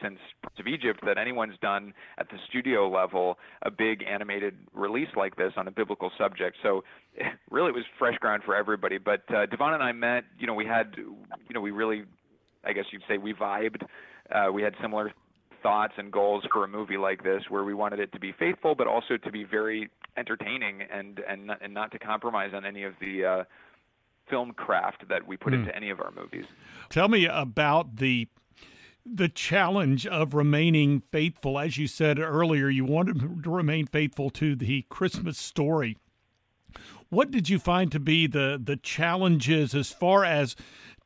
since 0.01 0.19
Prince 0.43 0.59
of 0.59 0.67
Egypt 0.67 0.99
that 1.05 1.17
anyone's 1.17 1.57
done 1.61 1.93
at 2.19 2.29
the 2.29 2.37
studio 2.47 2.87
level 2.87 3.39
a 3.63 3.71
big 3.71 4.03
animated 4.03 4.55
release 4.73 5.09
like 5.15 5.35
this 5.35 5.53
on 5.57 5.67
a 5.67 5.71
biblical 5.71 6.11
subject. 6.17 6.57
So, 6.61 6.83
really, 7.49 7.69
it 7.69 7.75
was 7.75 7.85
fresh 7.97 8.17
ground 8.19 8.43
for 8.45 8.55
everybody. 8.55 8.99
But 8.99 9.23
uh, 9.29 9.47
DeVon 9.47 9.73
and 9.73 9.83
I 9.83 9.91
met. 9.91 10.25
You 10.37 10.45
know, 10.45 10.53
we 10.53 10.65
had, 10.65 10.93
you 10.97 11.53
know, 11.53 11.61
we 11.61 11.71
really, 11.71 12.03
I 12.63 12.73
guess 12.73 12.85
you'd 12.91 13.03
say, 13.07 13.17
we 13.17 13.33
vibed. 13.33 13.81
Uh, 14.31 14.51
we 14.51 14.61
had 14.61 14.75
similar 14.79 15.11
thoughts 15.63 15.93
and 15.97 16.11
goals 16.11 16.43
for 16.53 16.63
a 16.63 16.67
movie 16.67 16.97
like 16.97 17.23
this, 17.23 17.41
where 17.49 17.63
we 17.63 17.73
wanted 17.73 17.99
it 17.99 18.11
to 18.13 18.19
be 18.19 18.33
faithful, 18.37 18.75
but 18.75 18.85
also 18.85 19.17
to 19.17 19.31
be 19.31 19.43
very 19.43 19.89
entertaining 20.17 20.81
and 20.93 21.21
and 21.27 21.51
and 21.61 21.73
not 21.73 21.91
to 21.91 21.99
compromise 21.99 22.51
on 22.53 22.65
any 22.65 22.83
of 22.83 22.93
the 23.01 23.25
uh, 23.25 23.43
film 24.29 24.53
craft 24.53 25.07
that 25.09 25.27
we 25.27 25.37
put 25.37 25.53
mm. 25.53 25.59
into 25.59 25.75
any 25.75 25.89
of 25.89 25.99
our 25.99 26.11
movies. 26.11 26.45
Tell 26.89 27.07
me 27.07 27.25
about 27.25 27.97
the 27.97 28.27
the 29.05 29.29
challenge 29.29 30.05
of 30.05 30.33
remaining 30.33 31.01
faithful. 31.11 31.57
As 31.57 31.77
you 31.77 31.87
said 31.87 32.19
earlier, 32.19 32.69
you 32.69 32.85
wanted 32.85 33.19
to 33.43 33.49
remain 33.49 33.87
faithful 33.87 34.29
to 34.31 34.55
the 34.55 34.85
Christmas 34.89 35.37
story. 35.37 35.97
What 37.09 37.31
did 37.31 37.49
you 37.49 37.57
find 37.57 37.91
to 37.91 37.99
be 37.99 38.27
the 38.27 38.59
the 38.63 38.77
challenges 38.77 39.73
as 39.73 39.91
far 39.91 40.23
as 40.23 40.55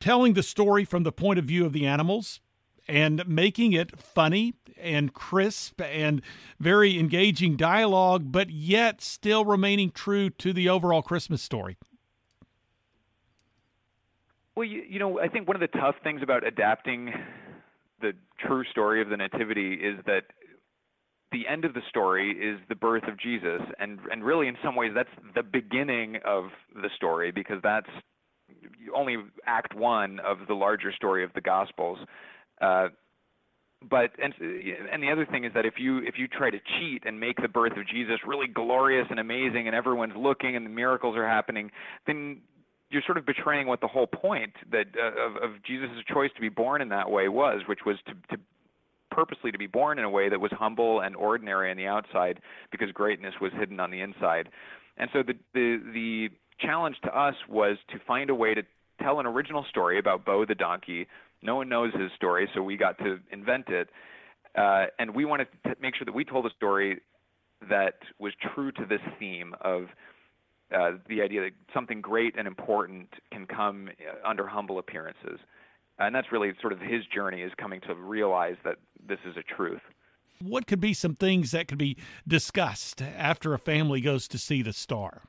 telling 0.00 0.34
the 0.34 0.42
story 0.42 0.84
from 0.84 1.02
the 1.02 1.12
point 1.12 1.38
of 1.38 1.46
view 1.46 1.64
of 1.64 1.72
the 1.72 1.86
animals 1.86 2.40
and 2.86 3.26
making 3.26 3.72
it 3.72 3.98
funny 3.98 4.54
and 4.78 5.14
crisp 5.14 5.80
and 5.80 6.20
very 6.60 6.98
engaging 6.98 7.56
dialogue, 7.56 8.30
but 8.30 8.50
yet 8.50 9.00
still 9.00 9.46
remaining 9.46 9.90
true 9.90 10.28
to 10.28 10.52
the 10.52 10.68
overall 10.68 11.00
Christmas 11.00 11.40
story? 11.40 11.78
Well, 14.56 14.66
you, 14.66 14.82
you 14.88 14.98
know, 14.98 15.18
I 15.20 15.28
think 15.28 15.48
one 15.48 15.56
of 15.56 15.60
the 15.60 15.78
tough 15.78 15.96
things 16.04 16.20
about 16.22 16.46
adapting 16.46 17.12
the 18.00 18.12
true 18.46 18.64
story 18.70 19.02
of 19.02 19.08
the 19.08 19.16
Nativity 19.16 19.74
is 19.74 19.98
that 20.06 20.24
the 21.32 21.48
end 21.48 21.64
of 21.64 21.74
the 21.74 21.80
story 21.88 22.30
is 22.30 22.60
the 22.68 22.76
birth 22.76 23.02
of 23.08 23.18
Jesus, 23.18 23.60
and 23.80 23.98
and 24.12 24.22
really 24.22 24.46
in 24.46 24.56
some 24.62 24.76
ways 24.76 24.92
that's 24.94 25.08
the 25.34 25.42
beginning 25.42 26.18
of 26.24 26.44
the 26.74 26.88
story 26.94 27.32
because 27.32 27.58
that's 27.62 27.88
only 28.94 29.16
Act 29.46 29.74
One 29.74 30.20
of 30.20 30.38
the 30.46 30.54
larger 30.54 30.92
story 30.92 31.24
of 31.24 31.32
the 31.34 31.40
Gospels. 31.40 31.98
Uh, 32.60 32.88
but 33.90 34.12
and 34.22 34.32
and 34.92 35.02
the 35.02 35.10
other 35.10 35.26
thing 35.26 35.44
is 35.44 35.52
that 35.54 35.66
if 35.66 35.74
you 35.78 35.98
if 35.98 36.14
you 36.18 36.28
try 36.28 36.50
to 36.50 36.58
cheat 36.78 37.02
and 37.04 37.18
make 37.18 37.40
the 37.42 37.48
birth 37.48 37.76
of 37.76 37.86
Jesus 37.88 38.16
really 38.26 38.46
glorious 38.46 39.06
and 39.10 39.18
amazing 39.18 39.66
and 39.66 39.74
everyone's 39.74 40.16
looking 40.16 40.54
and 40.54 40.64
the 40.64 40.70
miracles 40.70 41.16
are 41.16 41.28
happening, 41.28 41.70
then 42.06 42.40
you're 42.94 43.02
sort 43.04 43.18
of 43.18 43.26
betraying 43.26 43.66
what 43.66 43.80
the 43.80 43.88
whole 43.88 44.06
point 44.06 44.54
that 44.70 44.86
uh, 44.96 45.26
of, 45.26 45.36
of 45.36 45.62
Jesus' 45.66 45.90
choice 46.10 46.30
to 46.36 46.40
be 46.40 46.48
born 46.48 46.80
in 46.80 46.88
that 46.90 47.10
way 47.10 47.28
was, 47.28 47.62
which 47.66 47.80
was 47.84 47.96
to, 48.06 48.14
to 48.34 48.40
purposely 49.10 49.52
to 49.52 49.58
be 49.58 49.66
born 49.66 49.98
in 49.98 50.04
a 50.04 50.10
way 50.10 50.28
that 50.28 50.40
was 50.40 50.52
humble 50.52 51.00
and 51.00 51.14
ordinary 51.16 51.70
on 51.70 51.76
the 51.76 51.86
outside 51.86 52.40
because 52.70 52.90
greatness 52.92 53.34
was 53.40 53.52
hidden 53.58 53.80
on 53.80 53.90
the 53.90 54.00
inside. 54.00 54.48
And 54.96 55.10
so 55.12 55.22
the 55.22 55.34
the 55.52 55.80
the 55.92 56.28
challenge 56.60 56.96
to 57.02 57.18
us 57.18 57.34
was 57.48 57.76
to 57.90 57.98
find 58.06 58.30
a 58.30 58.34
way 58.34 58.54
to 58.54 58.62
tell 59.02 59.18
an 59.18 59.26
original 59.26 59.64
story 59.68 59.98
about 59.98 60.24
Bo 60.24 60.44
the 60.46 60.54
donkey. 60.54 61.06
No 61.42 61.56
one 61.56 61.68
knows 61.68 61.92
his 61.94 62.10
story, 62.16 62.48
so 62.54 62.62
we 62.62 62.76
got 62.76 62.96
to 62.98 63.18
invent 63.32 63.68
it. 63.68 63.88
Uh, 64.56 64.86
and 65.00 65.14
we 65.14 65.24
wanted 65.24 65.48
to 65.66 65.74
make 65.80 65.96
sure 65.96 66.04
that 66.04 66.14
we 66.14 66.24
told 66.24 66.46
a 66.46 66.50
story 66.50 67.00
that 67.68 67.98
was 68.20 68.32
true 68.54 68.70
to 68.70 68.86
this 68.88 69.00
theme 69.18 69.52
of 69.60 69.86
uh, 70.72 70.92
the 71.08 71.22
idea 71.22 71.42
that 71.42 71.52
something 71.72 72.00
great 72.00 72.34
and 72.38 72.46
important 72.46 73.08
can 73.32 73.46
come 73.46 73.88
uh, 73.88 74.28
under 74.28 74.46
humble 74.46 74.78
appearances. 74.78 75.38
And 75.98 76.14
that's 76.14 76.32
really 76.32 76.52
sort 76.60 76.72
of 76.72 76.80
his 76.80 77.04
journey 77.06 77.42
is 77.42 77.52
coming 77.56 77.80
to 77.82 77.94
realize 77.94 78.56
that 78.64 78.76
this 79.06 79.18
is 79.24 79.36
a 79.36 79.42
truth. 79.42 79.82
What 80.40 80.66
could 80.66 80.80
be 80.80 80.94
some 80.94 81.14
things 81.14 81.52
that 81.52 81.68
could 81.68 81.78
be 81.78 81.96
discussed 82.26 83.00
after 83.00 83.54
a 83.54 83.58
family 83.58 84.00
goes 84.00 84.26
to 84.28 84.38
see 84.38 84.62
the 84.62 84.72
star? 84.72 85.22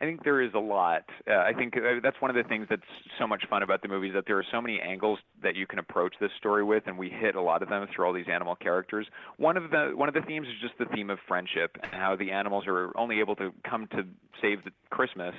I 0.00 0.06
think 0.06 0.24
there 0.24 0.40
is 0.40 0.52
a 0.54 0.58
lot. 0.58 1.04
Uh, 1.28 1.34
I 1.34 1.52
think 1.52 1.76
uh, 1.76 2.00
that's 2.02 2.16
one 2.20 2.30
of 2.30 2.36
the 2.36 2.48
things 2.48 2.66
that's 2.70 2.82
so 3.18 3.26
much 3.26 3.44
fun 3.50 3.62
about 3.62 3.82
the 3.82 3.88
movie 3.88 4.08
is 4.08 4.14
that 4.14 4.24
there 4.26 4.38
are 4.38 4.44
so 4.50 4.60
many 4.60 4.80
angles 4.80 5.18
that 5.42 5.56
you 5.56 5.66
can 5.66 5.78
approach 5.78 6.14
this 6.20 6.30
story 6.38 6.64
with, 6.64 6.84
and 6.86 6.96
we 6.96 7.10
hit 7.10 7.34
a 7.34 7.40
lot 7.40 7.62
of 7.62 7.68
them 7.68 7.86
through 7.94 8.06
all 8.06 8.12
these 8.14 8.28
animal 8.32 8.56
characters. 8.56 9.06
One 9.36 9.58
of 9.58 9.70
the 9.70 9.92
one 9.94 10.08
of 10.08 10.14
the 10.14 10.22
themes 10.22 10.46
is 10.48 10.54
just 10.62 10.74
the 10.78 10.86
theme 10.94 11.10
of 11.10 11.18
friendship 11.28 11.76
and 11.82 11.92
how 11.92 12.16
the 12.16 12.30
animals 12.30 12.64
are 12.66 12.96
only 12.96 13.20
able 13.20 13.36
to 13.36 13.52
come 13.68 13.88
to 13.88 14.04
save 14.40 14.64
the 14.64 14.70
Christmas 14.88 15.34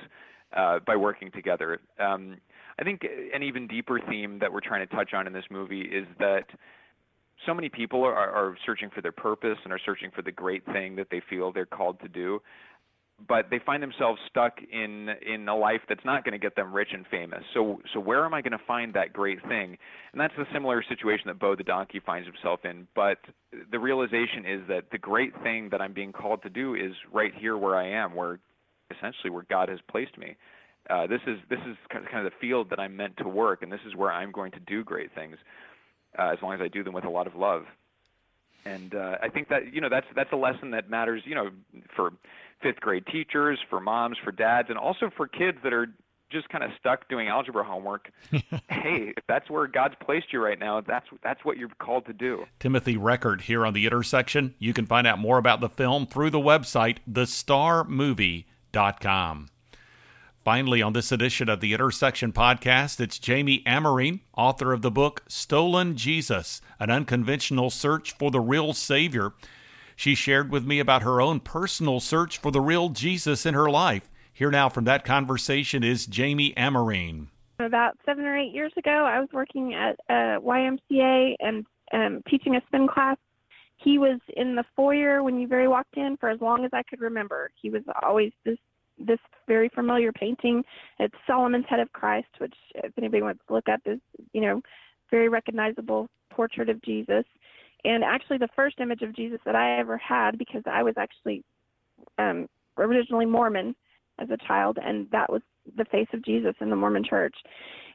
uh, 0.56 0.78
by 0.86 0.94
working 0.94 1.32
together. 1.32 1.80
Um, 1.98 2.36
I 2.78 2.84
think 2.84 3.02
an 3.34 3.42
even 3.42 3.66
deeper 3.66 4.00
theme 4.08 4.38
that 4.38 4.52
we're 4.52 4.60
trying 4.60 4.86
to 4.86 4.94
touch 4.94 5.12
on 5.12 5.26
in 5.26 5.32
this 5.32 5.44
movie 5.50 5.82
is 5.82 6.06
that 6.20 6.44
so 7.46 7.52
many 7.52 7.68
people 7.68 8.04
are, 8.04 8.14
are 8.14 8.56
searching 8.64 8.90
for 8.94 9.00
their 9.00 9.12
purpose 9.12 9.58
and 9.64 9.72
are 9.72 9.80
searching 9.84 10.10
for 10.14 10.22
the 10.22 10.30
great 10.30 10.64
thing 10.66 10.94
that 10.96 11.08
they 11.10 11.20
feel 11.28 11.52
they're 11.52 11.66
called 11.66 12.00
to 12.00 12.08
do 12.08 12.40
but 13.28 13.50
they 13.50 13.58
find 13.64 13.82
themselves 13.82 14.20
stuck 14.28 14.54
in 14.70 15.08
in 15.26 15.48
a 15.48 15.56
life 15.56 15.80
that's 15.88 16.04
not 16.04 16.24
going 16.24 16.32
to 16.32 16.38
get 16.38 16.56
them 16.56 16.72
rich 16.72 16.88
and 16.92 17.06
famous. 17.06 17.42
So 17.54 17.80
so 17.92 18.00
where 18.00 18.24
am 18.24 18.34
I 18.34 18.42
going 18.42 18.58
to 18.58 18.64
find 18.66 18.94
that 18.94 19.12
great 19.12 19.40
thing? 19.48 19.76
And 20.12 20.20
that's 20.20 20.34
a 20.38 20.44
similar 20.52 20.82
situation 20.88 21.24
that 21.26 21.38
Bo 21.38 21.56
the 21.56 21.64
donkey 21.64 22.00
finds 22.04 22.26
himself 22.26 22.60
in. 22.64 22.86
But 22.94 23.18
the 23.70 23.78
realization 23.78 24.46
is 24.46 24.60
that 24.68 24.84
the 24.90 24.98
great 24.98 25.32
thing 25.42 25.68
that 25.70 25.80
I'm 25.80 25.92
being 25.92 26.12
called 26.12 26.42
to 26.42 26.50
do 26.50 26.74
is 26.74 26.92
right 27.12 27.32
here 27.38 27.56
where 27.56 27.76
I 27.76 27.88
am, 27.88 28.14
where 28.14 28.38
essentially 28.90 29.30
where 29.30 29.46
God 29.48 29.68
has 29.68 29.78
placed 29.90 30.16
me. 30.18 30.36
Uh, 30.90 31.06
this 31.06 31.20
is 31.26 31.38
this 31.48 31.60
is 31.66 31.76
kind 31.90 32.26
of 32.26 32.32
the 32.32 32.38
field 32.40 32.70
that 32.70 32.80
I'm 32.80 32.96
meant 32.96 33.16
to 33.18 33.28
work, 33.28 33.62
and 33.62 33.70
this 33.70 33.80
is 33.86 33.94
where 33.94 34.10
I'm 34.10 34.32
going 34.32 34.50
to 34.52 34.60
do 34.60 34.82
great 34.82 35.14
things, 35.14 35.36
uh, 36.18 36.30
as 36.32 36.38
long 36.42 36.54
as 36.54 36.60
I 36.60 36.68
do 36.68 36.82
them 36.82 36.92
with 36.92 37.04
a 37.04 37.10
lot 37.10 37.26
of 37.26 37.36
love. 37.36 37.64
And 38.64 38.94
uh, 38.94 39.16
I 39.22 39.28
think 39.28 39.48
that 39.48 39.72
you 39.72 39.80
know 39.80 39.88
that's 39.88 40.06
that's 40.14 40.32
a 40.32 40.36
lesson 40.36 40.70
that 40.72 40.90
matters, 40.90 41.22
you 41.24 41.34
know, 41.34 41.50
for 41.94 42.10
fifth 42.62 42.80
grade 42.80 43.06
teachers, 43.06 43.58
for 43.68 43.80
moms, 43.80 44.16
for 44.22 44.32
dads, 44.32 44.70
and 44.70 44.78
also 44.78 45.10
for 45.16 45.26
kids 45.26 45.58
that 45.64 45.72
are 45.72 45.88
just 46.32 46.48
kind 46.48 46.64
of 46.64 46.70
stuck 46.78 47.08
doing 47.08 47.28
algebra 47.28 47.62
homework. 47.62 48.10
hey, 48.30 49.12
if 49.16 49.24
that's 49.28 49.48
where 49.50 49.66
God's 49.66 49.96
placed 50.00 50.32
you 50.32 50.42
right 50.42 50.58
now, 50.58 50.80
that's 50.80 51.06
that's 51.22 51.44
what 51.44 51.58
you're 51.58 51.68
called 51.78 52.06
to 52.06 52.12
do. 52.12 52.46
Timothy 52.58 52.96
Reckart 52.96 53.42
here 53.42 53.64
on 53.66 53.74
the 53.74 53.86
intersection. 53.86 54.54
You 54.58 54.72
can 54.72 54.86
find 54.86 55.06
out 55.06 55.18
more 55.18 55.36
about 55.38 55.60
the 55.60 55.68
film 55.68 56.06
through 56.06 56.30
the 56.30 56.38
website 56.38 56.98
thestarmovie.com. 57.10 59.48
Finally, 60.44 60.82
on 60.82 60.92
this 60.92 61.12
edition 61.12 61.48
of 61.48 61.60
the 61.60 61.72
Intersection 61.72 62.32
podcast, 62.32 62.98
it's 62.98 63.20
Jami 63.20 63.62
Amerine, 63.64 64.22
author 64.36 64.72
of 64.72 64.82
the 64.82 64.90
book 64.90 65.22
Stolen 65.28 65.96
Jesus 65.96 66.60
An 66.80 66.90
Unconventional 66.90 67.70
Search 67.70 68.10
for 68.10 68.32
the 68.32 68.40
Real 68.40 68.72
Savior. 68.72 69.34
She 70.02 70.16
shared 70.16 70.50
with 70.50 70.66
me 70.66 70.80
about 70.80 71.04
her 71.04 71.20
own 71.20 71.38
personal 71.38 72.00
search 72.00 72.36
for 72.36 72.50
the 72.50 72.60
real 72.60 72.88
Jesus 72.88 73.46
in 73.46 73.54
her 73.54 73.70
life. 73.70 74.10
Here 74.32 74.50
now 74.50 74.68
from 74.68 74.82
that 74.86 75.04
conversation 75.04 75.84
is 75.84 76.06
Jami 76.06 76.52
Amerine. 76.54 77.28
About 77.60 77.96
seven 78.04 78.24
or 78.24 78.36
eight 78.36 78.52
years 78.52 78.72
ago, 78.76 78.90
I 78.90 79.20
was 79.20 79.28
working 79.32 79.74
at 79.74 79.94
a 80.08 80.40
YMCA 80.40 81.36
and 81.38 81.64
um, 81.92 82.20
teaching 82.28 82.56
a 82.56 82.60
spin 82.66 82.88
class. 82.88 83.16
He 83.76 83.96
was 83.96 84.18
in 84.36 84.56
the 84.56 84.64
foyer 84.74 85.22
when 85.22 85.38
you 85.38 85.46
very 85.46 85.68
walked 85.68 85.96
in 85.96 86.16
for 86.16 86.30
as 86.30 86.40
long 86.40 86.64
as 86.64 86.72
I 86.72 86.82
could 86.82 87.00
remember. 87.00 87.52
He 87.54 87.70
was 87.70 87.82
always 88.02 88.32
this 88.44 88.58
this 88.98 89.20
very 89.46 89.68
familiar 89.68 90.10
painting. 90.10 90.64
It's 90.98 91.14
Sallman's 91.28 91.66
Head 91.68 91.78
of 91.78 91.92
Christ, 91.92 92.26
which 92.38 92.56
if 92.74 92.92
anybody 92.98 93.22
wants 93.22 93.44
to 93.46 93.54
look 93.54 93.68
up 93.68 93.82
is 93.86 94.00
you 94.32 94.40
know 94.40 94.62
very 95.12 95.28
recognizable 95.28 96.08
portrait 96.28 96.68
of 96.68 96.82
Jesus 96.82 97.24
and 97.84 98.04
actually 98.04 98.38
the 98.38 98.48
first 98.54 98.80
image 98.80 99.02
of 99.02 99.14
Jesus 99.14 99.40
that 99.44 99.56
I 99.56 99.78
ever 99.78 99.96
had 99.96 100.38
because 100.38 100.62
I 100.66 100.82
was 100.82 100.94
actually 100.96 101.44
um, 102.18 102.48
originally 102.78 103.26
Mormon 103.26 103.74
as 104.18 104.30
a 104.30 104.36
child, 104.46 104.78
and 104.82 105.08
that 105.10 105.30
was 105.30 105.42
the 105.76 105.84
face 105.86 106.08
of 106.12 106.24
Jesus 106.24 106.54
in 106.60 106.70
the 106.70 106.76
Mormon 106.76 107.04
church. 107.04 107.34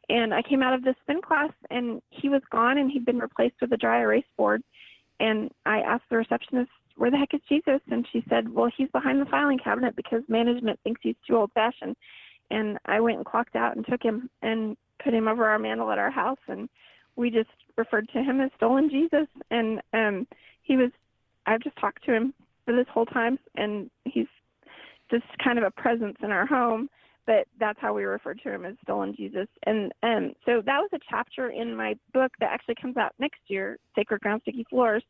And 0.09 0.33
I 0.33 0.41
came 0.41 0.63
out 0.63 0.73
of 0.73 0.83
this 0.83 0.95
spin 1.01 1.21
class, 1.21 1.51
and 1.69 2.01
he 2.09 2.29
was 2.29 2.41
gone, 2.49 2.77
and 2.77 2.89
he'd 2.89 3.05
been 3.05 3.19
replaced 3.19 3.55
with 3.61 3.73
a 3.73 3.77
dry 3.77 3.99
erase 3.99 4.25
board. 4.37 4.61
And 5.19 5.51
I 5.65 5.79
asked 5.79 6.05
the 6.09 6.17
receptionist, 6.17 6.71
"Where 6.95 7.11
the 7.11 7.17
heck 7.17 7.33
is 7.33 7.41
Jesus?" 7.49 7.81
And 7.91 8.07
she 8.11 8.23
said, 8.29 8.47
"Well, 8.47 8.69
he's 8.75 8.89
behind 8.91 9.19
the 9.19 9.25
filing 9.25 9.59
cabinet 9.59 9.95
because 9.95 10.23
management 10.27 10.79
thinks 10.81 11.01
he's 11.03 11.15
too 11.25 11.35
old-fashioned." 11.35 11.95
And 12.49 12.77
I 12.85 13.01
went 13.01 13.17
and 13.17 13.25
clocked 13.25 13.55
out 13.55 13.75
and 13.75 13.85
took 13.85 14.01
him, 14.01 14.29
and 14.41 14.77
put 14.99 15.13
him 15.13 15.27
over 15.27 15.45
our 15.45 15.59
mantle 15.59 15.91
at 15.91 15.99
our 15.99 16.11
house, 16.11 16.39
and 16.47 16.69
we 17.17 17.29
just 17.29 17.49
referred 17.77 18.07
to 18.13 18.23
him 18.23 18.39
as 18.39 18.51
Stolen 18.55 18.89
Jesus. 18.89 19.27
And 19.51 19.81
um, 19.93 20.27
he 20.61 20.77
was, 20.77 20.91
I've 21.45 21.61
just 21.61 21.75
talked 21.77 22.05
to 22.05 22.13
him 22.13 22.33
for 22.63 22.73
this 22.73 22.85
whole 22.93 23.05
time, 23.05 23.37
and 23.55 23.89
he's 24.05 24.27
just 25.11 25.25
kind 25.43 25.57
of 25.57 25.65
a 25.65 25.71
presence 25.71 26.17
in 26.23 26.31
our 26.31 26.45
home. 26.45 26.89
But 27.25 27.45
that's 27.59 27.79
how 27.81 27.93
we 27.93 28.05
refer 28.05 28.35
to 28.35 28.49
him 28.49 28.63
as 28.63 28.75
Stolen 28.83 29.13
Jesus. 29.13 29.47
And 29.65 29.91
um, 30.01 30.31
so 30.45 30.61
that 30.65 30.79
was 30.79 30.89
a 30.93 30.99
chapter 31.09 31.49
in 31.49 31.75
my 31.75 31.95
book 32.13 32.31
that 32.39 32.51
actually 32.53 32.75
comes 32.75 32.95
out 32.95 33.13
next 33.19 33.41
year, 33.47 33.77
Sacred 33.95 34.21
Ground 34.21 34.43
Sticky 34.43 34.65
Floors. 34.69 35.03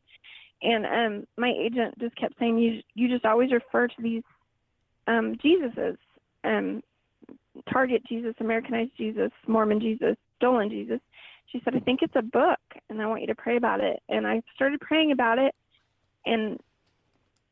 And 0.63 0.85
um, 0.87 1.27
my 1.37 1.53
agent 1.55 1.93
just 1.99 2.15
kept 2.15 2.33
saying, 2.39 2.57
"You 2.57 2.81
you 2.95 3.07
just 3.07 3.25
always 3.25 3.51
refer 3.51 3.87
to 3.87 4.01
these 4.01 4.23
um, 5.05 5.35
Jesuses, 5.35 5.97
um, 6.43 6.81
Target 7.71 8.01
Jesus, 8.09 8.33
Americanized 8.39 8.93
Jesus, 8.97 9.29
Mormon 9.45 9.79
Jesus, 9.79 10.15
Stolen 10.37 10.71
Jesus." 10.71 10.99
She 11.47 11.61
said, 11.63 11.75
"I 11.75 11.79
think 11.79 12.01
it's 12.01 12.15
a 12.15 12.21
book, 12.21 12.59
and 12.89 13.01
I 13.01 13.07
want 13.07 13.21
you 13.21 13.27
to 13.27 13.35
pray 13.35 13.57
about 13.57 13.81
it." 13.81 14.01
And 14.09 14.27
I 14.27 14.41
started 14.55 14.81
praying 14.81 15.11
about 15.11 15.39
it, 15.39 15.55
and 16.25 16.59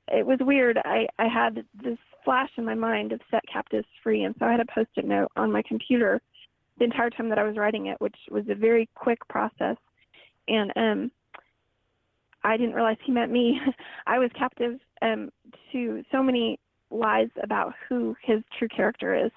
it 0.09 0.25
was 0.25 0.39
weird. 0.41 0.77
I 0.83 1.07
I 1.17 1.27
had 1.27 1.65
this 1.73 1.97
flash 2.23 2.49
in 2.57 2.65
my 2.65 2.75
mind 2.75 3.11
of 3.11 3.21
set 3.31 3.43
captives 3.51 3.87
free, 4.03 4.23
and 4.23 4.35
so 4.39 4.45
I 4.45 4.51
had 4.51 4.59
a 4.59 4.65
post-it 4.73 5.05
note 5.05 5.31
on 5.35 5.51
my 5.51 5.61
computer 5.61 6.21
the 6.77 6.85
entire 6.85 7.09
time 7.09 7.29
that 7.29 7.39
I 7.39 7.43
was 7.43 7.57
writing 7.57 7.87
it, 7.87 7.99
which 8.01 8.15
was 8.29 8.43
a 8.49 8.55
very 8.55 8.89
quick 8.95 9.19
process. 9.29 9.77
And 10.47 10.71
um, 10.75 11.11
I 12.43 12.57
didn't 12.57 12.75
realize 12.75 12.97
he 13.03 13.11
meant 13.11 13.31
me. 13.31 13.59
I 14.07 14.19
was 14.19 14.29
captive 14.37 14.79
um, 15.01 15.29
to 15.71 16.03
so 16.11 16.21
many 16.21 16.59
lies 16.91 17.29
about 17.41 17.73
who 17.87 18.15
his 18.21 18.41
true 18.57 18.67
character 18.67 19.15
is. 19.15 19.31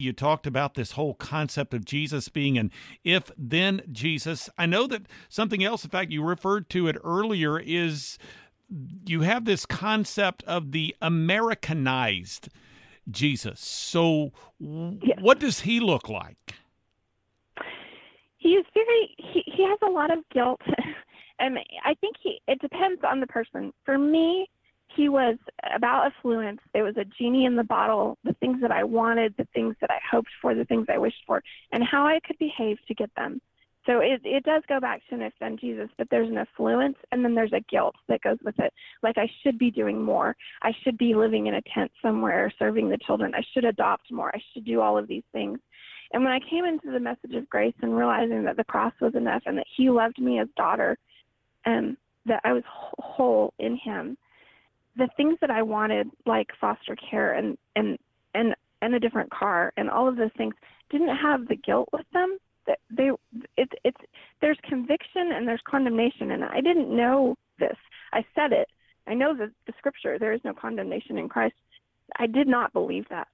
You 0.00 0.12
talked 0.12 0.46
about 0.46 0.74
this 0.74 0.92
whole 0.92 1.14
concept 1.14 1.74
of 1.74 1.84
Jesus 1.84 2.28
being 2.28 2.58
an 2.58 2.70
if 3.04 3.30
then 3.36 3.82
Jesus. 3.92 4.48
I 4.58 4.66
know 4.66 4.86
that 4.86 5.02
something 5.28 5.62
else, 5.62 5.84
in 5.84 5.90
fact, 5.90 6.10
you 6.10 6.22
referred 6.22 6.70
to 6.70 6.88
it 6.88 6.96
earlier, 7.04 7.58
is 7.58 8.18
you 9.06 9.22
have 9.22 9.44
this 9.44 9.66
concept 9.66 10.42
of 10.44 10.72
the 10.72 10.96
Americanized 11.00 12.48
Jesus. 13.10 13.60
So, 13.60 14.32
yes. 14.58 15.18
what 15.20 15.40
does 15.40 15.60
he 15.60 15.80
look 15.80 16.08
like? 16.08 16.54
He 18.38 18.50
is 18.50 18.64
very, 18.72 19.14
he, 19.18 19.42
he 19.46 19.64
has 19.64 19.78
a 19.82 19.90
lot 19.90 20.10
of 20.10 20.18
guilt 20.32 20.60
and 21.40 21.58
I 21.84 21.94
think 21.94 22.16
he 22.22 22.40
it 22.46 22.60
depends 22.60 23.00
on 23.02 23.20
the 23.20 23.26
person. 23.26 23.72
For 23.84 23.98
me, 23.98 24.48
he 25.00 25.08
was 25.08 25.38
about 25.74 26.12
affluence. 26.12 26.60
It 26.74 26.82
was 26.82 26.94
a 26.98 27.06
genie 27.06 27.46
in 27.46 27.56
the 27.56 27.64
bottle, 27.64 28.18
the 28.22 28.34
things 28.34 28.60
that 28.60 28.70
I 28.70 28.84
wanted, 28.84 29.34
the 29.38 29.48
things 29.54 29.74
that 29.80 29.90
I 29.90 29.98
hoped 30.10 30.28
for, 30.42 30.54
the 30.54 30.66
things 30.66 30.88
I 30.90 30.98
wished 30.98 31.22
for, 31.26 31.42
and 31.72 31.82
how 31.82 32.06
I 32.06 32.20
could 32.26 32.36
behave 32.38 32.76
to 32.86 32.94
get 32.94 33.10
them. 33.16 33.40
So 33.86 34.00
it 34.00 34.20
it 34.24 34.44
does 34.44 34.62
go 34.68 34.78
back 34.78 35.00
to 35.08 35.14
an 35.14 35.22
if 35.22 35.58
Jesus, 35.58 35.88
but 35.96 36.06
there's 36.10 36.28
an 36.28 36.36
affluence 36.36 36.96
and 37.10 37.24
then 37.24 37.34
there's 37.34 37.54
a 37.54 37.64
guilt 37.70 37.94
that 38.08 38.20
goes 38.20 38.36
with 38.44 38.58
it. 38.58 38.74
Like 39.02 39.16
I 39.16 39.26
should 39.42 39.58
be 39.58 39.70
doing 39.70 40.02
more. 40.02 40.36
I 40.60 40.72
should 40.82 40.98
be 40.98 41.14
living 41.14 41.46
in 41.46 41.54
a 41.54 41.62
tent 41.74 41.90
somewhere, 42.02 42.52
serving 42.58 42.90
the 42.90 42.98
children. 42.98 43.34
I 43.34 43.42
should 43.54 43.64
adopt 43.64 44.12
more. 44.12 44.30
I 44.36 44.42
should 44.52 44.66
do 44.66 44.82
all 44.82 44.98
of 44.98 45.08
these 45.08 45.24
things. 45.32 45.58
And 46.12 46.22
when 46.22 46.32
I 46.34 46.40
came 46.50 46.66
into 46.66 46.90
the 46.90 47.00
message 47.00 47.34
of 47.34 47.48
grace 47.48 47.74
and 47.80 47.96
realizing 47.96 48.44
that 48.44 48.58
the 48.58 48.64
cross 48.64 48.92
was 49.00 49.14
enough 49.14 49.44
and 49.46 49.56
that 49.56 49.66
he 49.74 49.88
loved 49.88 50.18
me 50.18 50.40
as 50.40 50.48
daughter 50.58 50.98
and 51.64 51.96
that 52.26 52.42
I 52.44 52.52
was 52.52 52.64
whole 52.66 53.54
in 53.58 53.78
him. 53.78 54.18
The 54.96 55.08
things 55.16 55.38
that 55.40 55.50
I 55.50 55.62
wanted, 55.62 56.08
like 56.26 56.48
foster 56.60 56.96
care 56.96 57.34
and 57.34 57.56
and 57.76 57.98
and 58.34 58.54
and 58.82 58.94
a 58.94 59.00
different 59.00 59.30
car 59.30 59.72
and 59.76 59.90
all 59.90 60.08
of 60.08 60.16
those 60.16 60.30
things, 60.36 60.54
didn't 60.90 61.16
have 61.16 61.48
the 61.48 61.56
guilt 61.56 61.88
with 61.92 62.06
them. 62.12 62.38
That 62.66 62.78
they 62.90 63.10
it's 63.56 63.72
it's 63.84 64.00
there's 64.40 64.58
conviction 64.68 65.32
and 65.32 65.46
there's 65.46 65.62
condemnation, 65.64 66.32
and 66.32 66.44
I 66.44 66.60
didn't 66.60 66.94
know 66.94 67.36
this. 67.58 67.76
I 68.12 68.24
said 68.34 68.52
it. 68.52 68.68
I 69.06 69.14
know 69.14 69.34
the, 69.34 69.50
the 69.66 69.72
scripture. 69.78 70.18
There 70.18 70.32
is 70.32 70.40
no 70.44 70.52
condemnation 70.52 71.18
in 71.18 71.28
Christ. 71.28 71.54
I 72.16 72.26
did 72.26 72.48
not 72.48 72.72
believe 72.72 73.06
that, 73.10 73.28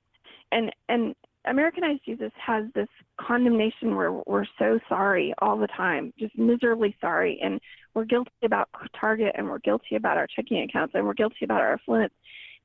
and 0.53 0.71
and 0.89 1.15
Americanized 1.47 2.01
Jesus 2.05 2.33
has 2.45 2.65
this 2.75 2.89
condemnation 3.21 3.95
where 3.97 4.13
we're 4.27 4.47
so 4.59 4.79
sorry 4.89 5.35
all 5.39 5.57
the 5.57 5.69
time, 5.69 6.13
just 6.19 6.37
miserably 6.37 6.97
sorry, 7.01 7.39
and 7.43 7.61
we're 7.95 8.05
guilty 8.05 8.31
about 8.45 8.69
Target 8.99 9.33
and 9.37 9.49
we're 9.49 9.59
guilty 9.61 9.97
about 9.97 10.17
our 10.17 10.27
checking 10.27 10.63
accounts 10.63 10.95
and 10.95 11.07
we're 11.07 11.15
guilty 11.15 11.45
about 11.45 11.61
our 11.61 11.75
affluence. 11.75 12.13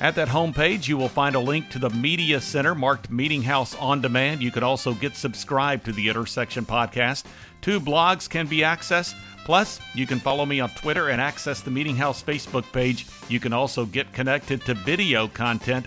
At 0.00 0.14
that 0.14 0.28
homepage, 0.28 0.88
you 0.88 0.96
will 0.96 1.10
find 1.10 1.36
a 1.36 1.40
link 1.40 1.68
to 1.70 1.78
the 1.78 1.90
Media 1.90 2.40
Center 2.40 2.74
marked 2.74 3.10
Meeting 3.10 3.42
House 3.42 3.76
on 3.76 4.00
Demand. 4.00 4.40
You 4.40 4.50
can 4.50 4.62
also 4.62 4.94
get 4.94 5.14
subscribed 5.14 5.84
to 5.84 5.92
the 5.92 6.08
Intersection 6.08 6.64
Podcast. 6.64 7.24
Two 7.60 7.78
blogs 7.78 8.26
can 8.26 8.46
be 8.46 8.60
accessed. 8.60 9.14
Plus, 9.44 9.78
you 9.94 10.06
can 10.06 10.18
follow 10.18 10.46
me 10.46 10.58
on 10.58 10.70
Twitter 10.70 11.10
and 11.10 11.20
access 11.20 11.60
the 11.60 11.70
Meeting 11.70 11.96
House 11.96 12.22
Facebook 12.22 12.72
page. 12.72 13.06
You 13.28 13.40
can 13.40 13.52
also 13.52 13.84
get 13.84 14.14
connected 14.14 14.64
to 14.64 14.72
video 14.72 15.28
content. 15.28 15.84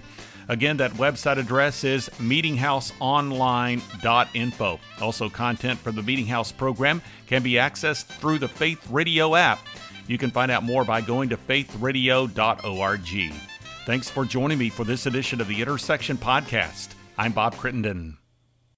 Again, 0.47 0.77
that 0.77 0.91
website 0.91 1.37
address 1.37 1.83
is 1.83 2.07
meetinghouseonline.info. 2.19 4.79
Also, 5.01 5.29
content 5.29 5.79
from 5.79 5.95
the 5.95 6.03
Meeting 6.03 6.27
House 6.27 6.51
program 6.51 7.01
can 7.25 7.41
be 7.41 7.53
accessed 7.53 8.05
through 8.05 8.37
the 8.37 8.47
Faith 8.47 8.87
Radio 8.91 9.33
app. 9.33 9.57
You 10.05 10.19
can 10.19 10.29
find 10.29 10.51
out 10.51 10.63
more 10.63 10.85
by 10.85 11.01
going 11.01 11.29
to 11.29 11.37
faithradio.org. 11.37 13.33
Thanks 13.85 14.09
for 14.09 14.23
joining 14.23 14.57
me 14.57 14.69
for 14.69 14.85
this 14.85 15.07
edition 15.07 15.41
of 15.41 15.47
the 15.49 15.61
Intersection 15.61 16.15
Podcast. 16.15 16.89
I'm 17.17 17.33
Bob 17.33 17.57
Crittenden. 17.57 18.17